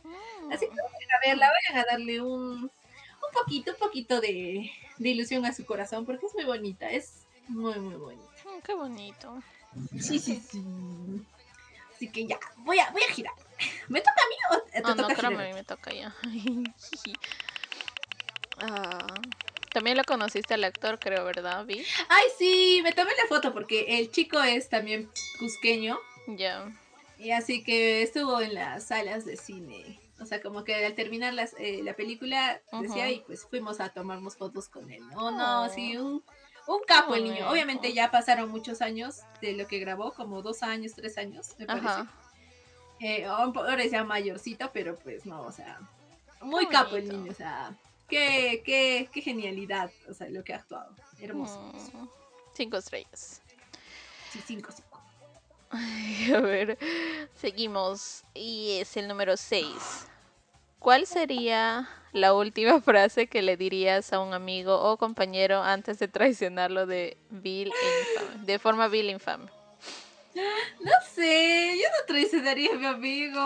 Así 0.50 0.66
que 0.66 0.70
vayan 0.70 1.10
a 1.16 1.26
verla, 1.26 1.50
vayan 1.50 1.84
a 1.84 1.90
darle 1.90 2.20
un, 2.20 2.62
un 2.62 3.32
poquito, 3.32 3.72
un 3.72 3.78
poquito 3.78 4.20
de, 4.20 4.70
ilusión 4.98 5.44
a 5.44 5.52
su 5.52 5.64
corazón 5.64 6.06
porque 6.06 6.26
es 6.26 6.34
muy 6.34 6.44
bonita, 6.44 6.90
es 6.90 7.26
muy, 7.48 7.78
muy 7.78 7.96
bonita. 7.96 8.30
Mm, 8.44 8.60
qué 8.62 8.74
bonito. 8.74 9.42
Sí, 9.98 10.18
sí, 10.18 10.36
sí. 10.36 10.64
Así 11.94 12.10
que 12.10 12.26
ya, 12.26 12.38
voy 12.58 12.78
a, 12.78 12.90
voy 12.90 13.02
a 13.02 13.12
girar. 13.12 13.34
¿Me 13.88 14.00
toca 14.00 14.12
a 14.12 14.28
mí 14.28 14.34
o 14.50 14.62
te 14.70 14.78
oh, 14.80 14.96
toca 14.96 15.30
no, 15.30 15.38
a 15.38 15.42
mí 15.42 15.52
me 15.52 15.64
toca 15.64 15.92
ya. 15.92 16.14
Ah, 18.60 19.06
también 19.72 19.96
lo 19.96 20.04
conociste 20.04 20.54
al 20.54 20.64
actor, 20.64 20.98
creo, 20.98 21.24
¿verdad, 21.24 21.64
Vi? 21.64 21.84
Ay, 22.08 22.24
sí, 22.38 22.80
me 22.82 22.92
tomé 22.92 23.10
la 23.16 23.28
foto 23.28 23.52
porque 23.52 23.98
el 23.98 24.10
chico 24.10 24.40
es 24.42 24.68
también 24.68 25.10
cusqueño. 25.38 25.98
Ya. 26.26 26.72
Y 27.18 27.30
así 27.32 27.62
que 27.62 28.02
estuvo 28.02 28.40
en 28.40 28.54
las 28.54 28.88
salas 28.88 29.24
de 29.24 29.36
cine. 29.36 30.00
O 30.20 30.26
sea, 30.26 30.42
como 30.42 30.64
que 30.64 30.74
al 30.74 30.94
terminar 30.94 31.32
las, 31.32 31.54
eh, 31.58 31.80
la 31.82 31.94
película, 31.94 32.60
decía, 32.72 33.10
y 33.10 33.20
pues 33.20 33.44
fuimos 33.44 33.80
a 33.80 33.88
tomarnos 33.90 34.36
fotos 34.36 34.68
con 34.68 34.90
él. 34.90 35.06
No, 35.10 35.30
no, 35.30 35.64
oh. 35.64 35.68
sí, 35.68 35.96
un, 35.96 36.22
un 36.66 36.82
capo 36.86 37.14
el 37.14 37.24
niño. 37.24 37.48
Obviamente 37.50 37.92
ya 37.92 38.10
pasaron 38.10 38.50
muchos 38.50 38.82
años 38.82 39.20
de 39.40 39.52
lo 39.52 39.66
que 39.66 39.78
grabó, 39.78 40.12
como 40.12 40.42
dos 40.42 40.62
años, 40.62 40.92
tres 40.94 41.16
años, 41.16 41.54
me 41.58 41.66
parece. 41.66 42.08
Eh, 43.00 43.24
ahora 43.24 43.84
ya 43.86 44.04
mayorcito, 44.04 44.70
pero 44.74 44.94
pues 44.96 45.24
no, 45.24 45.42
o 45.42 45.52
sea, 45.52 45.80
muy 46.42 46.66
capo 46.66 46.96
el 46.96 47.08
niño, 47.08 47.32
o 47.32 47.34
sea, 47.34 47.74
qué, 48.10 48.62
qué, 48.64 49.08
qué 49.12 49.22
genialidad, 49.22 49.90
o 50.08 50.12
sea, 50.12 50.28
lo 50.28 50.44
que 50.44 50.52
ha 50.52 50.56
actuado. 50.56 50.94
Hermoso. 51.18 51.58
Mm, 51.58 52.08
cinco 52.52 52.76
estrellas. 52.76 53.40
Sí, 54.30 54.40
cinco, 54.44 54.70
cinco. 54.72 55.00
a 56.36 56.40
ver, 56.40 56.78
seguimos. 57.34 58.24
Y 58.34 58.78
es 58.80 58.96
el 58.96 59.08
número 59.08 59.36
6. 59.36 59.66
¿Cuál 60.78 61.06
sería 61.06 61.88
la 62.12 62.34
última 62.34 62.80
frase 62.80 63.26
que 63.26 63.42
le 63.42 63.56
dirías 63.56 64.12
a 64.12 64.20
un 64.20 64.34
amigo 64.34 64.80
o 64.80 64.96
compañero 64.96 65.62
antes 65.62 65.98
de 65.98 66.08
traicionarlo 66.08 66.86
de 66.86 67.16
vil 67.30 67.68
e 67.68 68.44
de 68.44 68.58
forma 68.58 68.88
vil 68.88 69.08
e 69.08 69.12
infame? 69.12 69.59
No 70.34 70.92
sé, 71.12 71.76
yo 71.76 71.88
no 71.88 72.06
traicionaría 72.06 72.72
a 72.72 72.76
mi 72.76 72.86
amigo. 72.86 73.40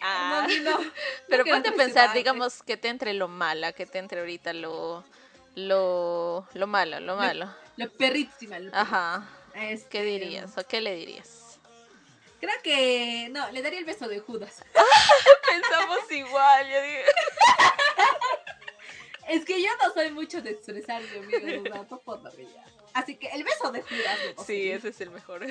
Ah, 0.00 0.46
no, 0.62 0.78
Pero 1.28 1.44
ponte 1.44 1.70
a 1.70 1.72
pensar, 1.72 2.12
digamos, 2.14 2.62
que 2.62 2.76
te 2.76 2.88
entre 2.88 3.12
lo 3.14 3.28
mala, 3.28 3.72
que 3.72 3.86
te 3.86 3.98
entre 3.98 4.20
ahorita 4.20 4.52
lo 4.52 5.04
lo, 5.56 6.46
lo 6.52 6.66
malo, 6.66 7.00
lo 7.00 7.16
malo. 7.16 7.52
Lo, 7.76 7.90
perrísima. 7.90 8.58
Ajá. 8.72 9.26
Este, 9.54 9.88
¿Qué 9.88 10.02
dirías 10.04 10.56
o 10.58 10.66
qué 10.66 10.80
le 10.80 10.94
dirías? 10.94 11.58
Creo 12.40 12.54
que 12.62 13.28
no, 13.30 13.50
le 13.50 13.62
daría 13.62 13.78
el 13.78 13.86
beso 13.86 14.06
de 14.06 14.20
Judas. 14.20 14.62
Pensamos 15.50 16.10
igual, 16.12 16.68
yo 16.68 16.82
digo. 16.82 17.00
Es 19.28 19.44
que 19.44 19.60
yo 19.60 19.68
no 19.82 19.92
soy 19.92 20.12
mucho 20.12 20.40
de 20.40 20.50
expresar 20.50 21.02
mi 21.02 21.34
amigo 21.34 21.64
no 21.68 21.98
por 21.98 22.22
la 22.22 22.30
Así 22.96 23.16
que 23.16 23.28
el 23.28 23.44
beso 23.44 23.70
de 23.70 23.82
Judas. 23.82 24.18
sí, 24.46 24.70
ese 24.70 24.88
es 24.88 24.98
el 25.02 25.10
mejor. 25.10 25.44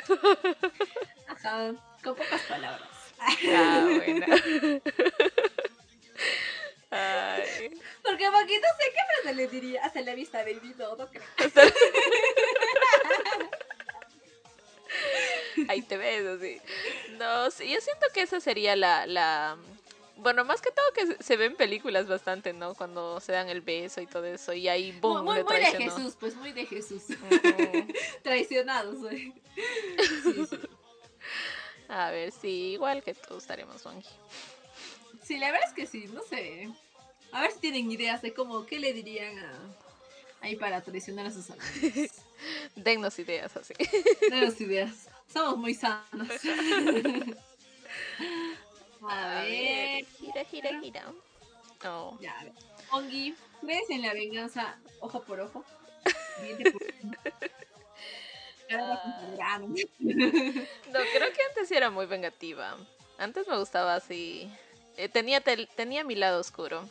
Ajá, 1.28 1.74
con 2.04 2.16
pocas 2.16 2.42
palabras. 2.42 2.90
Ah, 3.20 3.84
bueno. 4.04 4.26
Ay. 6.90 7.70
Porque 8.02 8.32
poquito 8.32 8.68
sé 8.80 8.92
qué 8.92 9.00
frase 9.22 9.36
le 9.36 9.48
diría. 9.48 9.86
Hasta 9.86 10.02
la 10.02 10.16
vista, 10.16 10.40
baby, 10.40 10.74
no, 10.76 10.96
no 10.96 11.08
creo. 11.08 11.22
Ahí 15.70 15.84
te 15.84 15.98
ves, 15.98 16.26
así. 16.26 16.60
No, 17.20 17.52
sí, 17.52 17.72
yo 17.72 17.80
siento 17.80 18.08
que 18.12 18.22
esa 18.22 18.40
sería 18.40 18.76
la, 18.76 19.06
la... 19.06 19.56
Bueno, 20.18 20.46
más 20.46 20.62
que 20.62 20.72
todo 20.72 20.86
que 20.94 21.24
se 21.24 21.38
ve 21.38 21.46
en 21.46 21.56
películas 21.56 22.08
bastante, 22.08 22.54
¿no? 22.54 22.74
Cuando 22.74 23.20
se 23.20 23.34
dan 23.34 23.50
el 23.50 23.62
beso 23.62 24.02
y 24.02 24.08
todo 24.08 24.26
eso. 24.26 24.54
Y 24.54 24.68
ahí, 24.68 24.98
boom, 25.00 25.26
Muy, 25.26 25.44
muy, 25.44 25.60
de 25.60 25.66
Jesús, 25.66 26.16
pues 26.20 26.36
muy 26.36 26.54
de 26.54 26.66
Jesús. 26.66 27.04
Traicionados, 28.24 29.00
güey. 29.00 29.34
Sí, 30.24 30.46
sí. 30.50 30.60
A 31.88 32.12
ver, 32.12 32.32
sí, 32.32 32.74
igual 32.74 33.04
que 33.04 33.14
tú 33.14 33.38
estaremos, 33.38 33.86
Wangi. 33.86 34.08
Sí, 35.24 35.38
la 35.38 35.52
verdad 35.52 35.68
es 35.68 35.74
que 35.74 35.86
sí, 35.86 36.06
no 36.14 36.22
sé. 36.24 36.70
A 37.32 37.42
ver 37.42 37.52
si 37.52 37.60
tienen 37.60 37.92
ideas 37.92 38.22
de 38.22 38.34
cómo, 38.34 38.66
qué 38.66 38.80
le 38.80 38.94
dirían 38.94 39.38
a, 39.40 39.60
ahí 40.42 40.56
para 40.56 40.82
traicionar 40.82 41.28
a 41.28 41.32
sus 41.32 41.50
amigos. 41.50 42.12
Dennos 42.76 43.20
ideas 43.20 43.56
así. 43.58 43.74
Dennos 44.30 44.60
ideas. 44.62 45.10
Somos 45.32 45.58
muy 45.58 45.74
sanos. 45.74 46.30
a, 49.10 49.42
ver. 49.42 50.06
Gira, 50.06 50.44
gira, 50.46 50.80
gira. 50.80 51.14
Oh. 51.86 52.18
Ya, 52.22 52.40
a 52.40 52.44
ver. 52.44 52.54
Ongi, 52.92 53.36
¿crees 53.62 53.90
en 53.90 54.02
la 54.02 54.14
venganza 54.14 54.78
ojo 55.00 55.22
por 55.24 55.40
ojo? 55.40 55.64
Diente 56.42 56.72
por 56.72 56.82
no, 58.70 59.00
creo 60.90 61.34
que 61.34 61.44
antes 61.50 61.72
era 61.72 61.92
muy 61.92 62.08
vengativa. 62.08 62.76
Antes 63.18 63.48
me 63.48 63.58
gustaba 63.58 63.96
así. 63.96 64.50
Eh, 64.98 65.08
tenía, 65.08 65.42
tenía 65.42 66.04
mi 66.04 66.16
lado 66.16 66.40
oscuro. 66.40 66.84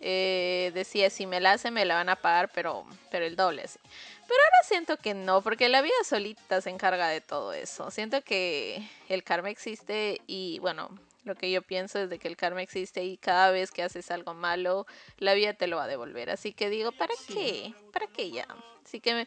Eh, 0.00 0.70
decía, 0.74 1.08
si 1.08 1.24
me 1.24 1.40
la 1.40 1.52
hace, 1.52 1.70
me 1.70 1.86
la 1.86 1.94
van 1.94 2.10
a 2.10 2.16
pagar, 2.16 2.50
pero, 2.52 2.84
pero 3.10 3.24
el 3.24 3.36
doble, 3.36 3.66
sí. 3.66 3.78
Pero 4.26 4.40
ahora 4.42 4.68
siento 4.68 4.96
que 4.96 5.14
no, 5.14 5.42
porque 5.42 5.68
la 5.68 5.80
vida 5.82 5.94
solita 6.04 6.60
se 6.60 6.70
encarga 6.70 7.08
de 7.08 7.20
todo 7.20 7.52
eso. 7.52 7.90
Siento 7.90 8.22
que 8.22 8.86
el 9.08 9.22
karma 9.22 9.50
existe 9.50 10.20
y, 10.26 10.58
bueno, 10.58 10.90
lo 11.24 11.34
que 11.34 11.50
yo 11.50 11.62
pienso 11.62 11.98
es 11.98 12.10
de 12.10 12.18
que 12.18 12.28
el 12.28 12.36
karma 12.36 12.62
existe 12.62 13.02
y 13.04 13.16
cada 13.16 13.50
vez 13.50 13.70
que 13.70 13.82
haces 13.82 14.10
algo 14.10 14.34
malo, 14.34 14.86
la 15.18 15.34
vida 15.34 15.54
te 15.54 15.66
lo 15.66 15.76
va 15.76 15.84
a 15.84 15.88
devolver. 15.88 16.30
Así 16.30 16.52
que 16.52 16.70
digo, 16.70 16.92
¿para 16.92 17.14
qué? 17.26 17.74
¿Para 17.92 18.06
qué 18.06 18.30
ya? 18.30 18.46
Así 18.84 19.00
que 19.00 19.14
me 19.14 19.26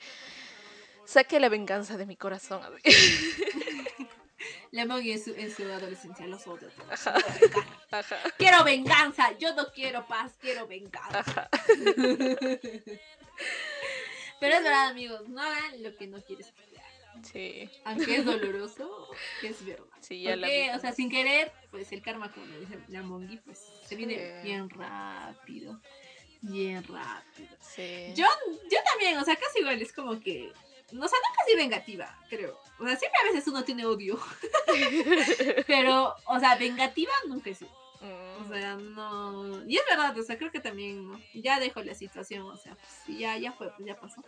saque 1.06 1.40
la 1.40 1.50
venganza 1.50 1.98
de 1.98 2.06
mi 2.06 2.16
corazón. 2.16 2.62
Lemon 4.72 5.02
en 5.04 5.24
su, 5.24 5.34
en 5.34 5.52
su 5.52 5.64
adolescencia 5.64 6.28
los 6.28 6.46
odio 6.46 6.70
Quiero 8.38 8.64
venganza, 8.64 9.36
yo 9.38 9.56
no 9.56 9.72
quiero 9.72 10.06
paz, 10.06 10.34
quiero 10.40 10.68
venganza. 10.68 11.50
Pero 14.40 14.56
es 14.56 14.64
verdad, 14.64 14.90
amigos, 14.90 15.28
no 15.28 15.42
hagan 15.42 15.82
lo 15.82 15.96
que 15.96 16.06
no 16.06 16.22
quieres 16.22 16.52
Sí. 17.24 17.70
Aunque 17.86 18.18
es 18.18 18.26
doloroso, 18.26 19.10
es 19.44 19.66
verdad. 19.66 19.86
Sí, 20.02 20.22
ya 20.22 20.36
Porque, 20.36 20.72
o 20.76 20.80
sea, 20.80 20.94
sin 20.94 21.10
querer, 21.10 21.52
pues 21.72 21.92
el 21.92 22.02
karma, 22.02 22.32
como 22.32 22.46
dice 22.46 22.80
la 22.88 23.02
Mongi, 23.02 23.38
pues 23.38 23.60
se 23.86 23.96
viene 23.96 24.42
bien 24.44 24.70
rápido. 24.70 25.80
Bien 26.42 26.84
rápido. 26.84 27.50
Sí. 27.60 28.14
Yo, 28.16 28.26
yo 28.72 28.78
también, 28.92 29.18
o 29.18 29.24
sea, 29.24 29.36
casi 29.36 29.60
igual, 29.60 29.82
es 29.82 29.92
como 29.92 30.20
que 30.20 30.52
no, 30.92 31.06
o 31.06 31.08
sea, 31.08 31.20
no 31.20 31.36
casi 31.36 31.56
vengativa, 31.56 32.18
creo. 32.30 32.58
O 32.80 32.86
sea, 32.86 32.96
siempre 32.96 33.20
a 33.22 33.34
veces 33.34 33.48
uno 33.48 33.64
tiene 33.64 33.86
odio. 33.86 34.18
Pero, 35.68 36.16
o 36.26 36.40
sea, 36.40 36.56
vengativa 36.56 37.12
nunca 37.28 37.50
es. 37.50 37.62
O 37.62 37.66
mm. 38.46 38.50
sea, 38.50 38.76
no. 38.76 39.66
Y 39.68 39.76
es 39.76 39.84
verdad, 39.90 40.18
o 40.18 40.24
sea, 40.24 40.38
creo 40.38 40.52
que 40.52 40.62
también 40.62 41.12
ya 41.34 41.60
dejo 41.60 41.82
la 41.82 41.94
situación, 41.94 42.44
o 42.44 42.56
sea, 42.56 42.76
pues 42.76 43.18
ya, 43.18 43.38
ya 43.38 43.52
fue, 43.52 43.70
pues 43.76 43.86
ya 43.86 44.00
pasó. 44.00 44.24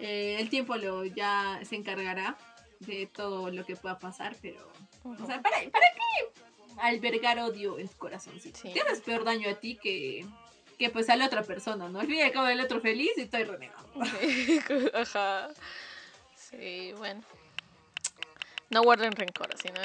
Eh, 0.00 0.36
el 0.40 0.48
tiempo 0.48 0.76
lo 0.76 1.04
ya 1.04 1.60
se 1.62 1.76
encargará 1.76 2.36
de 2.80 3.06
todo 3.06 3.50
lo 3.50 3.64
que 3.64 3.76
pueda 3.76 3.98
pasar, 3.98 4.36
pero. 4.40 4.70
O 5.04 5.26
sea, 5.26 5.40
¿para, 5.40 5.58
¿para 5.70 5.86
qué 5.94 6.40
albergar 6.78 7.38
odio 7.38 7.78
en 7.78 7.88
tu 7.88 7.96
corazón? 7.96 8.40
Sí. 8.40 8.52
Te 8.52 8.80
haces 8.80 9.00
peor 9.00 9.24
daño 9.24 9.50
a 9.50 9.54
ti 9.54 9.76
que 9.76 10.26
que 10.80 10.88
pues 10.88 11.10
a 11.10 11.16
la 11.16 11.26
otra 11.26 11.42
persona, 11.42 11.90
¿no? 11.90 12.00
Al 12.00 12.06
fin 12.06 12.16
y 12.16 12.22
al 12.22 12.32
cabo 12.32 12.48
el 12.48 12.58
otro 12.58 12.80
feliz 12.80 13.10
y 13.18 13.20
estoy 13.20 13.44
renegado. 13.44 13.86
Ajá. 14.94 15.48
Sí, 16.34 16.94
bueno. 16.96 17.22
No 18.70 18.82
guarden 18.82 19.12
rencor, 19.12 19.50
sino 19.62 19.78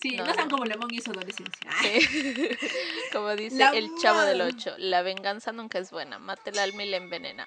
Sí, 0.00 0.16
no, 0.16 0.34
sean 0.34 0.50
como 0.50 0.64
Lemon 0.64 0.92
y 0.92 1.00
su 1.00 1.12
adolescencia. 1.12 1.70
Sí. 1.80 2.48
como 3.12 3.36
dice 3.36 3.64
el 3.72 3.88
chavo 4.02 4.22
del 4.22 4.40
8, 4.40 4.74
la 4.78 5.02
venganza 5.02 5.52
nunca 5.52 5.78
es 5.78 5.92
buena, 5.92 6.18
mate 6.18 6.50
el 6.50 6.58
alma 6.58 6.82
y 6.82 6.90
la 6.90 6.96
envenena. 6.96 7.46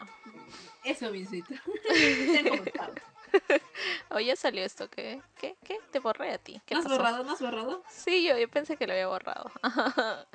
Eso 0.85 1.11
mismito. 1.11 1.53
Oye, 4.11 4.27
ya 4.27 4.35
salió 4.35 4.63
esto, 4.63 4.89
¿qué? 4.89 5.21
¿Qué? 5.37 5.55
¿Qué? 5.65 5.79
Te 5.91 5.99
borré 5.99 6.31
a 6.31 6.37
ti. 6.37 6.61
¿No 6.69 6.79
has 6.79 6.87
borrado? 6.87 7.23
¿No 7.23 7.33
has 7.33 7.41
borrado? 7.41 7.83
Sí, 7.89 8.23
yo, 8.23 8.37
yo 8.37 8.47
pensé 8.47 8.77
que 8.77 8.87
lo 8.87 8.93
había 8.93 9.07
borrado. 9.07 9.51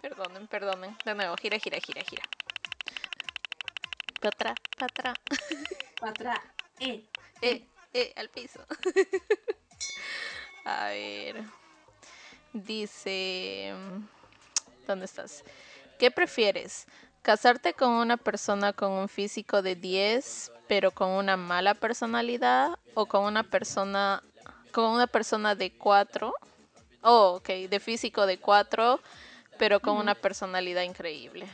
Perdonen, 0.00 0.46
perdonen. 0.46 0.96
De 1.04 1.14
nuevo, 1.14 1.36
gira, 1.36 1.58
gira, 1.58 1.78
gira, 1.80 2.02
gira. 2.02 2.22
Patra, 4.20 4.54
patra. 4.78 5.14
Patra, 6.00 6.40
eh. 6.80 7.04
Eh, 7.42 7.66
eh, 7.92 8.12
al 8.16 8.30
piso. 8.30 8.64
A 10.64 10.88
ver. 10.88 11.42
Dice. 12.52 13.74
¿Dónde 14.86 15.04
estás? 15.04 15.44
¿Qué 15.98 16.10
prefieres? 16.10 16.86
¿Casarte 17.22 17.74
con 17.74 17.90
una 17.90 18.16
persona 18.16 18.72
con 18.72 18.92
un 18.92 19.08
físico 19.08 19.62
de 19.62 19.76
10, 19.76 20.52
pero 20.68 20.90
con 20.90 21.10
una 21.10 21.36
mala 21.36 21.74
personalidad? 21.74 22.78
¿O 22.94 23.06
con 23.06 23.24
una 23.24 23.42
persona. 23.42 24.22
con 24.72 24.86
una 24.86 25.06
persona 25.06 25.54
de 25.54 25.72
4? 25.72 26.34
Oh, 27.02 27.36
ok, 27.36 27.48
de 27.68 27.80
físico 27.80 28.26
de 28.26 28.38
4 28.38 29.00
pero 29.60 29.78
con 29.78 29.98
una 29.98 30.14
personalidad 30.14 30.84
increíble. 30.84 31.46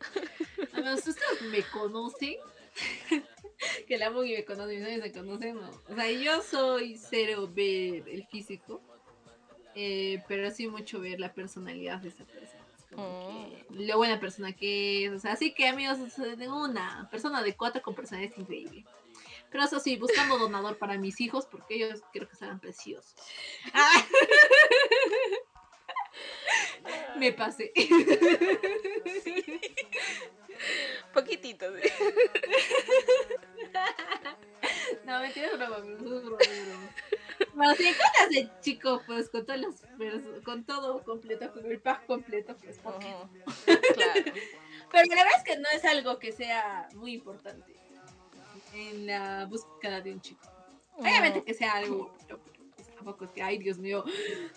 Además, 0.72 1.06
ustedes 1.06 1.42
me 1.42 1.62
conocen. 1.62 2.34
que 3.86 3.96
la 3.96 4.10
Mugi 4.10 4.32
me 4.32 4.44
conoce 4.44 4.74
y 4.74 4.78
ustedes 4.78 5.00
me 5.00 5.12
conocen. 5.12 5.58
O 5.58 5.94
sea, 5.94 6.10
yo 6.10 6.42
soy 6.42 6.98
cero 6.98 7.48
ver 7.48 8.08
el 8.08 8.26
físico, 8.26 8.82
eh, 9.76 10.20
pero 10.26 10.50
sí 10.50 10.66
mucho 10.66 10.98
ver 10.98 11.20
la 11.20 11.32
personalidad 11.32 11.98
de 11.98 12.08
esa 12.08 12.24
persona. 12.24 12.57
Mm. 12.90 13.86
Lo 13.86 13.98
buena 13.98 14.18
persona 14.18 14.52
que 14.52 15.06
es. 15.06 15.12
O 15.12 15.18
sea, 15.18 15.32
así 15.32 15.54
que 15.54 15.68
amigos, 15.68 15.98
tengo 16.38 16.64
una 16.64 17.08
persona 17.10 17.42
de 17.42 17.56
cuatro 17.56 17.82
con 17.82 17.94
personalidad 17.94 18.36
increíble. 18.36 18.84
Pero 19.50 19.64
eso 19.64 19.80
sí, 19.80 19.96
buscando 19.96 20.38
donador 20.38 20.78
para 20.78 20.96
mis 20.98 21.20
hijos 21.20 21.46
porque 21.46 21.74
ellos 21.76 22.02
quiero 22.12 22.28
que 22.28 22.36
sean 22.36 22.60
preciosos. 22.60 23.14
Me 27.16 27.32
pasé. 27.32 27.72
Poquitito. 31.12 31.66
¿sí? 31.76 31.88
No, 35.04 35.20
mentira, 35.20 35.46
es 35.46 35.56
broma, 35.56 35.76
es 35.78 36.02
Bueno, 37.58 37.74
si 37.74 37.82
de 37.82 38.48
chico, 38.60 39.02
pues 39.04 39.28
con 39.30 39.44
todos 39.44 39.58
los, 39.58 39.74
con 40.44 40.64
todo 40.64 41.02
completo, 41.02 41.52
con 41.52 41.66
el 41.66 41.80
pack 41.80 42.06
completo, 42.06 42.56
pues 42.56 42.78
claro. 42.78 43.28
Pero 43.66 45.04
la 45.08 45.16
verdad 45.16 45.32
es 45.38 45.42
que 45.42 45.56
no 45.58 45.68
es 45.74 45.84
algo 45.84 46.20
que 46.20 46.30
sea 46.30 46.88
muy 46.94 47.14
importante 47.14 47.74
en 48.74 49.08
la 49.08 49.46
búsqueda 49.46 50.00
de 50.00 50.12
un 50.12 50.20
chico. 50.20 50.46
Obviamente 50.98 51.42
que 51.42 51.52
sea 51.52 51.72
algo, 51.72 52.14
pues, 52.76 52.94
tampoco 52.94 53.24
es 53.24 53.32
que, 53.32 53.42
ay, 53.42 53.58
Dios 53.58 53.78
mío, 53.78 54.04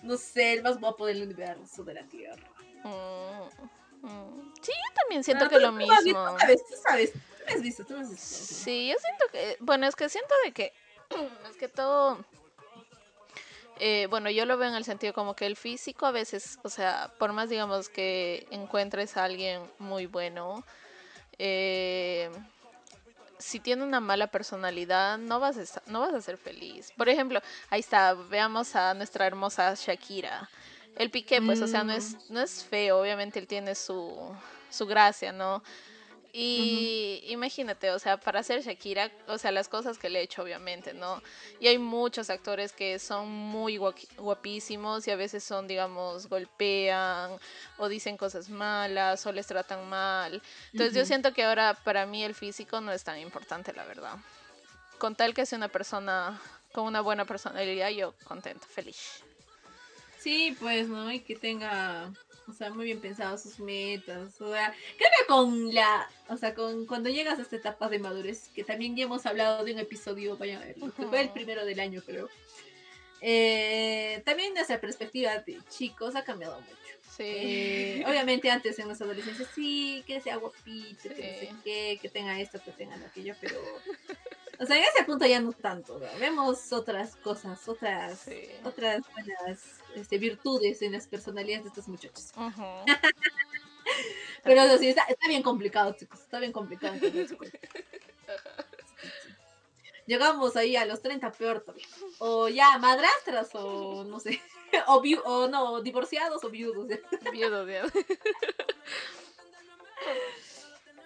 no 0.03 0.15
sé, 0.15 0.53
el 0.53 0.61
más 0.61 0.79
guapo 0.79 1.07
del 1.07 1.23
universo 1.23 1.83
de 1.83 1.95
la 1.95 2.03
Tierra. 2.03 2.47
Mm, 2.83 4.05
mm. 4.05 4.53
Sí, 4.61 4.71
yo 4.73 4.93
también 4.93 5.23
siento 5.23 5.49
que 5.49 5.57
lo 5.57 5.71
mismo. 5.71 5.95
Tú 6.03 6.39
sabes, 6.39 6.67
tú 6.67 6.75
sabes, 6.83 7.13
tú 7.13 7.19
me 7.47 7.53
has 7.53 7.61
visto, 7.63 7.83
tú 7.83 7.93
me 7.95 8.01
has 8.01 8.11
visto. 8.11 8.27
Sí, 8.27 8.89
yo 8.89 8.95
siento 8.99 9.25
que, 9.31 9.57
bueno, 9.59 9.87
es 9.87 9.95
que 9.95 10.07
siento 10.07 10.35
de 10.45 10.51
que, 10.51 10.73
es 11.49 11.57
que 11.57 11.67
todo 11.67 12.23
eh, 13.84 14.05
bueno, 14.11 14.29
yo 14.29 14.45
lo 14.45 14.57
veo 14.57 14.69
en 14.69 14.75
el 14.75 14.84
sentido 14.84 15.11
como 15.11 15.36
que 15.36 15.47
el 15.47 15.55
físico 15.55 16.05
a 16.05 16.11
veces, 16.11 16.59
o 16.61 16.69
sea, 16.69 17.11
por 17.17 17.34
más 17.34 17.49
digamos 17.49 17.89
que 17.89 18.45
encuentres 18.51 19.17
a 19.17 19.23
alguien 19.23 19.59
muy 19.79 20.05
bueno, 20.05 20.63
eh, 21.39 22.29
si 23.39 23.59
tiene 23.59 23.82
una 23.82 23.99
mala 23.99 24.27
personalidad, 24.27 25.17
no 25.17 25.39
vas, 25.39 25.57
a 25.57 25.82
no 25.88 26.01
vas 26.01 26.13
a 26.13 26.21
ser 26.21 26.38
feliz. 26.38 26.93
Por 26.95 27.09
ejemplo, 27.09 27.41
ahí 27.71 27.79
está, 27.79 28.13
veamos 28.13 28.75
a 28.75 28.93
nuestra 28.93 29.25
hermosa 29.25 29.73
Shakira. 29.73 30.47
El 30.95 31.09
piqué, 31.09 31.41
pues, 31.41 31.59
o 31.59 31.67
sea, 31.67 31.84
no 31.84 31.93
es, 31.93 32.13
mm. 32.13 32.34
no 32.36 32.39
es 32.39 32.63
feo, 32.63 33.01
obviamente 33.01 33.39
él 33.39 33.47
tiene 33.47 33.73
su, 33.73 34.15
su 34.69 34.86
gracia, 34.86 35.32
¿no? 35.32 35.63
Y 36.34 37.23
imagínate, 37.27 37.91
o 37.91 37.99
sea, 37.99 38.17
para 38.17 38.41
ser 38.41 38.61
Shakira, 38.61 39.11
o 39.27 39.38
sea, 39.38 39.51
las 39.51 39.67
cosas 39.67 39.97
que 39.97 40.09
le 40.09 40.19
he 40.19 40.23
hecho, 40.23 40.43
obviamente, 40.43 40.93
¿no? 40.93 41.21
Y 41.59 41.67
hay 41.67 41.77
muchos 41.77 42.29
actores 42.29 42.71
que 42.71 42.99
son 42.99 43.29
muy 43.29 43.77
guapísimos 43.77 45.07
y 45.07 45.11
a 45.11 45.17
veces 45.17 45.43
son, 45.43 45.67
digamos, 45.67 46.27
golpean 46.27 47.32
o 47.77 47.89
dicen 47.89 48.15
cosas 48.15 48.49
malas 48.49 49.25
o 49.25 49.32
les 49.34 49.45
tratan 49.47 49.89
mal. 49.89 50.41
Entonces 50.71 50.95
yo 50.95 51.05
siento 51.05 51.34
que 51.34 51.43
ahora 51.43 51.73
para 51.73 52.05
mí 52.05 52.23
el 52.23 52.34
físico 52.34 52.79
no 52.79 52.93
es 52.93 53.03
tan 53.03 53.19
importante, 53.19 53.73
la 53.73 53.84
verdad. 53.84 54.15
Con 54.99 55.15
tal 55.15 55.34
que 55.34 55.45
sea 55.45 55.57
una 55.57 55.67
persona 55.67 56.39
con 56.71 56.86
una 56.86 57.01
buena 57.01 57.25
personalidad, 57.25 57.89
yo 57.89 58.13
contento, 58.23 58.65
feliz. 58.67 59.23
Sí, 60.19 60.55
pues, 60.59 60.88
¿no? 60.88 61.11
Y 61.11 61.19
que 61.19 61.36
tenga 61.36 62.13
o 62.47 62.53
sea, 62.53 62.69
muy 62.71 62.85
bien 62.85 62.99
pensadas 62.99 63.43
sus 63.43 63.59
metas. 63.59 64.39
O 64.41 64.51
sea, 64.51 64.73
creo 64.97 65.09
que 65.19 65.25
con 65.27 65.73
la, 65.73 66.09
o 66.27 66.37
sea, 66.37 66.53
con 66.53 66.85
cuando 66.85 67.09
llegas 67.09 67.39
a 67.39 67.41
esta 67.41 67.55
etapa 67.55 67.89
de 67.89 67.99
madurez, 67.99 68.49
que 68.53 68.63
también 68.63 68.95
ya 68.95 69.05
hemos 69.05 69.25
hablado 69.25 69.63
de 69.63 69.73
un 69.73 69.79
episodio, 69.79 70.37
vaya 70.37 70.57
a 70.57 70.65
verlo, 70.65 70.93
que 70.93 71.05
fue 71.05 71.21
el 71.21 71.29
primero 71.29 71.65
del 71.65 71.79
año, 71.79 72.01
creo. 72.05 72.29
Eh, 73.21 74.21
también 74.25 74.53
nuestra 74.53 74.81
perspectiva 74.81 75.37
de 75.39 75.59
chicos 75.69 76.15
ha 76.15 76.23
cambiado 76.23 76.59
mucho. 76.59 76.75
Sí. 77.15 77.23
Eh, 77.23 78.03
obviamente 78.07 78.49
antes 78.49 78.79
en 78.79 78.85
nuestra 78.85 79.05
adolescencia 79.05 79.45
sí, 79.53 80.03
que 80.07 80.21
sea 80.21 80.37
guapito, 80.37 81.09
que 81.09 81.49
no 81.51 81.57
sé 81.57 81.63
qué, 81.63 81.99
que 82.01 82.09
tenga 82.09 82.39
esto, 82.39 82.59
que 82.63 82.71
tenga 82.71 82.95
aquello, 82.95 83.35
pero 83.39 83.59
o 84.62 84.66
sea, 84.66 84.78
en 84.78 84.84
ese 84.84 85.03
punto 85.05 85.26
ya 85.26 85.39
no 85.39 85.53
tanto, 85.53 85.99
vemos 86.20 86.72
otras 86.72 87.16
cosas, 87.16 87.68
otras, 87.68 88.28
otras 88.64 89.01
buenas 89.12 89.80
este, 89.95 90.20
virtudes 90.20 90.84
en 90.84 90.91
las 90.91 91.07
personalidades 91.07 91.64
de 91.64 91.70
estos 91.70 91.88
muchachos. 91.88 92.32
Pero 94.43 94.78
sí, 94.78 94.89
está, 94.89 95.07
bien 95.28 95.41
complicado, 95.41 95.93
chicos, 95.93 96.20
está 96.20 96.39
bien 96.39 96.51
complicado. 96.51 96.95
Llegamos 100.05 100.55
ahí 100.55 100.76
a 100.76 100.86
los 100.86 101.01
30 101.01 101.32
peor 101.32 101.62
todavía. 101.62 101.88
O 102.20 102.47
ya 102.47 102.78
madrastras 102.78 103.49
o 103.53 104.03
no 104.03 104.20
sé. 104.20 104.39
O, 104.88 105.03
o 105.26 105.49
no, 105.49 105.82
divorciados 105.82 106.41
o 106.45 106.49
viudos. 106.49 106.88
Viudos. 107.34 107.91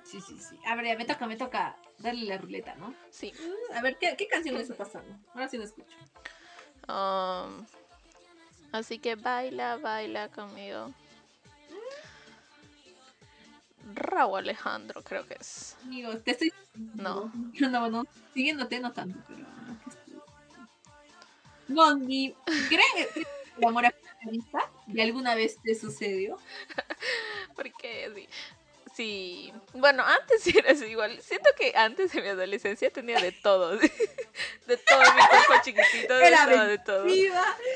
Sí, 0.06 0.22
sí, 0.22 0.38
sí. 0.40 0.58
A 0.68 0.76
ver, 0.76 0.86
ya 0.86 0.98
me 0.98 1.06
toca, 1.06 1.26
me 1.26 1.36
toca 1.36 1.76
darle 1.98 2.26
la 2.26 2.38
ruleta, 2.38 2.76
¿no? 2.76 2.94
Sí. 3.10 3.34
A 3.74 3.82
ver, 3.82 3.98
¿qué, 3.98 4.16
qué 4.18 4.28
canción 4.28 4.56
está 4.58 4.76
pasando? 4.76 5.18
Ahora 5.34 5.50
sí 5.50 5.58
no 5.58 5.64
escucho. 5.64 5.98
Um, 6.88 7.66
así 8.72 9.00
que 9.00 9.16
baila, 9.16 9.78
baila 9.78 10.30
conmigo. 10.30 10.94
Raúl 13.94 14.40
Alejandro, 14.40 15.02
creo 15.04 15.26
que 15.28 15.36
es. 15.40 15.76
Amigo, 15.84 16.18
te 16.18 16.32
estoy. 16.32 16.52
No. 16.96 17.32
No, 17.72 17.90
no. 17.90 18.04
Siguiéndote, 18.34 18.80
no 18.80 18.92
tanto, 18.92 19.18
pero. 19.28 19.46
Gondi, 21.68 22.36
¿crees 22.70 23.12
que 23.14 23.22
el 23.58 23.68
amor 23.68 23.86
a 23.88 23.94
vista? 24.30 24.60
¿Y 24.88 25.02
alguna 25.02 25.36
vez 25.36 25.58
te 25.64 25.74
sucedió? 25.76 26.38
Porque 27.56 28.12
sí. 28.16 28.28
Sí, 28.96 29.52
bueno, 29.74 30.04
antes 30.06 30.40
sí 30.44 30.54
era 30.58 30.72
así 30.72 30.86
igual. 30.86 31.22
Siento 31.22 31.50
que 31.58 31.74
antes 31.76 32.14
de 32.14 32.22
mi 32.22 32.30
adolescencia 32.30 32.90
tenía 32.90 33.20
de 33.20 33.32
todo. 33.32 33.78
De 34.66 34.78
todo, 34.78 35.00
mi 35.00 35.28
cuerpo 35.30 35.54
chiquitito, 35.64 36.18
de 36.18 36.32
todo, 36.32 36.66
de 36.66 36.78
todo. 36.80 37.06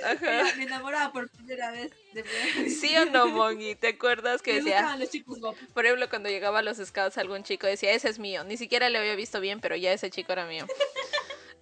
Ajá. 0.03 0.55
me 0.57 0.63
enamoraba 0.63 1.13
por 1.13 1.29
primera 1.29 1.71
vez. 1.71 1.91
De 2.13 2.69
¿Sí 2.69 2.97
o 2.97 3.05
no, 3.05 3.27
Mongi? 3.27 3.75
¿Te 3.75 3.89
acuerdas 3.89 4.41
que 4.41 4.53
me 4.53 4.57
decía? 4.57 4.97
los 4.97 5.09
chicos 5.09 5.37
Por 5.73 5.85
ejemplo, 5.85 6.09
cuando 6.09 6.29
llegaba 6.29 6.59
a 6.59 6.61
los 6.63 6.77
scouts 6.77 7.19
algún 7.19 7.43
chico 7.43 7.67
decía, 7.67 7.93
ese 7.93 8.09
es 8.09 8.17
mío. 8.17 8.43
Ni 8.43 8.57
siquiera 8.57 8.89
le 8.89 8.97
había 8.97 9.15
visto 9.15 9.39
bien, 9.39 9.61
pero 9.61 9.75
ya 9.75 9.93
ese 9.93 10.09
chico 10.09 10.33
era 10.33 10.47
mío. 10.47 10.65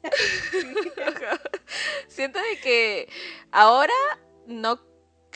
Siento 2.07 2.39
de 2.39 2.59
que 2.61 3.09
ahora 3.51 3.93
no 4.47 4.86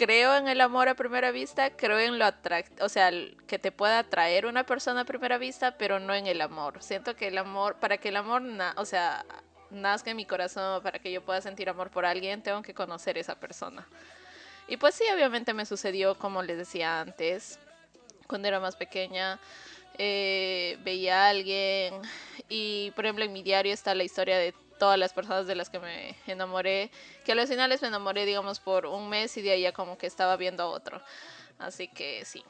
creo 0.01 0.35
en 0.35 0.47
el 0.47 0.61
amor 0.61 0.89
a 0.89 0.95
primera 0.95 1.29
vista, 1.29 1.69
creo 1.77 1.99
en 1.99 2.17
lo 2.17 2.25
atract, 2.25 2.81
o 2.81 2.89
sea, 2.89 3.11
que 3.45 3.59
te 3.59 3.71
pueda 3.71 3.99
atraer 3.99 4.47
una 4.47 4.65
persona 4.65 5.01
a 5.01 5.05
primera 5.05 5.37
vista, 5.37 5.77
pero 5.77 5.99
no 5.99 6.15
en 6.15 6.25
el 6.25 6.41
amor. 6.41 6.81
Siento 6.81 7.15
que 7.15 7.27
el 7.27 7.37
amor, 7.37 7.75
para 7.75 7.99
que 7.99 8.09
el 8.09 8.15
amor, 8.15 8.41
o 8.77 8.85
sea, 8.85 9.23
nazca 9.69 10.09
en 10.09 10.17
mi 10.17 10.25
corazón, 10.25 10.81
para 10.81 10.97
que 10.97 11.11
yo 11.11 11.23
pueda 11.23 11.39
sentir 11.39 11.69
amor 11.69 11.91
por 11.91 12.03
alguien, 12.03 12.41
tengo 12.41 12.63
que 12.63 12.73
conocer 12.73 13.19
esa 13.19 13.35
persona. 13.35 13.87
Y 14.67 14.77
pues 14.77 14.95
sí, 14.95 15.03
obviamente 15.13 15.53
me 15.53 15.67
sucedió, 15.67 16.17
como 16.17 16.41
les 16.41 16.57
decía 16.57 16.99
antes, 16.99 17.59
cuando 18.25 18.47
era 18.47 18.59
más 18.59 18.75
pequeña, 18.75 19.39
eh, 19.99 20.79
veía 20.83 21.25
a 21.25 21.29
alguien 21.29 21.93
y, 22.49 22.89
por 22.95 23.05
ejemplo, 23.05 23.23
en 23.23 23.33
mi 23.33 23.43
diario 23.43 23.71
está 23.71 23.93
la 23.93 24.03
historia 24.03 24.39
de 24.39 24.55
todas 24.81 24.97
las 24.97 25.13
personas 25.13 25.45
de 25.45 25.53
las 25.53 25.69
que 25.69 25.77
me 25.77 26.15
enamoré, 26.25 26.89
que 27.23 27.33
a 27.33 27.35
los 27.35 27.47
finales 27.47 27.83
me 27.83 27.89
enamoré, 27.89 28.25
digamos, 28.25 28.59
por 28.59 28.87
un 28.87 29.09
mes 29.09 29.37
y 29.37 29.43
de 29.43 29.51
ahí 29.51 29.61
ya 29.61 29.73
como 29.73 29.95
que 29.95 30.07
estaba 30.07 30.37
viendo 30.37 30.63
a 30.63 30.65
otro. 30.65 30.99
Así 31.59 31.87
que 31.87 32.25
sí. 32.25 32.43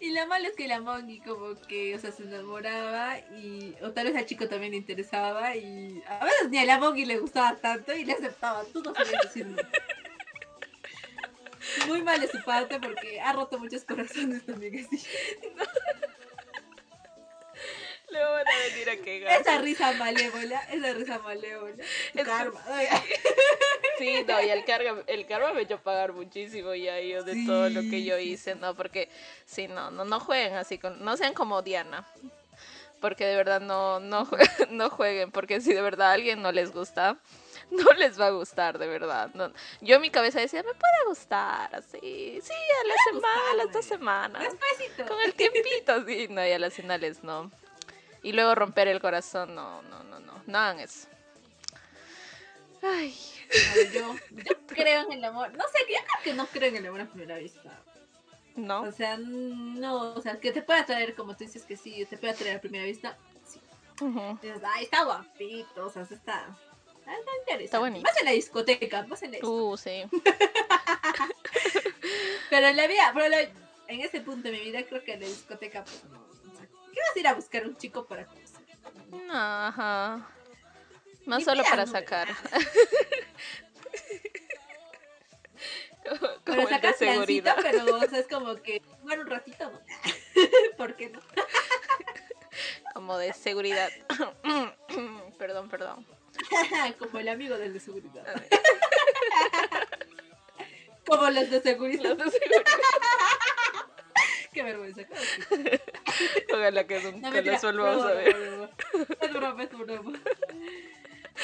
Y 0.00 0.14
lo 0.14 0.26
malo 0.26 0.48
es 0.48 0.56
que 0.56 0.66
la 0.66 0.80
Mongi 0.80 1.20
como 1.20 1.60
que, 1.68 1.94
o 1.94 1.98
sea, 1.98 2.10
se 2.10 2.22
enamoraba 2.22 3.18
y, 3.18 3.74
o 3.82 3.90
tal 3.90 4.06
vez 4.06 4.16
al 4.16 4.24
chico 4.24 4.48
también 4.48 4.72
le 4.72 4.78
interesaba 4.78 5.54
y 5.54 6.02
a 6.08 6.24
veces 6.24 6.48
ni 6.48 6.56
a 6.56 6.64
la 6.64 6.78
Mongi 6.78 7.04
le 7.04 7.18
gustaba 7.18 7.54
tanto 7.56 7.92
y 7.92 8.06
le 8.06 8.14
aceptaba. 8.14 8.64
Tú 8.72 8.82
no 8.82 8.94
sabías 8.94 9.24
decir 9.24 9.54
Muy 11.86 12.00
mal 12.00 12.18
de 12.18 12.28
su 12.28 12.42
parte 12.44 12.80
porque 12.80 13.20
ha 13.20 13.34
roto 13.34 13.58
muchos 13.58 13.84
corazones 13.84 14.46
también 14.46 14.86
así. 14.86 15.06
Le 18.14 18.24
van 18.24 18.46
a 18.46 18.68
venir 18.68 18.90
a 18.90 18.96
quejar. 19.04 19.40
Esa 19.40 19.58
risa 19.58 19.92
malévola, 19.92 20.60
esa 20.70 20.92
risa 20.92 21.18
malévola. 21.18 21.74
Es 22.14 22.24
karma. 22.24 22.60
Sí, 23.98 24.24
no, 24.26 24.40
y 24.40 24.50
el 24.50 24.64
karma, 24.64 25.02
el 25.06 25.26
karma 25.26 25.52
me 25.52 25.62
echó 25.62 25.74
a 25.74 25.78
pagar 25.78 26.12
muchísimo 26.12 26.74
ya 26.74 27.00
yo 27.00 27.24
de 27.24 27.44
todo 27.44 27.68
lo 27.70 27.80
que 27.80 28.04
yo 28.04 28.18
hice, 28.18 28.54
¿no? 28.54 28.74
Porque, 28.74 29.08
sí, 29.46 29.66
no, 29.66 29.90
no, 29.90 30.04
no 30.04 30.20
jueguen 30.20 30.54
así, 30.54 30.78
con, 30.78 31.04
no 31.04 31.16
sean 31.16 31.34
como 31.34 31.62
Diana. 31.62 32.06
Porque 33.00 33.26
de 33.26 33.36
verdad 33.36 33.60
no, 33.60 33.98
no, 34.00 34.28
no 34.70 34.90
jueguen, 34.90 35.32
porque 35.32 35.60
si 35.60 35.74
de 35.74 35.82
verdad 35.82 36.10
a 36.10 36.12
alguien 36.12 36.40
no 36.40 36.52
les 36.52 36.72
gusta, 36.72 37.18
no 37.70 37.92
les 37.98 38.18
va 38.18 38.28
a 38.28 38.30
gustar, 38.30 38.78
de 38.78 38.86
verdad. 38.86 39.30
No. 39.34 39.52
Yo 39.80 39.96
en 39.96 40.02
mi 40.02 40.10
cabeza 40.10 40.40
decía, 40.40 40.62
me 40.62 40.72
puede 40.74 41.04
gustar, 41.08 41.74
así, 41.74 41.98
sí, 42.00 42.52
a 42.52 42.86
la 42.86 42.94
semana, 43.12 43.50
a 43.50 43.54
las 43.56 43.72
dos 43.72 43.84
semanas. 43.84 44.54
Con 45.08 45.20
el 45.24 45.34
tiempito, 45.34 46.04
sí, 46.06 46.28
no, 46.30 46.46
y 46.46 46.52
a 46.52 46.58
las 46.60 46.74
finales 46.74 47.24
no 47.24 47.50
y 48.24 48.32
luego 48.32 48.56
romper 48.56 48.88
el 48.88 49.00
corazón. 49.00 49.54
No, 49.54 49.82
no, 49.82 50.02
no, 50.02 50.18
no. 50.18 50.42
No 50.46 50.58
hagan 50.58 50.80
eso. 50.80 51.06
Ay. 52.82 53.14
yo, 53.92 54.16
creo 54.66 55.02
en 55.02 55.12
el 55.12 55.24
amor. 55.24 55.52
No 55.52 55.64
sé, 55.64 55.78
yo 55.88 55.98
creo 55.98 56.24
que 56.24 56.34
no 56.34 56.46
creo 56.46 56.70
en 56.70 56.76
el 56.76 56.86
amor 56.86 57.02
a 57.02 57.06
primera 57.06 57.36
vista. 57.36 57.78
No. 58.56 58.82
O 58.82 58.92
sea, 58.92 59.18
no, 59.18 60.14
o 60.14 60.22
sea, 60.22 60.40
que 60.40 60.52
te 60.52 60.62
pueda 60.62 60.80
atraer, 60.80 61.14
como 61.14 61.36
tú 61.36 61.44
dices 61.44 61.64
que 61.64 61.76
sí, 61.76 62.06
te 62.06 62.16
puede 62.16 62.32
atraer 62.32 62.56
a 62.56 62.60
primera 62.60 62.84
vista. 62.84 63.18
Sí. 63.46 63.60
Ay, 64.00 64.84
está 64.84 65.04
guapito, 65.04 65.86
o 65.86 65.90
sea, 65.90 66.02
está. 66.02 66.56
Está, 67.00 67.62
está 67.62 67.78
bonito. 67.78 68.02
Más 68.02 68.18
en 68.18 68.24
la 68.24 68.30
discoteca, 68.30 69.06
más 69.06 69.22
en 69.22 69.32
la 69.32 69.38
discoteca. 69.38 69.64
Uh, 69.64 69.76
sí. 69.76 70.04
pero 72.50 72.68
en 72.68 72.76
la 72.76 72.86
vida, 72.86 73.10
pero 73.12 73.26
en 73.88 74.00
ese 74.00 74.22
punto 74.22 74.48
de 74.48 74.56
mi 74.56 74.64
vida 74.64 74.86
creo 74.86 75.04
que 75.04 75.12
en 75.12 75.20
la 75.20 75.26
discoteca, 75.26 75.84
pues 75.84 76.04
no 76.04 76.23
qué 76.94 77.00
vas 77.00 77.16
a 77.16 77.18
ir 77.18 77.28
a 77.28 77.34
buscar 77.34 77.66
un 77.66 77.76
chico 77.76 78.06
para 78.06 78.26
conocer? 78.26 78.64
Ajá. 79.30 80.28
Más 81.26 81.44
solo 81.44 81.62
para 81.64 81.86
sacar. 81.86 82.28
como, 86.44 86.64
para 86.64 86.68
sacar 86.68 86.94
seguridad. 86.94 87.56
pero 87.60 87.96
o 87.96 88.08
sea, 88.08 88.18
es 88.18 88.28
como 88.28 88.54
que 88.56 88.82
jugar 89.00 89.20
un 89.20 89.26
ratito, 89.26 89.70
¿no? 89.70 89.80
¿Por 90.76 90.96
qué 90.96 91.08
no? 91.08 91.20
como 92.94 93.18
de 93.18 93.32
seguridad. 93.32 93.90
perdón, 95.38 95.68
perdón. 95.68 96.06
Como 96.98 97.20
el 97.20 97.28
amigo 97.28 97.56
del 97.56 97.72
de 97.72 97.80
seguridad. 97.80 98.24
Como 101.06 101.30
los 101.30 101.50
de 101.50 101.62
seguridad. 101.62 102.16
Los 102.16 102.18
de 102.18 102.38
seguridad. 102.38 102.64
Qué 104.54 104.62
vergüenza. 104.62 105.02
Ojalá 106.54 106.86
que 106.86 107.00
nunca 107.00 107.30
no, 107.30 107.40
los 107.42 107.62
volvamos 107.62 108.04
a 108.04 108.12
ver. 108.12 108.70
Es 109.20 109.32
broma, 109.32 109.62
es 109.64 109.70
broma. 109.70 110.20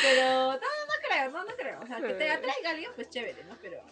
Pero 0.02 0.52
no, 0.52 0.52
no 0.52 1.08
creo, 1.08 1.30
no, 1.32 1.44
no 1.44 1.56
creo. 1.56 1.80
O 1.80 1.86
sea, 1.86 2.00
que 2.00 2.14
te 2.14 2.30
atraiga 2.30 2.70
alguien, 2.70 2.92
pues 2.94 3.10
chévere, 3.10 3.42
¿no? 3.44 3.56
Pero 3.60 3.82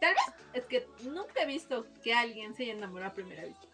tal 0.00 0.14
vez 0.14 0.34
es 0.54 0.64
que 0.64 0.88
nunca 1.02 1.42
he 1.42 1.46
visto 1.46 1.86
que 2.02 2.14
alguien 2.14 2.54
se 2.54 2.62
haya 2.62 2.72
enamorado 2.72 3.10
a 3.10 3.14
primera 3.14 3.44
vista. 3.44 3.66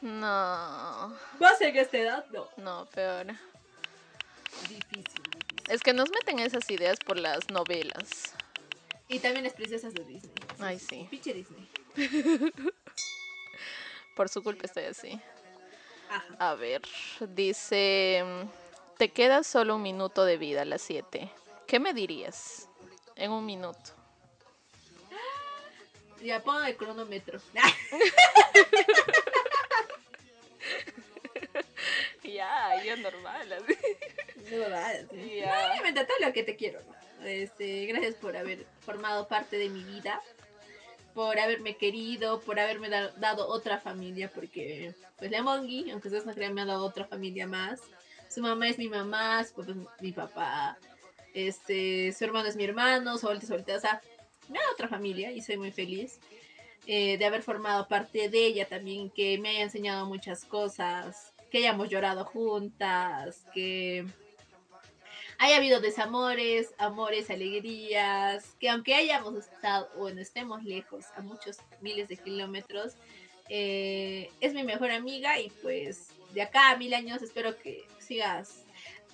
No. 0.00 1.14
¿Vas 1.38 1.60
en 1.60 1.76
esta 1.76 1.98
edad? 1.98 2.26
No. 2.30 2.48
No, 2.56 2.86
peor. 2.86 3.26
Difícil, 4.62 4.94
difícil. 4.94 5.64
Es 5.68 5.82
que 5.82 5.92
nos 5.92 6.10
meten 6.10 6.38
esas 6.38 6.70
ideas 6.70 6.98
por 6.98 7.18
las 7.18 7.50
novelas. 7.50 8.34
Y 9.08 9.18
también 9.18 9.44
las 9.44 9.52
princesas 9.52 9.92
de 9.92 10.04
Disney. 10.04 10.32
Ay, 10.58 10.78
sí. 10.78 11.06
Pinche 11.10 11.34
Disney. 11.34 11.68
por 14.16 14.28
su 14.30 14.42
culpa 14.42 14.64
estoy 14.64 14.84
así. 14.84 15.20
A 16.38 16.54
ver, 16.54 16.82
dice, 17.20 18.24
te 18.96 19.10
queda 19.10 19.44
solo 19.44 19.76
un 19.76 19.82
minuto 19.82 20.24
de 20.24 20.38
vida 20.38 20.62
a 20.62 20.64
las 20.64 20.80
7. 20.82 21.30
¿Qué 21.66 21.78
me 21.78 21.92
dirías 21.92 22.68
en 23.14 23.30
un 23.30 23.46
minuto? 23.46 23.78
Ya 26.22 26.42
pongo 26.42 26.62
el 26.62 26.74
cronómetro. 26.78 27.38
ya, 32.24 32.82
ya 32.82 32.96
normal, 32.96 33.52
así. 33.52 33.76
Normal. 34.50 35.08
Ya. 35.12 35.70
obviamente 35.72 36.04
todo 36.06 36.16
lo 36.26 36.32
que 36.32 36.42
te 36.42 36.56
quiero. 36.56 36.80
Este, 37.22 37.84
gracias 37.84 38.14
por 38.14 38.34
haber 38.34 38.64
formado 38.80 39.28
parte 39.28 39.58
de 39.58 39.68
mi 39.68 39.84
vida 39.84 40.22
por 41.16 41.38
haberme 41.38 41.78
querido, 41.78 42.42
por 42.42 42.60
haberme 42.60 42.90
dado 42.90 43.48
otra 43.48 43.80
familia, 43.80 44.30
porque 44.34 44.94
pues 45.18 45.30
la 45.30 45.42
Mongi, 45.42 45.90
aunque 45.90 46.08
ustedes 46.08 46.26
no 46.26 46.34
crean, 46.34 46.52
me 46.52 46.60
ha 46.60 46.66
dado 46.66 46.84
otra 46.84 47.06
familia 47.06 47.46
más. 47.46 47.80
Su 48.28 48.42
mamá 48.42 48.68
es 48.68 48.76
mi 48.76 48.86
mamá, 48.86 49.42
su 49.42 49.54
papá 49.54 49.70
es 49.70 50.02
mi 50.02 50.12
papá, 50.12 50.76
este, 51.32 52.12
su 52.12 52.22
hermano 52.22 52.46
es 52.46 52.56
mi 52.56 52.64
hermano, 52.64 53.16
su 53.16 53.24
abuelita, 53.26 53.46
su 53.46 53.54
o 53.54 53.80
sea, 53.80 54.02
me 54.50 54.58
ha 54.58 54.60
dado 54.60 54.74
otra 54.74 54.88
familia 54.88 55.32
y 55.32 55.40
soy 55.40 55.56
muy 55.56 55.72
feliz 55.72 56.20
eh, 56.86 57.16
de 57.16 57.24
haber 57.24 57.42
formado 57.42 57.88
parte 57.88 58.28
de 58.28 58.46
ella 58.46 58.66
también, 58.66 59.08
que 59.08 59.38
me 59.38 59.48
haya 59.48 59.62
enseñado 59.62 60.04
muchas 60.04 60.44
cosas, 60.44 61.32
que 61.50 61.58
hayamos 61.58 61.88
llorado 61.88 62.26
juntas, 62.26 63.46
que 63.54 64.04
haya 65.38 65.56
habido 65.56 65.80
desamores, 65.80 66.74
amores, 66.78 67.30
alegrías, 67.30 68.56
que 68.58 68.68
aunque 68.68 68.94
hayamos 68.94 69.34
estado, 69.34 69.88
o 69.96 70.10
no 70.10 70.20
estemos 70.20 70.64
lejos, 70.64 71.06
a 71.16 71.22
muchos 71.22 71.58
miles 71.80 72.08
de 72.08 72.16
kilómetros, 72.16 72.94
eh, 73.48 74.30
es 74.40 74.54
mi 74.54 74.64
mejor 74.64 74.90
amiga 74.90 75.38
y 75.38 75.50
pues 75.62 76.08
de 76.34 76.42
acá 76.42 76.70
a 76.70 76.76
mil 76.76 76.92
años 76.94 77.22
espero 77.22 77.56
que 77.58 77.86
sigas 77.98 78.64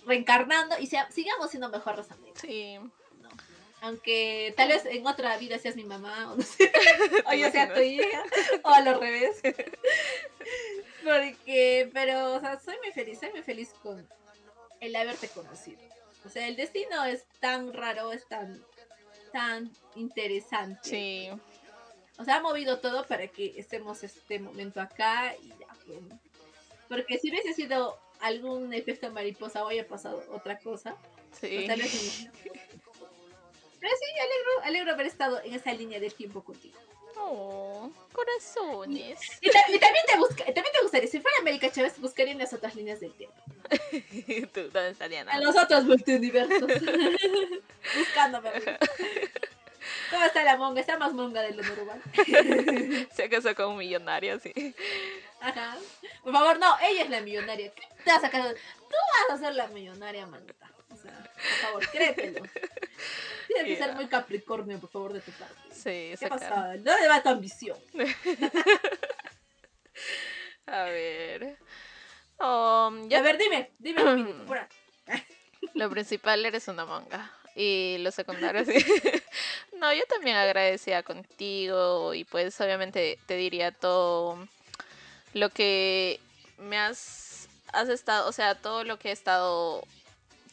reencarnando 0.06 0.78
y 0.78 0.86
sea, 0.86 1.10
sigamos 1.10 1.50
siendo 1.50 1.68
mejores 1.68 2.10
amigos. 2.10 2.38
Sí. 2.40 2.78
Aunque 3.80 4.54
tal 4.56 4.68
vez 4.68 4.86
en 4.86 5.04
otra 5.06 5.36
vida 5.38 5.58
seas 5.58 5.74
mi 5.74 5.82
mamá, 5.84 6.32
o 6.32 6.36
no 6.36 6.42
sé, 6.42 6.70
o 7.26 7.34
yo 7.34 7.50
sea 7.50 7.74
tu 7.74 7.80
hija, 7.80 8.22
o 8.62 8.68
al 8.68 9.00
revés. 9.00 9.42
Porque, 11.04 11.90
pero, 11.92 12.34
o 12.34 12.40
sea, 12.40 12.60
soy 12.60 12.76
muy 12.80 12.92
feliz, 12.92 13.18
soy 13.18 13.30
muy 13.30 13.42
feliz 13.42 13.74
con 13.82 14.08
el 14.80 14.94
haberte 14.94 15.28
conocido. 15.28 15.80
O 16.24 16.28
sea, 16.28 16.46
el 16.48 16.56
destino 16.56 17.04
es 17.04 17.24
tan 17.40 17.72
raro, 17.72 18.12
es 18.12 18.26
tan, 18.28 18.64
tan 19.32 19.70
interesante. 19.96 20.80
Sí. 20.82 21.28
O 22.18 22.24
sea, 22.24 22.36
ha 22.36 22.40
movido 22.40 22.78
todo 22.78 23.06
para 23.06 23.26
que 23.28 23.54
estemos 23.56 24.04
este 24.04 24.38
momento 24.38 24.80
acá 24.80 25.34
y 25.42 25.48
ya. 25.48 25.66
Porque 26.88 27.18
si 27.18 27.30
hubiese 27.30 27.54
sido 27.54 27.98
algún 28.20 28.72
efecto 28.72 29.10
mariposa 29.10 29.64
o 29.64 29.68
haya 29.68 29.86
pasado 29.86 30.24
otra 30.30 30.58
cosa, 30.58 30.96
sí. 31.32 31.66
Pero 33.82 33.94
sí, 33.98 34.06
alegro, 34.20 34.62
alegro 34.62 34.92
haber 34.92 35.06
estado 35.06 35.42
en 35.42 35.54
esa 35.54 35.72
línea 35.72 35.98
de 35.98 36.10
tiempo 36.10 36.44
contigo. 36.44 36.78
Oh, 37.16 37.90
corazones. 38.12 39.20
Y, 39.40 39.50
también, 39.50 39.80
te 40.06 40.18
busca, 40.18 40.44
también 40.44 40.72
te 40.72 40.82
gustaría, 40.82 41.08
si 41.08 41.20
fuera 41.20 41.36
América 41.40 41.70
Chávez, 41.70 41.98
buscaría 41.98 42.32
en 42.32 42.38
las 42.38 42.52
otras 42.52 42.74
líneas 42.74 43.00
del 43.00 43.12
tiempo. 43.14 43.36
¿Tú 44.52 44.62
dónde 44.72 44.90
estarían? 44.90 45.28
En 45.28 45.44
los 45.44 45.56
otros 45.56 45.84
multiversos. 45.84 46.60
Buscándome. 47.98 48.50
¿Cómo 50.10 50.24
está 50.24 50.44
la 50.44 50.56
monga? 50.56 50.80
Está 50.80 50.98
más 50.98 51.12
monga 51.12 51.42
de 51.42 51.52
lo 51.52 51.62
normal. 51.62 52.02
Se 53.12 53.28
casó 53.28 53.54
con 53.54 53.70
un 53.70 53.78
millonario, 53.78 54.38
sí. 54.38 54.74
Ajá. 55.40 55.76
Por 56.22 56.32
favor, 56.32 56.58
no, 56.58 56.76
ella 56.82 57.02
es 57.02 57.10
la 57.10 57.20
millonaria. 57.20 57.72
te 58.04 58.10
vas 58.10 58.22
a 58.22 58.30
casar? 58.30 58.54
Tú 58.54 58.96
vas 59.28 59.38
a 59.38 59.42
ser 59.42 59.54
la 59.54 59.66
millonaria, 59.68 60.26
manita. 60.26 60.70
Sea, 61.02 61.30
por 61.34 61.42
favor, 61.60 61.88
créetelo. 61.90 62.42
Tienes 63.46 63.78
que 63.78 63.84
ser 63.84 63.94
muy 63.94 64.06
capricornio, 64.06 64.78
por 64.78 64.90
favor, 64.90 65.12
de 65.12 65.20
tu 65.20 65.32
parte. 65.32 65.54
Sí, 65.70 66.14
¿Qué 66.18 66.28
pasa? 66.28 66.76
No 66.76 66.98
le 66.98 67.08
va 67.08 67.22
tu 67.22 67.28
ambición. 67.28 67.76
a 70.66 70.84
ver. 70.84 71.58
Um, 72.38 73.12
A 73.12 73.22
ver, 73.22 73.38
dime, 73.38 73.70
dime. 73.78 74.02
lo 75.74 75.90
principal 75.90 76.44
eres 76.44 76.68
una 76.68 76.84
manga. 76.84 77.30
Y 77.54 77.98
lo 77.98 78.10
secundario, 78.10 78.64
sí. 78.64 78.74
no, 79.78 79.92
yo 79.92 80.04
también 80.06 80.36
agradecía 80.36 81.02
contigo. 81.02 82.14
Y 82.14 82.24
pues, 82.24 82.58
obviamente, 82.60 83.18
te 83.26 83.36
diría 83.36 83.72
todo 83.72 84.48
lo 85.34 85.50
que 85.50 86.18
me 86.58 86.78
has, 86.78 87.48
has 87.72 87.88
estado. 87.90 88.28
O 88.28 88.32
sea, 88.32 88.54
todo 88.54 88.84
lo 88.84 88.98
que 88.98 89.10
he 89.10 89.12
estado 89.12 89.84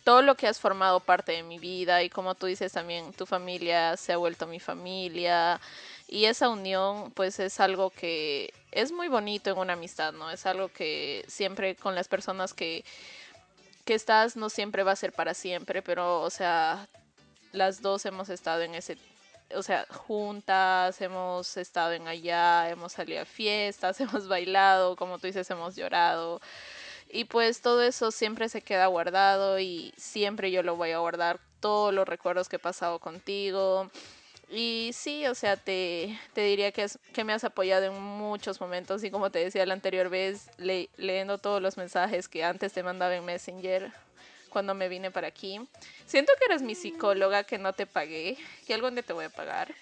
todo 0.10 0.24
lo 0.24 0.34
que 0.34 0.48
has 0.48 0.60
formado 0.60 1.00
parte 1.00 1.34
de 1.34 1.44
mi 1.44 1.60
vida 1.60 2.02
y 2.02 2.10
como 2.10 2.34
tú 2.34 2.48
dices 2.48 2.72
también 2.72 3.14
tu 3.14 3.28
familia 3.28 3.96
se 3.96 4.12
ha 4.12 4.18
vuelto 4.18 4.48
mi 4.48 4.60
familia 4.60 5.62
y 6.08 6.26
esa 6.26 6.50
unión 6.50 7.12
pues 7.12 7.38
es 7.38 7.60
algo 7.60 7.92
que 7.92 8.52
es 8.72 8.92
muy 8.92 9.08
bonito 9.08 9.52
en 9.52 9.60
una 9.60 9.74
amistad, 9.74 10.12
¿no? 10.14 10.32
Es 10.32 10.48
algo 10.48 10.70
que 10.70 11.24
siempre 11.28 11.76
con 11.76 11.94
las 11.94 12.08
personas 12.08 12.56
que, 12.56 12.84
que 13.86 13.94
estás 13.94 14.36
no 14.36 14.50
siempre 14.50 14.82
va 14.82 14.94
a 14.94 14.96
ser 14.96 15.14
para 15.14 15.36
siempre, 15.36 15.84
pero 15.84 16.22
o 16.22 16.32
sea, 16.32 16.88
las 17.52 17.84
dos 17.84 18.04
hemos 18.08 18.30
estado 18.30 18.64
en 18.64 18.74
ese 18.74 18.98
o 19.54 19.62
sea, 19.62 19.86
juntas, 19.92 21.00
hemos 21.02 21.56
estado 21.56 21.92
en 21.94 22.08
allá, 22.08 22.68
hemos 22.70 22.94
salido 22.94 23.22
a 23.22 23.26
fiestas, 23.26 24.00
hemos 24.02 24.28
bailado, 24.28 24.96
como 24.96 25.20
tú 25.20 25.28
dices, 25.28 25.48
hemos 25.52 25.76
llorado. 25.76 26.42
Y 27.10 27.26
pues 27.26 27.62
todo 27.62 27.82
eso 27.82 28.12
siempre 28.12 28.50
se 28.50 28.62
queda 28.62 28.86
guardado 28.88 29.60
y 29.60 29.94
siempre 29.98 30.52
yo 30.52 30.62
lo 30.62 30.76
voy 30.76 30.92
a 30.92 31.00
guardar, 31.00 31.40
todos 31.60 31.94
los 31.94 32.08
recuerdos 32.08 32.48
que 32.48 32.58
he 32.58 32.60
pasado 32.60 33.00
contigo. 33.00 33.90
Y 34.52 34.92
sí, 34.94 35.28
o 35.28 35.36
sea, 35.36 35.58
te, 35.58 36.20
te 36.34 36.42
diría 36.42 36.72
que, 36.72 36.84
es, 36.84 37.00
que 37.14 37.24
me 37.24 37.34
has 37.34 37.44
apoyado 37.44 37.86
en 37.86 38.02
muchos 38.02 38.62
momentos 38.62 39.04
y 39.04 39.12
como 39.12 39.30
te 39.32 39.40
decía 39.40 39.66
la 39.66 39.74
anterior 39.74 40.10
vez, 40.10 40.50
leyendo 40.58 41.38
todos 41.38 41.62
los 41.62 41.78
mensajes 41.78 42.28
que 42.28 42.44
antes 42.44 42.74
te 42.74 42.84
mandaba 42.84 43.16
en 43.16 43.26
Messenger 43.26 43.92
cuando 44.50 44.74
me 44.74 44.90
vine 44.90 45.12
para 45.12 45.28
aquí. 45.28 45.60
Siento 46.06 46.34
que 46.38 46.46
eres 46.46 46.62
mi 46.62 46.74
psicóloga, 46.74 47.44
que 47.44 47.58
no 47.58 47.74
te 47.74 47.86
pagué, 47.86 48.38
que 48.66 48.74
algún 48.74 48.96
día 48.96 49.04
te 49.04 49.14
voy 49.14 49.26
a 49.26 49.30
pagar. 49.30 49.74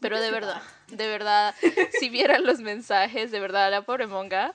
Pero 0.00 0.18
de 0.18 0.30
verdad, 0.30 0.62
de 0.88 1.06
verdad, 1.06 1.54
si 2.00 2.08
vieran 2.08 2.46
los 2.46 2.60
mensajes, 2.60 3.30
de 3.30 3.38
verdad, 3.38 3.70
la 3.70 3.82
pobre 3.82 4.06
monga 4.06 4.54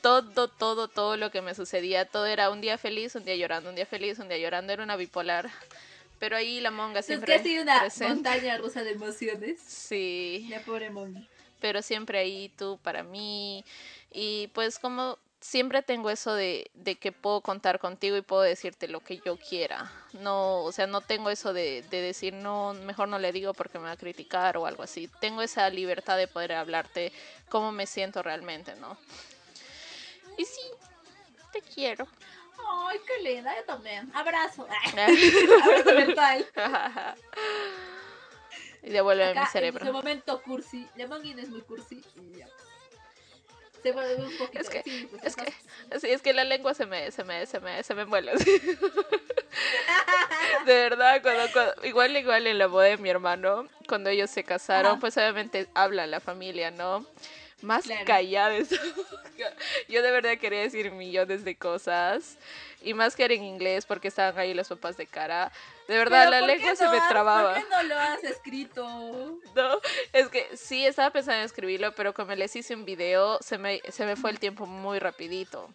todo, 0.00 0.48
todo, 0.48 0.88
todo 0.88 1.16
lo 1.16 1.30
que 1.30 1.42
me 1.42 1.54
sucedía, 1.54 2.04
todo 2.04 2.26
era 2.26 2.50
un 2.50 2.60
día 2.60 2.78
feliz, 2.78 3.14
un 3.14 3.24
día 3.24 3.36
llorando, 3.36 3.70
un 3.70 3.76
día 3.76 3.86
feliz, 3.86 4.18
un 4.18 4.28
día 4.28 4.38
llorando, 4.38 4.72
era 4.72 4.82
una 4.82 4.96
bipolar. 4.96 5.50
Pero 6.18 6.36
ahí 6.36 6.60
la 6.60 6.70
monga 6.70 7.02
siempre. 7.02 7.34
Es 7.34 7.42
que 7.42 7.58
ha 7.58 7.62
una 7.62 7.88
montaña 8.08 8.58
rusa 8.58 8.84
de 8.84 8.92
emociones. 8.92 9.58
Sí. 9.66 10.46
La 10.50 10.60
pobre 10.60 10.90
monga. 10.90 11.22
Pero 11.60 11.82
siempre 11.82 12.18
ahí 12.18 12.52
tú 12.56 12.78
para 12.82 13.02
mí. 13.02 13.64
Y 14.12 14.48
pues 14.48 14.78
como 14.78 15.18
siempre 15.40 15.82
tengo 15.82 16.10
eso 16.10 16.34
de, 16.34 16.70
de, 16.74 16.96
que 16.96 17.12
puedo 17.12 17.40
contar 17.40 17.78
contigo 17.78 18.16
y 18.16 18.22
puedo 18.22 18.42
decirte 18.42 18.86
lo 18.88 19.00
que 19.00 19.20
yo 19.24 19.36
quiera. 19.38 19.90
No, 20.12 20.62
o 20.62 20.72
sea, 20.72 20.86
no 20.86 21.00
tengo 21.00 21.30
eso 21.30 21.52
de, 21.52 21.82
de, 21.90 22.02
decir, 22.02 22.34
no, 22.34 22.74
mejor 22.74 23.08
no 23.08 23.18
le 23.18 23.32
digo 23.32 23.54
porque 23.54 23.78
me 23.78 23.86
va 23.86 23.92
a 23.92 23.96
criticar 23.96 24.58
o 24.58 24.66
algo 24.66 24.82
así. 24.82 25.08
Tengo 25.20 25.40
esa 25.42 25.68
libertad 25.70 26.18
de 26.18 26.28
poder 26.28 26.52
hablarte 26.52 27.12
cómo 27.48 27.72
me 27.72 27.86
siento 27.86 28.22
realmente, 28.22 28.76
¿no? 28.76 28.98
Y 30.36 30.44
sí, 30.44 30.62
te 31.52 31.62
quiero. 31.62 32.06
Ay, 32.68 32.98
qué 33.06 33.22
linda, 33.22 33.54
yo 33.56 33.64
también. 33.64 34.10
Abrazo. 34.14 34.66
Abrazo 34.92 35.96
virtual. 35.96 36.46
y 38.82 38.90
devuelve 38.90 39.34
mi 39.34 39.46
cerebro. 39.46 39.80
En 39.80 39.86
ese 39.88 39.92
momento 39.92 40.42
cursi. 40.42 40.86
Manguina 41.08 41.42
es 41.42 41.48
muy 41.48 41.62
cursi. 41.62 42.02
Y 42.16 42.38
ya. 42.38 42.48
Se 43.82 43.92
vuelve 43.92 44.16
un 44.16 44.36
poquito. 44.36 44.60
Es 44.60 44.68
que, 44.68 44.82
sí, 44.82 45.08
pues, 45.10 45.24
es, 45.24 45.36
que, 45.36 45.54
sí, 45.98 46.10
es 46.10 46.20
que 46.20 46.34
la 46.34 46.44
lengua 46.44 46.74
se 46.74 46.84
me, 46.84 47.10
se 47.10 47.24
me, 47.24 47.46
se 47.46 47.60
me, 47.60 47.82
se 47.82 47.94
me. 47.94 48.04
De 50.66 50.74
verdad, 50.74 51.22
cuando, 51.22 51.74
igual, 51.84 52.14
igual 52.16 52.46
en 52.46 52.58
la 52.58 52.66
boda 52.66 52.84
de 52.86 52.98
mi 52.98 53.08
hermano, 53.08 53.68
cuando 53.88 54.10
ellos 54.10 54.28
se 54.30 54.44
casaron, 54.44 55.00
pues 55.00 55.16
obviamente 55.16 55.66
habla 55.74 56.06
la 56.06 56.20
familia, 56.20 56.70
¿no? 56.70 57.06
Más 57.62 57.84
callados. 58.06 58.68
Yo 59.88 60.02
de 60.02 60.10
verdad 60.10 60.38
quería 60.38 60.60
decir 60.60 60.90
millones 60.92 61.44
de 61.44 61.56
cosas. 61.56 62.36
Y 62.82 62.94
más 62.94 63.14
que 63.14 63.24
era 63.24 63.34
en 63.34 63.44
inglés, 63.44 63.84
porque 63.84 64.08
estaban 64.08 64.38
ahí 64.38 64.54
los 64.54 64.68
papás 64.68 64.96
de 64.96 65.06
cara. 65.06 65.52
De 65.86 65.98
verdad, 65.98 66.30
la 66.30 66.40
lengua 66.40 66.74
se 66.74 66.88
me 66.88 66.98
trababa. 67.08 67.54
¿Por 67.54 67.62
qué 67.62 67.68
no 67.68 67.82
lo 67.82 67.98
has 67.98 68.24
escrito? 68.24 69.38
No, 69.54 69.80
es 70.12 70.28
que 70.28 70.56
sí, 70.56 70.86
estaba 70.86 71.10
pensando 71.10 71.40
en 71.40 71.44
escribirlo, 71.44 71.92
pero 71.92 72.14
como 72.14 72.34
les 72.34 72.54
hice 72.56 72.74
un 72.74 72.84
video, 72.84 73.38
se 73.42 73.58
me, 73.58 73.80
se 73.88 74.06
me 74.06 74.16
fue 74.16 74.30
el 74.30 74.38
tiempo 74.38 74.66
muy 74.66 74.98
rapidito. 74.98 75.68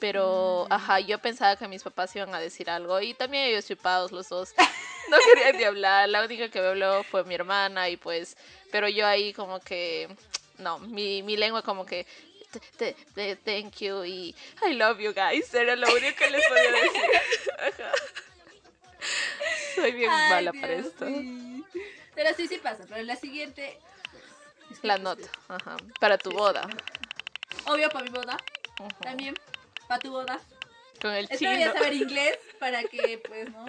Pero, 0.00 0.66
mm. 0.68 0.72
ajá, 0.72 1.00
yo 1.00 1.18
pensaba 1.18 1.56
que 1.56 1.68
mis 1.68 1.82
papás 1.82 2.14
iban 2.16 2.34
a 2.34 2.40
decir 2.40 2.70
algo 2.70 3.00
y 3.00 3.14
también 3.14 3.44
ellos 3.44 3.66
chupados 3.66 4.12
los 4.12 4.28
dos. 4.28 4.54
No 5.10 5.16
querían 5.34 5.56
ni 5.56 5.64
hablar. 5.64 6.08
La 6.08 6.22
única 6.22 6.50
que 6.50 6.60
me 6.60 6.66
habló 6.68 7.02
fue 7.02 7.24
mi 7.24 7.34
hermana 7.34 7.88
y 7.88 7.96
pues, 7.96 8.36
pero 8.70 8.88
yo 8.88 9.06
ahí 9.06 9.32
como 9.32 9.58
que, 9.58 10.06
no, 10.58 10.78
mi, 10.78 11.22
mi 11.22 11.36
lengua 11.36 11.62
como 11.62 11.86
que, 11.86 12.06
thank 13.44 13.76
you 13.80 14.04
y 14.04 14.34
I 14.66 14.74
love 14.74 14.98
you 15.00 15.12
guys. 15.12 15.52
Era 15.54 15.76
lo 15.76 15.88
único 15.94 16.16
que 16.16 16.30
les 16.30 16.46
podía 16.46 16.72
decir. 16.72 17.02
Ajá. 17.58 17.92
Soy 19.74 19.92
bien 19.92 20.10
mala 20.10 20.52
para 20.52 20.72
esto. 20.74 21.06
Pero 22.14 22.34
sí, 22.36 22.48
sí 22.48 22.58
pasa. 22.58 22.84
Pero 22.88 23.02
la 23.02 23.16
siguiente. 23.16 23.78
la 24.82 24.98
nota, 24.98 25.28
ajá. 25.48 25.76
Para 26.00 26.18
tu 26.18 26.30
boda. 26.30 26.68
Obvio, 27.66 27.88
para 27.90 28.04
mi 28.04 28.10
boda. 28.10 28.36
También 29.00 29.34
para 29.86 30.00
tu 30.00 30.10
boda. 30.10 30.40
Con 31.00 31.12
el 31.12 31.28
chino. 31.28 31.50
Espero 31.50 31.72
saber 31.72 31.92
inglés 31.94 32.38
para 32.58 32.82
que, 32.84 33.18
pues, 33.18 33.50
¿no? 33.50 33.66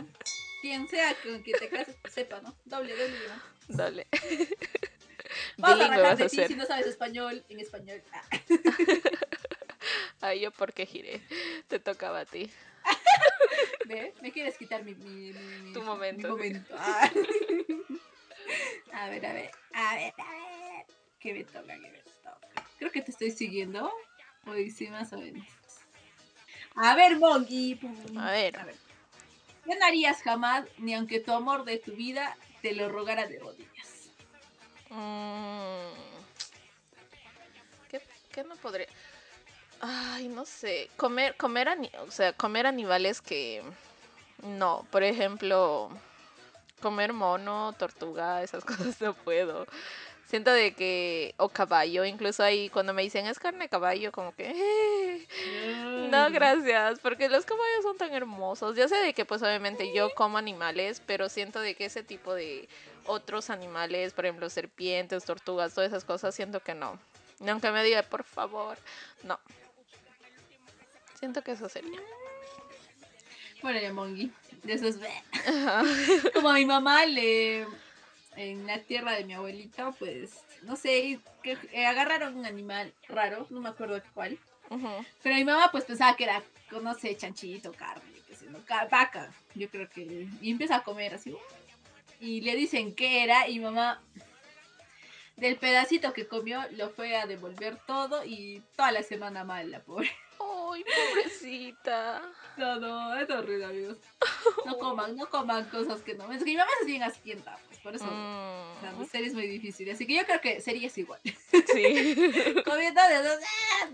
Quien 0.62 0.88
sea 0.90 1.16
con 1.22 1.42
quien 1.42 1.60
te 1.60 1.70
cases, 1.70 1.96
pues, 2.02 2.14
sepa, 2.14 2.42
¿no? 2.42 2.56
Doble, 2.66 2.96
doble, 2.96 3.18
¿no? 3.28 3.84
Doble. 3.84 4.08
Vamos 5.60 5.90
a 5.90 5.98
vas 5.98 6.22
a 6.22 6.28
ti 6.28 6.48
si 6.48 6.56
no 6.56 6.66
sabes 6.66 6.88
español, 6.88 7.44
en 7.50 7.60
español. 7.60 8.02
Ah. 8.14 8.24
Ay, 10.22 10.42
yo 10.42 10.52
por 10.52 10.74
qué 10.74 10.86
giré. 10.86 11.22
Te 11.68 11.80
tocaba 11.80 12.22
a 12.22 12.26
ti. 12.26 12.50
¿Ve? 13.86 14.14
Me 14.22 14.32
quieres 14.32 14.58
quitar 14.58 14.84
mi, 14.84 14.96
mi, 14.96 15.34
mi 15.64 15.74
tu 15.74 15.82
momento. 15.82 16.36
Mi 16.36 16.50
momento. 16.50 16.76
Ah. 16.78 17.10
A 18.92 19.08
ver, 19.08 19.24
a 19.26 19.34
ver, 19.34 19.52
a 19.74 19.96
ver, 19.96 20.14
a 20.18 20.32
ver. 20.32 20.86
¿Qué 21.20 21.34
me 21.34 21.44
toca? 21.44 21.74
¿Qué 21.76 21.92
me 21.92 22.02
toca? 22.24 22.66
Creo 22.80 22.92
que 22.92 23.02
te 23.02 23.12
estoy 23.12 23.30
siguiendo. 23.30 23.92
Hoy 24.48 24.72
sí, 24.72 24.88
más 24.88 25.14
o 25.14 25.20
menos. 25.20 25.46
A 26.76 26.96
ver, 26.96 27.18
Monkey. 27.18 27.80
A 28.18 28.32
ver. 28.32 28.58
A 28.58 28.66
ver. 28.66 28.76
¿Qué 29.64 29.76
no 29.76 29.86
harías 29.86 30.24
jamás, 30.24 30.66
ni 30.80 30.96
aunque 30.96 31.20
tu 31.20 31.32
amor 31.32 31.64
de 31.64 31.78
tu 31.78 31.94
vida 31.94 32.36
te 32.62 32.74
lo 32.74 32.90
rogara 32.90 33.28
de 33.28 33.40
rodillas? 33.40 33.99
Mm. 34.90 35.94
¿Qué, 37.90 38.02
¿Qué, 38.32 38.44
no 38.44 38.56
podría? 38.56 38.88
Ay, 39.82 40.28
no 40.28 40.46
sé. 40.46 40.90
Comer, 40.98 41.36
comer, 41.38 41.70
o 42.06 42.12
sea, 42.12 42.34
comer 42.34 42.66
animales 42.68 43.22
que 43.22 43.64
no. 44.44 44.86
Por 44.92 45.04
ejemplo, 45.04 45.90
comer 46.82 47.14
mono, 47.14 47.74
tortuga, 47.78 48.44
esas 48.44 48.66
cosas 48.66 49.00
no 49.02 49.14
puedo 49.14 49.66
siento 50.30 50.52
de 50.52 50.74
que, 50.74 51.34
o 51.38 51.50
caballo, 51.50 52.06
incluso 52.06 52.44
ahí 52.44 52.70
cuando 52.70 52.94
me 52.94 53.02
dicen 53.02 53.26
es 53.26 53.40
carne 53.40 53.66
de 53.66 53.70
caballo, 53.70 54.12
como 54.12 54.32
que, 54.36 54.54
eh, 54.56 55.28
no, 56.12 56.30
gracias, 56.30 57.00
porque 57.00 57.28
los 57.30 57.46
caballos 57.46 57.82
son 57.82 57.98
tan 57.98 58.14
hermosos. 58.14 58.78
Yo 58.78 58.88
sé 58.88 58.96
de 58.98 59.14
que 59.14 59.26
pues 59.26 59.42
obviamente 59.42 59.92
yo 59.92 60.14
como 60.14 60.38
animales, 60.38 61.02
pero 61.04 61.30
siento 61.30 61.60
de 61.60 61.74
que 61.74 61.86
ese 61.86 62.04
tipo 62.04 62.36
de 62.36 62.70
otros 63.10 63.50
animales, 63.50 64.14
por 64.14 64.26
ejemplo, 64.26 64.50
serpientes, 64.50 65.26
tortugas, 65.26 65.74
todas 65.74 65.90
esas 65.90 66.06
cosas, 66.06 66.36
siento 66.36 66.62
que 66.62 66.76
no. 66.76 67.00
Y 67.40 67.50
aunque 67.50 67.72
me 67.72 67.84
diga, 67.84 68.04
por 68.04 68.24
favor, 68.24 68.78
no. 69.24 69.40
Siento 71.18 71.42
que 71.42 71.52
eso 71.52 71.68
sería. 71.68 72.00
Bueno, 73.62 73.80
ya 73.80 73.92
Mongi, 73.92 74.32
de 74.64 74.74
eso 74.74 74.88
es... 74.88 74.98
Como 76.34 76.50
a 76.50 76.54
mi 76.54 76.66
mamá 76.66 77.06
le 77.06 77.66
en 78.36 78.68
la 78.68 78.80
tierra 78.80 79.14
de 79.14 79.26
mi 79.26 79.34
abuelito, 79.34 79.94
pues, 80.00 80.32
no 80.62 80.76
sé, 80.76 81.20
que 81.44 81.58
eh, 81.74 81.86
agarraron 81.86 82.38
un 82.38 82.46
animal 82.46 82.94
raro, 83.10 83.48
no 83.50 83.60
me 83.60 83.70
acuerdo 83.70 84.02
cuál. 84.14 84.38
Pero 85.24 85.36
mi 85.36 85.44
mamá 85.44 85.70
pues 85.72 85.84
pensaba 85.84 86.16
que 86.16 86.26
era, 86.26 86.44
no 86.82 86.94
sé, 86.94 87.18
chanchito, 87.18 87.74
carne, 87.74 88.04
qué 88.28 88.36
sé, 88.36 88.46
no, 88.46 88.60
vaca, 88.92 89.34
yo 89.56 89.68
creo 89.70 89.90
que. 89.90 90.28
Y 90.42 90.52
empieza 90.52 90.78
a 90.78 90.84
comer 90.84 91.16
así. 91.16 91.36
Y 92.20 92.42
le 92.42 92.56
dicen 92.56 92.94
qué 92.96 93.24
era 93.24 93.48
y 93.48 93.60
mamá 93.60 94.02
del 95.38 95.56
pedacito 95.58 96.14
que 96.14 96.28
comió 96.28 96.62
lo 96.72 96.90
fue 96.90 97.16
a 97.16 97.26
devolver 97.26 97.78
todo 97.88 98.26
y 98.26 98.62
toda 98.76 98.92
la 98.92 99.04
semana 99.04 99.44
mal, 99.44 99.72
la 99.72 99.82
pobre. 99.82 100.12
Ay, 100.40 100.84
pobrecita. 100.84 102.22
No, 102.58 102.76
no, 102.78 103.16
es 103.18 103.30
horrible, 103.30 103.66
amigos. 103.66 103.98
No 104.66 104.78
coman, 104.80 105.16
no 105.16 105.30
coman 105.30 105.70
cosas 105.70 106.02
que 106.02 106.16
no. 106.16 106.32
Es 106.32 106.40
que 106.40 106.52
mi 106.52 106.58
mamá 106.58 106.70
es 106.82 106.86
bien 106.86 107.04
asquienta 107.04 107.58
por 107.84 107.96
eso. 107.96 108.06
Mm. 108.06 109.06
ser 109.06 109.24
es 109.24 109.34
muy 109.34 109.48
difícil. 109.48 109.90
Así 109.90 110.06
que 110.06 110.16
yo 110.16 110.26
creo 110.26 110.42
que 110.42 110.62
serías 110.62 110.98
igual. 110.98 111.20
Sí. 111.24 112.16
Comiendo 112.66 113.02
de 113.08 113.24
dos. 113.24 113.40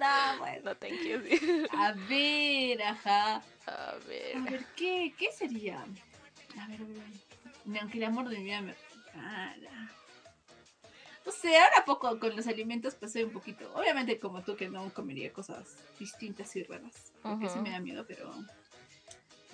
Ah, 0.01 0.33
no, 0.33 0.39
bueno. 0.39 0.61
No, 0.65 0.75
thank 0.75 1.01
you. 1.01 1.67
A 1.71 1.93
ver, 2.09 2.81
ajá. 2.81 3.43
A 3.67 3.95
ver. 4.07 4.37
A 4.37 4.39
ver, 4.41 4.65
¿qué, 4.75 5.13
qué 5.17 5.31
sería? 5.31 5.79
A 5.79 6.67
ver, 6.67 6.81
a 6.81 6.85
ver. 6.85 7.24
Aunque 7.79 7.97
el 7.97 8.03
amor 8.03 8.29
de 8.29 8.37
mi 8.37 8.43
vida 8.43 8.61
me. 8.61 8.75
No 11.25 11.31
sé, 11.31 11.57
ahora 11.57 11.85
poco 11.85 12.19
con 12.19 12.35
los 12.35 12.45
alimentos 12.47 12.93
pues 12.95 13.13
soy 13.13 13.23
un 13.23 13.31
poquito. 13.31 13.71
Obviamente, 13.73 14.19
como 14.19 14.43
tú, 14.43 14.55
que 14.55 14.69
no 14.69 14.93
comería 14.93 15.33
cosas 15.33 15.77
distintas 15.99 16.55
y 16.55 16.63
raras. 16.63 17.13
Porque 17.23 17.47
uh 17.47 17.61
me 17.61 17.71
da 17.71 17.79
miedo, 17.79 18.05
pero 18.07 18.31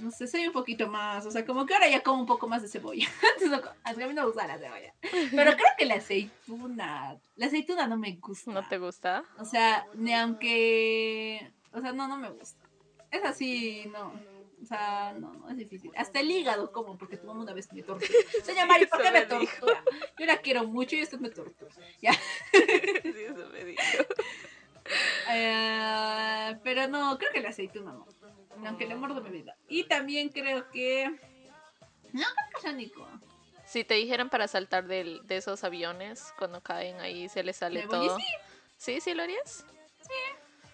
no 0.02 0.12
sé, 0.12 0.28
soy 0.28 0.48
un 0.48 0.54
poquito 0.54 0.88
más, 0.88 1.26
o 1.26 1.32
sea, 1.32 1.46
como 1.46 1.66
que 1.66 1.74
ahora 1.74 1.88
ya 1.88 2.02
como 2.02 2.22
un 2.22 2.26
poco 2.26 2.48
más 2.48 2.62
de 2.62 2.68
cebolla. 2.68 3.08
Antes 3.84 4.04
a 4.04 4.08
mí 4.08 4.14
no 4.14 4.22
me 4.22 4.26
gusta 4.26 4.48
la 4.48 4.58
cebolla. 4.58 4.94
Pero 5.02 5.52
creo 5.52 5.68
que 5.78 5.86
la 5.86 5.96
aceituna, 5.96 7.20
la 7.36 7.46
aceituna 7.46 7.88
no 7.88 7.98
me 7.98 8.14
gusta. 8.14 8.52
¿No 8.52 8.68
te 8.68 8.78
gusta? 8.78 9.24
O 9.38 9.46
sea, 9.46 9.86
ni 9.94 10.14
aunque, 10.14 11.52
o 11.72 11.82
sea, 11.82 11.94
no, 11.94 12.08
no 12.08 12.18
me 12.18 12.32
gusta. 12.32 12.68
Es 13.12 13.24
así, 13.24 13.90
no. 13.92 14.14
O 14.62 14.66
sea, 14.66 15.14
no, 15.18 15.34
no, 15.34 15.50
es 15.50 15.58
difícil. 15.58 15.92
Hasta 15.96 16.20
el 16.20 16.30
hígado 16.30 16.72
como, 16.72 16.98
porque 16.98 17.18
tu 17.18 17.28
mamá 17.28 17.42
una 17.42 17.54
vez 17.54 17.72
me 17.74 17.82
tortura. 17.82 18.12
Señora 18.44 18.68
Mari, 18.68 18.86
¿por 18.86 19.02
qué 19.02 19.12
me, 19.12 19.26
tortura? 19.26 19.84
Yo 20.18 20.26
la 20.26 20.38
quiero 20.38 20.66
mucho 20.66 20.96
y 20.96 21.00
esto 21.00 21.18
me 21.18 21.30
tortura. 21.30 21.74
Ya. 22.02 22.14
Sí, 22.14 23.24
eso 23.28 23.50
me 23.52 23.66
dijo. 23.66 23.82
Eh, 25.30 26.58
pero 26.64 26.88
no, 26.88 27.18
creo 27.18 27.32
que 27.32 27.40
la 27.40 27.50
aceituna 27.50 27.94
no 27.94 28.06
aunque 28.66 28.86
le 28.86 28.96
mordo 28.96 29.22
mi 29.22 29.30
vida. 29.30 29.56
Y 29.68 29.84
también 29.86 30.30
creo 30.30 30.70
que. 30.72 31.10
No 32.12 32.24
creo 32.24 32.50
que 32.56 32.62
sea 32.62 32.72
Nico. 32.74 33.08
Si 33.66 33.84
te 33.84 33.94
dijeran 33.94 34.30
para 34.30 34.48
saltar 34.48 34.88
de, 34.88 35.22
de 35.24 35.38
esos 35.38 35.64
aviones, 35.64 36.34
cuando 36.38 36.62
caen 36.62 37.00
ahí 37.00 37.30
se 37.30 37.44
les 37.44 37.58
sale 37.58 37.88
todo. 37.88 38.18
Sí. 38.18 38.24
sí, 38.78 39.02
sí 39.02 39.14
lo 39.14 39.24
harías. 39.24 39.66
Sí, 40.02 40.14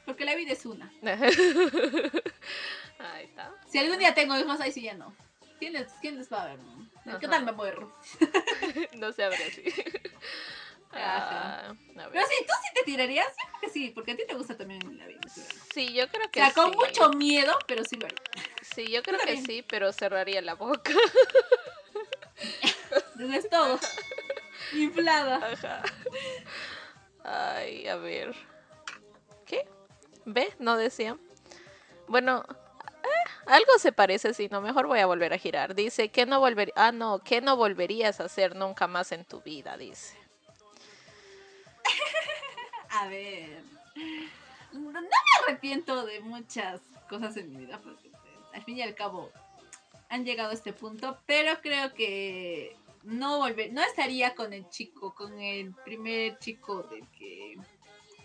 porque 0.07 0.23
la 0.25 0.33
vida 0.35 0.53
es 0.53 0.65
una. 0.65 0.89
ahí 2.99 3.25
está. 3.25 3.53
Si 3.69 3.77
algún 3.77 3.99
día 3.99 4.13
tengo 4.15 4.39
hijos, 4.39 4.59
ahí 4.61 4.71
sí 4.71 4.81
ya 4.81 4.93
no. 4.93 5.13
¿Quién 5.59 5.73
les, 5.73 5.91
quién 5.99 6.17
les 6.17 6.31
va 6.31 6.43
a 6.43 6.45
ver? 6.45 6.59
¿Qué 7.19 7.27
tal 7.27 7.43
me 7.43 7.51
muero? 7.51 7.93
no 8.95 9.11
se 9.11 9.23
abre 9.25 9.43
así. 9.43 9.63
Ah, 10.99 11.75
Pero 11.93 12.25
sí, 12.25 12.45
tú 12.47 12.53
sí 12.63 12.69
te 12.73 12.83
tirarías, 12.83 13.27
que 13.61 13.69
sí, 13.69 13.91
porque 13.93 14.13
a 14.13 14.15
ti 14.15 14.23
te 14.25 14.33
gusta 14.33 14.57
también 14.57 14.79
la 14.97 15.05
vida. 15.05 15.19
Sí, 15.71 15.93
yo 15.93 16.07
creo 16.07 16.31
que 16.31 16.41
O 16.41 16.45
sea, 16.45 16.53
con 16.53 16.71
mucho 16.71 17.09
miedo, 17.09 17.53
pero 17.67 17.83
sí 17.83 17.97
lo 17.97 18.07
Sí, 18.73 18.87
yo 18.87 19.03
creo 19.03 19.19
que 19.19 19.37
sí, 19.41 19.63
pero 19.67 19.91
cerraría 19.91 20.41
la 20.41 20.55
boca. 20.55 20.93
es 23.19 23.49
todo. 23.49 23.79
Inflada. 24.73 25.35
Ajá. 25.51 25.83
Ay, 27.23 27.85
a 27.89 27.97
ver. 27.97 28.33
¿Ve? 30.27 30.53
No 30.59 30.75
decía. 30.75 31.17
Bueno, 32.09 32.45
eh, 33.03 33.29
algo 33.45 33.79
se 33.79 33.93
parece, 33.93 34.33
si 34.33 34.49
no, 34.49 34.59
mejor 34.59 34.85
voy 34.85 34.99
a 34.99 35.05
volver 35.05 35.33
a 35.33 35.37
girar. 35.37 35.73
Dice, 35.73 36.09
que 36.09 36.25
no 36.25 36.41
volver 36.41 36.73
Ah, 36.75 36.91
no, 36.91 37.19
¿qué 37.19 37.39
no 37.39 37.55
volverías 37.55 38.19
a 38.19 38.25
hacer 38.25 38.53
nunca 38.53 38.87
más 38.87 39.13
en 39.13 39.23
tu 39.23 39.41
vida? 39.41 39.77
Dice. 39.77 40.17
a 42.89 43.07
ver. 43.07 43.61
No 44.73 45.01
me 45.01 45.07
arrepiento 45.45 46.05
de 46.05 46.19
muchas 46.19 46.81
cosas 47.09 47.37
en 47.37 47.49
mi 47.49 47.65
vida, 47.65 47.79
porque 47.81 48.09
pues, 48.09 48.33
al 48.53 48.63
fin 48.63 48.77
y 48.77 48.81
al 48.81 48.95
cabo 48.95 49.31
han 50.09 50.25
llegado 50.25 50.51
a 50.51 50.55
este 50.55 50.73
punto, 50.73 51.17
pero 51.25 51.61
creo 51.61 51.93
que 51.93 52.75
no 53.03 53.37
volver, 53.37 53.71
no 53.71 53.81
estaría 53.81 54.35
con 54.35 54.51
el 54.51 54.69
chico, 54.69 55.15
con 55.15 55.39
el 55.39 55.73
primer 55.85 56.37
chico 56.39 56.83
del 56.83 57.07
que 57.17 57.57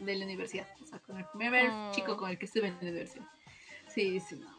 de 0.01 0.17
la 0.17 0.25
universidad, 0.25 0.67
con 1.13 1.21
el 1.21 1.27
primer 1.27 1.71
mm. 1.71 1.91
chico 1.93 2.17
con 2.17 2.31
el 2.31 2.39
que 2.39 2.47
estuve 2.47 2.69
en 2.69 2.75
la 2.75 2.81
universidad. 2.81 3.27
Sí, 3.89 4.19
sí, 4.21 4.37
no. 4.37 4.51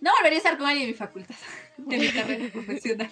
No 0.00 0.10
volvería 0.18 0.38
a 0.38 0.42
estar 0.42 0.58
con 0.58 0.66
alguien 0.66 0.86
de 0.86 0.92
mi 0.92 0.98
facultad, 0.98 1.36
de 1.76 1.96
mi 1.96 2.10
carrera 2.10 2.52
profesional. 2.52 3.10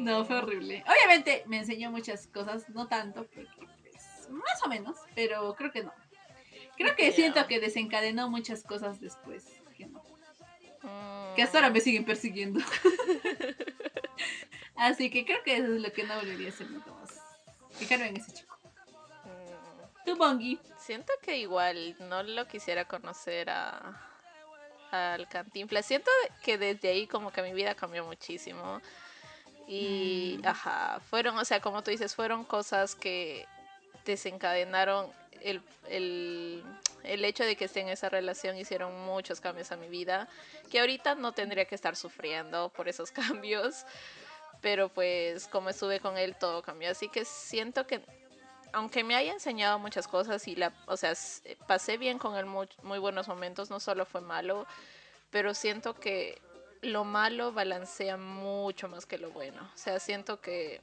No, 0.00 0.24
fue 0.24 0.36
horrible. 0.36 0.82
Obviamente 0.86 1.44
me 1.46 1.58
enseñó 1.58 1.92
muchas 1.92 2.26
cosas, 2.26 2.68
no 2.70 2.88
tanto, 2.88 3.24
porque 3.26 3.46
pues, 3.56 4.28
más 4.30 4.62
o 4.64 4.68
menos, 4.68 4.96
pero 5.14 5.54
creo 5.54 5.70
que 5.70 5.84
no. 5.84 5.92
Creo 6.76 6.96
que 6.96 7.12
siento 7.12 7.46
que 7.46 7.60
desencadenó 7.60 8.28
muchas 8.28 8.64
cosas 8.64 9.00
después. 9.00 9.46
Que 9.76 9.86
no. 9.86 10.02
Que 11.36 11.42
hasta 11.42 11.58
ahora 11.58 11.70
me 11.70 11.80
siguen 11.80 12.04
persiguiendo. 12.04 12.60
Así 14.74 15.10
que 15.10 15.24
creo 15.24 15.42
que 15.44 15.58
eso 15.58 15.74
es 15.74 15.80
lo 15.80 15.92
que 15.92 16.02
no 16.02 16.16
volvería 16.16 16.48
a 16.48 16.50
hacer 16.50 16.68
nunca 16.68 16.90
más. 16.92 17.20
Fijaros 17.70 18.08
en 18.08 18.16
ese 18.16 18.32
chico. 18.32 18.51
Tu 20.04 20.16
Bongi. 20.16 20.58
Siento 20.78 21.12
que 21.22 21.38
igual 21.38 21.96
no 22.00 22.22
lo 22.22 22.46
quisiera 22.46 22.84
conocer 22.86 23.50
a 23.50 24.08
al 24.92 25.26
Cantinflas. 25.26 25.86
Siento 25.86 26.10
que 26.44 26.58
desde 26.58 26.90
ahí 26.90 27.06
como 27.06 27.32
que 27.32 27.42
mi 27.42 27.52
vida 27.52 27.74
cambió 27.74 28.04
muchísimo. 28.04 28.80
Y, 29.66 30.38
mm. 30.42 30.46
ajá, 30.46 31.00
fueron, 31.08 31.36
o 31.38 31.44
sea, 31.44 31.60
como 31.60 31.82
tú 31.82 31.90
dices, 31.90 32.14
fueron 32.14 32.44
cosas 32.44 32.94
que 32.94 33.46
desencadenaron 34.04 35.10
el, 35.40 35.62
el, 35.88 36.62
el, 37.04 37.24
hecho 37.24 37.44
de 37.44 37.56
que 37.56 37.64
esté 37.64 37.80
en 37.80 37.88
esa 37.88 38.08
relación, 38.08 38.56
hicieron 38.56 39.04
muchos 39.06 39.40
cambios 39.40 39.72
a 39.72 39.76
mi 39.76 39.88
vida, 39.88 40.28
que 40.70 40.80
ahorita 40.80 41.14
no 41.14 41.32
tendría 41.32 41.64
que 41.64 41.74
estar 41.74 41.96
sufriendo 41.96 42.68
por 42.70 42.88
esos 42.88 43.10
cambios, 43.12 43.86
pero 44.60 44.88
pues 44.88 45.48
como 45.48 45.70
estuve 45.70 46.00
con 46.00 46.18
él 46.18 46.36
todo 46.36 46.62
cambió, 46.62 46.90
así 46.90 47.08
que 47.08 47.24
siento 47.24 47.86
que 47.86 48.02
aunque 48.72 49.04
me 49.04 49.14
haya 49.14 49.32
enseñado 49.32 49.78
muchas 49.78 50.08
cosas 50.08 50.46
y 50.48 50.56
la, 50.56 50.72
o 50.86 50.96
sea, 50.96 51.12
pasé 51.66 51.98
bien 51.98 52.18
con 52.18 52.36
él 52.36 52.46
muy, 52.46 52.68
muy 52.82 52.98
buenos 52.98 53.28
momentos, 53.28 53.70
no 53.70 53.80
solo 53.80 54.04
fue 54.04 54.20
malo, 54.20 54.66
pero 55.30 55.54
siento 55.54 55.94
que 55.94 56.40
lo 56.82 57.04
malo 57.04 57.52
balancea 57.52 58.16
mucho 58.16 58.88
más 58.88 59.06
que 59.06 59.18
lo 59.18 59.30
bueno. 59.30 59.62
O 59.74 59.78
sea, 59.78 60.00
siento 60.00 60.40
que 60.40 60.80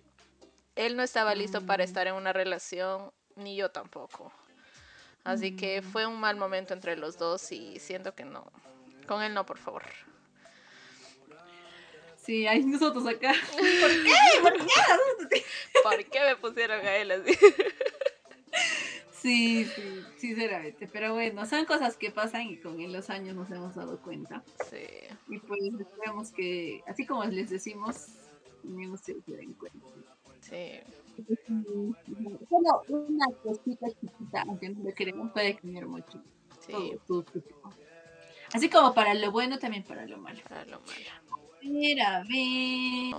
él 0.76 0.96
no 0.96 1.04
estaba 1.04 1.36
listo 1.36 1.66
para 1.66 1.84
mm. 1.84 1.88
estar 1.88 2.08
en 2.08 2.16
una 2.16 2.34
relación, 2.34 3.12
ni 3.36 3.56
yo 3.56 3.70
tampoco. 3.70 4.32
Así 5.24 5.56
que 5.56 5.82
mm. 5.82 5.84
fue 5.84 6.06
un 6.06 6.20
mal 6.20 6.38
momento 6.38 6.74
entre 6.74 6.96
los 6.96 7.18
dos 7.18 7.52
y 7.52 7.80
siento 7.80 8.16
que 8.16 8.24
no. 8.24 8.50
Con 9.08 9.22
él 9.22 9.34
no, 9.34 9.46
por 9.46 9.58
favor. 9.58 9.84
Sí, 12.30 12.46
hay 12.46 12.64
nosotros 12.64 13.08
acá. 13.08 13.34
¿Por 13.82 13.90
qué? 13.90 14.14
¿Por 14.44 14.54
qué? 14.54 15.44
¿Por 15.84 16.06
qué 16.06 16.20
me 16.28 16.36
pusieron 16.36 16.86
a 16.86 16.98
él 16.98 17.10
así? 17.10 17.34
Sí, 19.12 19.66
sí, 19.66 20.04
sinceramente. 20.16 20.88
Pero 20.94 21.16
bueno, 21.16 21.48
son 21.48 21.66
cosas 21.66 21.98
que 21.98 22.12
pasan 22.12 22.44
y 22.44 22.58
con 22.58 22.94
los 22.94 23.10
años 23.10 23.36
nos 23.36 23.50
hemos 23.50 23.74
dado 23.74 24.00
cuenta. 24.04 24.44
Sí. 24.70 24.86
Y 25.28 25.40
pues 25.40 25.60
esperamos 25.80 26.32
que, 26.32 26.84
así 26.86 27.04
como 27.04 27.24
les 27.24 27.50
decimos, 27.50 28.10
no 28.62 28.96
se 28.98 29.16
den 29.26 29.54
cuenta. 29.54 29.88
Sí. 30.42 30.82
Solo 32.48 32.84
una 32.90 33.26
cosita 33.42 33.88
chiquita, 34.00 34.44
aunque 34.44 34.70
no 34.70 34.88
lo 34.88 34.94
queremos, 34.94 35.32
puede 35.32 35.56
cambiar 35.56 35.88
mucho. 35.88 36.22
Sí. 36.60 36.96
Así 38.54 38.70
como 38.70 38.94
para 38.94 39.16
lo 39.16 39.32
bueno, 39.32 39.58
también 39.58 39.84
para 39.84 40.06
lo 40.06 40.20
malo. 40.20 40.42
Para 40.48 40.66
lo 40.66 40.80
malo. 40.82 41.29
Mira, 41.62 42.24
ve. 42.28 43.12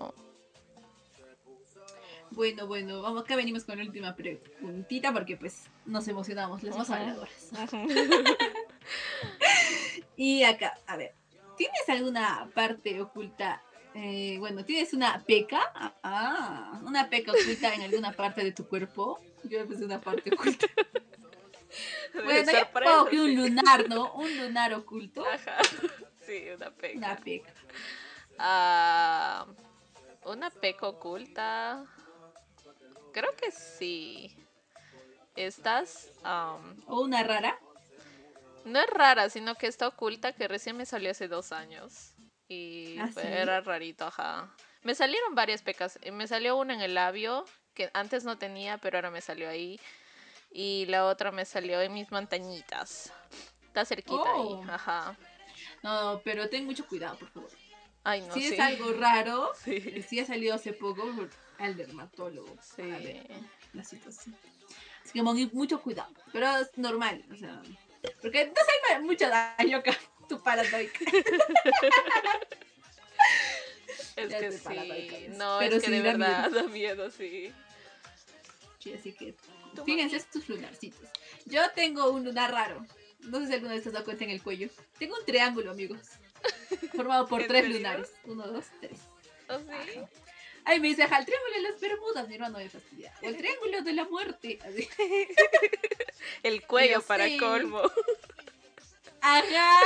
Bueno, 2.30 2.66
bueno, 2.66 3.03
vamos, 3.03 3.24
acá 3.24 3.34
venimos 3.34 3.64
con 3.64 3.76
la 3.76 3.84
última 3.84 4.14
preguntita 4.14 5.12
porque 5.12 5.36
pues 5.36 5.68
nos 5.84 6.07
emocionamos, 6.07 6.62
las 6.62 6.76
más 6.76 6.91
habladoras. 6.91 7.51
y 10.16 10.45
acá, 10.45 10.78
a 10.86 10.97
ver, 10.97 11.12
¿tienes 11.57 11.88
alguna 11.88 12.49
parte 12.55 13.01
oculta? 13.01 13.62
Eh, 13.95 14.36
bueno, 14.38 14.64
¿tienes 14.64 14.95
una 14.95 15.20
peca? 15.26 15.72
Ah, 16.05 16.80
una 16.84 17.11
peca 17.11 17.32
oculta 17.32 17.74
en 17.74 17.82
alguna 17.82 18.12
parte 18.12 18.45
de 18.45 18.53
tu 18.53 18.68
cuerpo. 18.68 19.18
Yo 19.43 19.66
pensé 19.66 19.84
una 19.84 20.01
parte 20.01 20.32
oculta. 20.32 20.66
bueno, 22.24 22.53
que 23.11 23.20
un 23.20 23.34
lunar, 23.34 23.88
¿no? 23.88 24.12
Un 24.14 24.38
lunar 24.38 24.72
oculto. 24.74 25.24
Ajá. 25.26 25.59
Sí, 26.24 26.45
una 26.55 26.70
peca. 26.70 26.97
Una 26.97 27.16
peca. 27.16 27.53
Ah, 28.43 29.47
una 30.24 30.51
peca 30.51 30.86
oculta. 30.86 31.84
Creo 33.12 33.36
que 33.36 33.51
sí. 33.51 34.34
Estás. 35.36 36.11
¿O 36.86 37.01
una 37.03 37.22
rara? 37.22 37.59
No 38.64 38.78
es 38.80 38.86
rara, 38.88 39.28
sino 39.28 39.55
que 39.57 39.66
está 39.66 39.88
oculta, 39.88 40.32
que 40.32 40.49
recién 40.49 40.76
me 40.76 40.86
salió 40.86 41.11
hace 41.11 41.28
dos 41.28 41.53
años. 41.53 42.14
Y 42.49 42.99
¿Ah, 42.99 43.11
era 43.22 43.61
rarito, 43.61 44.07
ajá. 44.07 44.51
Me 44.82 44.95
salieron 44.95 45.34
varias 45.34 45.62
pecas. 45.62 45.99
Me 46.11 46.26
salió 46.26 46.57
una 46.57 46.72
en 46.74 46.80
el 46.80 46.95
labio, 46.95 47.45
que 47.74 47.91
antes 47.93 48.24
no 48.24 48.38
tenía, 48.38 48.78
pero 48.78 48.97
ahora 48.97 49.11
me 49.11 49.20
salió 49.20 49.49
ahí. 49.51 49.78
Y 50.51 50.86
la 50.86 51.07
otra 51.07 51.30
me 51.30 51.45
salió 51.45 51.80
en 51.82 51.93
mis 51.93 52.11
montañitas. 52.11 53.12
Está 53.66 53.84
cerquita 53.84 54.32
ahí, 54.34 54.49
oh. 54.49 54.64
ajá. 54.68 55.16
No, 55.82 56.20
pero 56.24 56.49
ten 56.49 56.64
mucho 56.64 56.86
cuidado, 56.86 57.18
por 57.18 57.28
favor. 57.28 57.51
Ay, 58.05 58.23
no, 58.23 58.33
si 58.35 58.47
es 58.47 58.59
algo 58.61 58.93
raro, 58.93 59.53
sí. 59.65 60.03
si 60.03 60.21
ha 60.21 60.27
salido 60.27 60.55
hace 60.55 60.73
poco 60.73 61.03
al 61.59 61.77
dermatólogo 61.77 62.57
sí. 62.63 62.83
ver 62.83 63.27
la 63.73 63.85
situación. 63.85 64.35
Así 65.05 65.13
que 65.13 65.23
mucho 65.23 65.81
cuidado, 65.81 66.13
pero 66.33 66.49
es 66.59 66.71
normal, 66.77 67.25
o 67.33 67.37
sea, 67.37 67.61
porque 68.23 68.47
no 68.47 68.53
hay 68.97 69.03
mucho 69.03 69.29
daño 69.29 69.79
acá, 69.79 69.97
tu 70.29 70.43
paranoica. 70.43 70.99
es 74.17 74.35
que 74.35 74.53
sí, 74.53 75.29
no, 75.37 75.61
es 75.61 75.83
que 75.83 75.91
de 75.91 76.01
verdad 76.01 76.51
da 76.51 76.63
miedo, 76.65 77.11
sí. 77.11 77.53
Sí, 78.79 78.95
así 78.95 79.13
que 79.13 79.35
fíjense 79.85 80.17
estos 80.17 80.49
lunarcitos. 80.49 81.09
Yo 81.45 81.71
tengo 81.73 82.11
un 82.11 82.25
lunar 82.25 82.51
raro. 82.51 82.87
No 83.21 83.39
sé 83.41 83.49
si 83.49 83.53
alguna 83.53 83.75
vez 83.75 83.83
te 83.83 83.91
has 83.91 83.93
dado 83.93 84.07
cuenta 84.07 84.25
en 84.25 84.31
el 84.31 84.43
cuello. 84.43 84.71
Tengo 84.99 85.17
un 85.19 85.25
triángulo, 85.27 85.71
amigos. 85.71 86.01
Formado 86.97 87.26
por 87.26 87.47
tres 87.47 87.68
lunares. 87.68 88.12
Uno, 88.24 88.47
dos, 88.47 88.66
tres. 88.80 88.99
¿Oh, 89.49 89.59
sí? 89.59 90.01
Ay, 90.64 90.80
me 90.80 90.88
dice, 90.88 91.03
el 91.03 91.09
triángulo 91.09 91.55
de 91.55 91.62
las 91.62 91.80
Bermudas, 91.80 92.28
mi 92.28 92.34
hermano 92.34 92.59
me 92.59 92.68
fastidia. 92.68 93.12
O 93.22 93.26
el 93.26 93.36
triángulo 93.36 93.82
de 93.82 93.93
la 93.93 94.05
muerte. 94.05 94.59
el 96.43 96.62
cuello 96.66 97.01
para 97.03 97.26
colmo. 97.38 97.82
Ajá. 99.22 99.80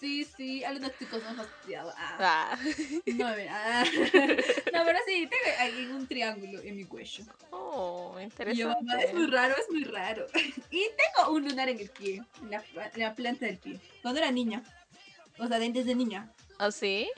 Sí, 0.00 0.24
sí, 0.24 0.64
algunos 0.64 0.96
chicos 0.98 1.22
me 1.22 1.28
han 1.28 1.36
fastidiado. 1.36 1.92
Ah. 1.96 2.16
ah. 2.18 2.58
No, 3.06 3.26
ah. 3.26 3.84
no, 4.72 4.84
pero 4.84 4.98
sí, 5.06 5.28
tengo 5.28 5.96
un 5.96 6.06
triángulo 6.06 6.60
en 6.62 6.76
mi 6.76 6.84
cuello. 6.84 7.24
Oh, 7.50 8.16
interesante. 8.20 9.04
es 9.04 9.14
muy 9.14 9.26
raro, 9.26 9.54
es 9.56 9.70
muy 9.70 9.84
raro. 9.84 10.26
Y 10.70 10.86
tengo 10.96 11.32
un 11.32 11.44
lunar 11.44 11.68
en 11.68 11.80
el 11.80 11.90
pie, 11.90 12.22
en 12.42 12.50
la, 12.50 12.64
en 12.94 13.00
la 13.00 13.14
planta 13.14 13.46
del 13.46 13.58
pie. 13.58 13.80
Cuando 14.00 14.20
era 14.20 14.30
niña. 14.30 14.62
O 15.38 15.46
sea, 15.46 15.58
dentes 15.58 15.86
de 15.86 15.94
niña. 15.94 16.32
¿Ah, 16.58 16.70
sí? 16.70 17.10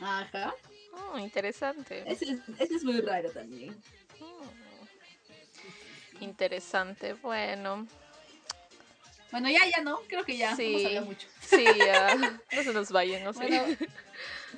Ajá. 0.00 0.54
Oh, 0.92 1.18
interesante. 1.18 2.04
Ese 2.06 2.38
es, 2.58 2.84
muy 2.84 3.00
raro 3.00 3.30
también. 3.30 3.76
Oh. 4.20 4.42
Interesante, 6.20 7.14
bueno. 7.14 7.86
Bueno, 9.30 9.48
ya, 9.48 9.60
ya 9.74 9.82
no, 9.82 10.00
creo 10.08 10.24
que 10.24 10.36
ya. 10.36 10.54
Sí, 10.54 10.86
hemos 10.90 11.06
mucho. 11.06 11.26
Sí, 11.40 11.64
ya. 11.78 12.14
no 12.52 12.62
se 12.62 12.72
nos 12.72 12.90
vayan, 12.92 13.24
no 13.24 13.32
sé. 13.32 13.78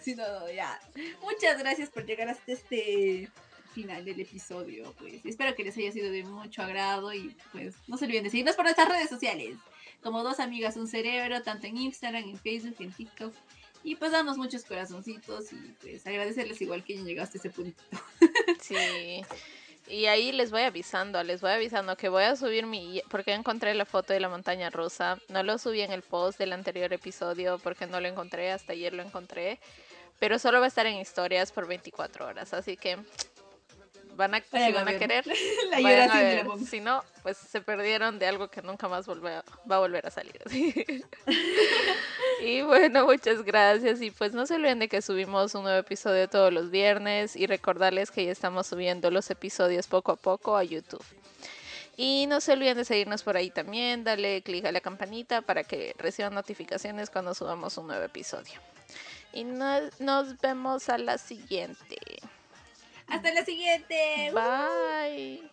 sí, 0.02 0.14
no, 0.16 0.50
ya. 0.50 0.80
Muchas 1.22 1.58
gracias 1.58 1.90
por 1.90 2.04
llegar 2.04 2.28
hasta 2.28 2.52
este 2.52 3.30
final 3.72 4.04
del 4.04 4.20
episodio. 4.20 4.92
Pues 4.98 5.24
espero 5.24 5.54
que 5.54 5.64
les 5.64 5.76
haya 5.76 5.92
sido 5.92 6.10
de 6.10 6.24
mucho 6.24 6.62
agrado 6.62 7.12
y 7.14 7.36
pues 7.52 7.74
no 7.86 7.96
se 7.96 8.04
olviden 8.06 8.24
de 8.24 8.30
seguirnos 8.30 8.56
por 8.56 8.64
nuestras 8.64 8.88
redes 8.88 9.08
sociales 9.08 9.56
como 10.04 10.22
dos 10.22 10.38
amigas, 10.38 10.76
un 10.76 10.86
cerebro, 10.86 11.42
tanto 11.42 11.66
en 11.66 11.78
Instagram, 11.78 12.22
en 12.24 12.38
Facebook, 12.38 12.76
en 12.78 12.92
TikTok. 12.92 13.34
Y 13.82 13.96
pues 13.96 14.12
damos 14.12 14.36
muchos 14.36 14.64
corazoncitos 14.64 15.52
y 15.52 15.56
pues 15.80 16.06
agradecerles 16.06 16.60
igual 16.60 16.84
que 16.84 17.02
llegaste 17.02 17.38
a 17.38 17.40
ese 17.40 17.50
punto. 17.50 17.82
Sí. 18.60 19.22
Y 19.88 20.06
ahí 20.06 20.32
les 20.32 20.50
voy 20.50 20.62
avisando, 20.62 21.22
les 21.22 21.42
voy 21.42 21.50
avisando 21.50 21.96
que 21.96 22.08
voy 22.08 22.22
a 22.22 22.36
subir 22.36 22.64
mi... 22.64 23.02
Porque 23.10 23.32
encontré 23.32 23.74
la 23.74 23.84
foto 23.84 24.14
de 24.14 24.20
la 24.20 24.30
montaña 24.30 24.70
rusa. 24.70 25.18
No 25.28 25.42
lo 25.42 25.58
subí 25.58 25.82
en 25.82 25.92
el 25.92 26.00
post 26.00 26.38
del 26.38 26.54
anterior 26.54 26.90
episodio 26.92 27.58
porque 27.58 27.86
no 27.86 28.00
lo 28.00 28.08
encontré, 28.08 28.52
hasta 28.52 28.72
ayer 28.72 28.94
lo 28.94 29.02
encontré. 29.02 29.58
Pero 30.18 30.38
solo 30.38 30.60
va 30.60 30.66
a 30.66 30.68
estar 30.68 30.86
en 30.86 30.96
historias 30.96 31.52
por 31.52 31.66
24 31.66 32.26
horas. 32.26 32.54
Así 32.54 32.78
que 32.78 32.98
van 34.16 34.34
a, 34.34 34.40
si 34.40 34.72
van 34.72 34.88
a, 34.88 34.98
querer, 34.98 35.24
la 35.70 36.56
si 36.68 36.80
no, 36.80 37.02
pues 37.22 37.36
se 37.36 37.60
perdieron 37.60 38.18
de 38.18 38.26
algo 38.26 38.48
que 38.48 38.62
nunca 38.62 38.88
más 38.88 39.08
va 39.08 39.42
a 39.76 39.78
volver 39.78 40.06
a 40.06 40.10
salir. 40.10 40.40
y 42.40 42.62
bueno, 42.62 43.06
muchas 43.06 43.42
gracias 43.42 44.00
y 44.02 44.10
pues 44.10 44.32
no 44.32 44.46
se 44.46 44.54
olviden 44.54 44.78
de 44.78 44.88
que 44.88 45.02
subimos 45.02 45.54
un 45.54 45.64
nuevo 45.64 45.78
episodio 45.78 46.28
todos 46.28 46.52
los 46.52 46.70
viernes 46.70 47.36
y 47.36 47.46
recordarles 47.46 48.10
que 48.10 48.24
ya 48.24 48.32
estamos 48.32 48.66
subiendo 48.66 49.10
los 49.10 49.30
episodios 49.30 49.86
poco 49.86 50.12
a 50.12 50.16
poco 50.16 50.56
a 50.56 50.64
YouTube. 50.64 51.04
Y 51.96 52.26
no 52.26 52.40
se 52.40 52.52
olviden 52.52 52.76
de 52.76 52.84
seguirnos 52.84 53.22
por 53.22 53.36
ahí 53.36 53.50
también, 53.50 54.02
dale 54.02 54.42
clic 54.42 54.64
a 54.64 54.72
la 54.72 54.80
campanita 54.80 55.42
para 55.42 55.62
que 55.62 55.94
reciban 55.98 56.34
notificaciones 56.34 57.08
cuando 57.08 57.34
subamos 57.34 57.78
un 57.78 57.86
nuevo 57.86 58.02
episodio. 58.02 58.60
Y 59.32 59.44
nos 59.44 60.40
vemos 60.40 60.88
a 60.88 60.98
la 60.98 61.18
siguiente. 61.18 61.98
Hasta 63.06 63.32
la 63.32 63.44
siguiente. 63.44 64.32
Bye. 64.32 65.50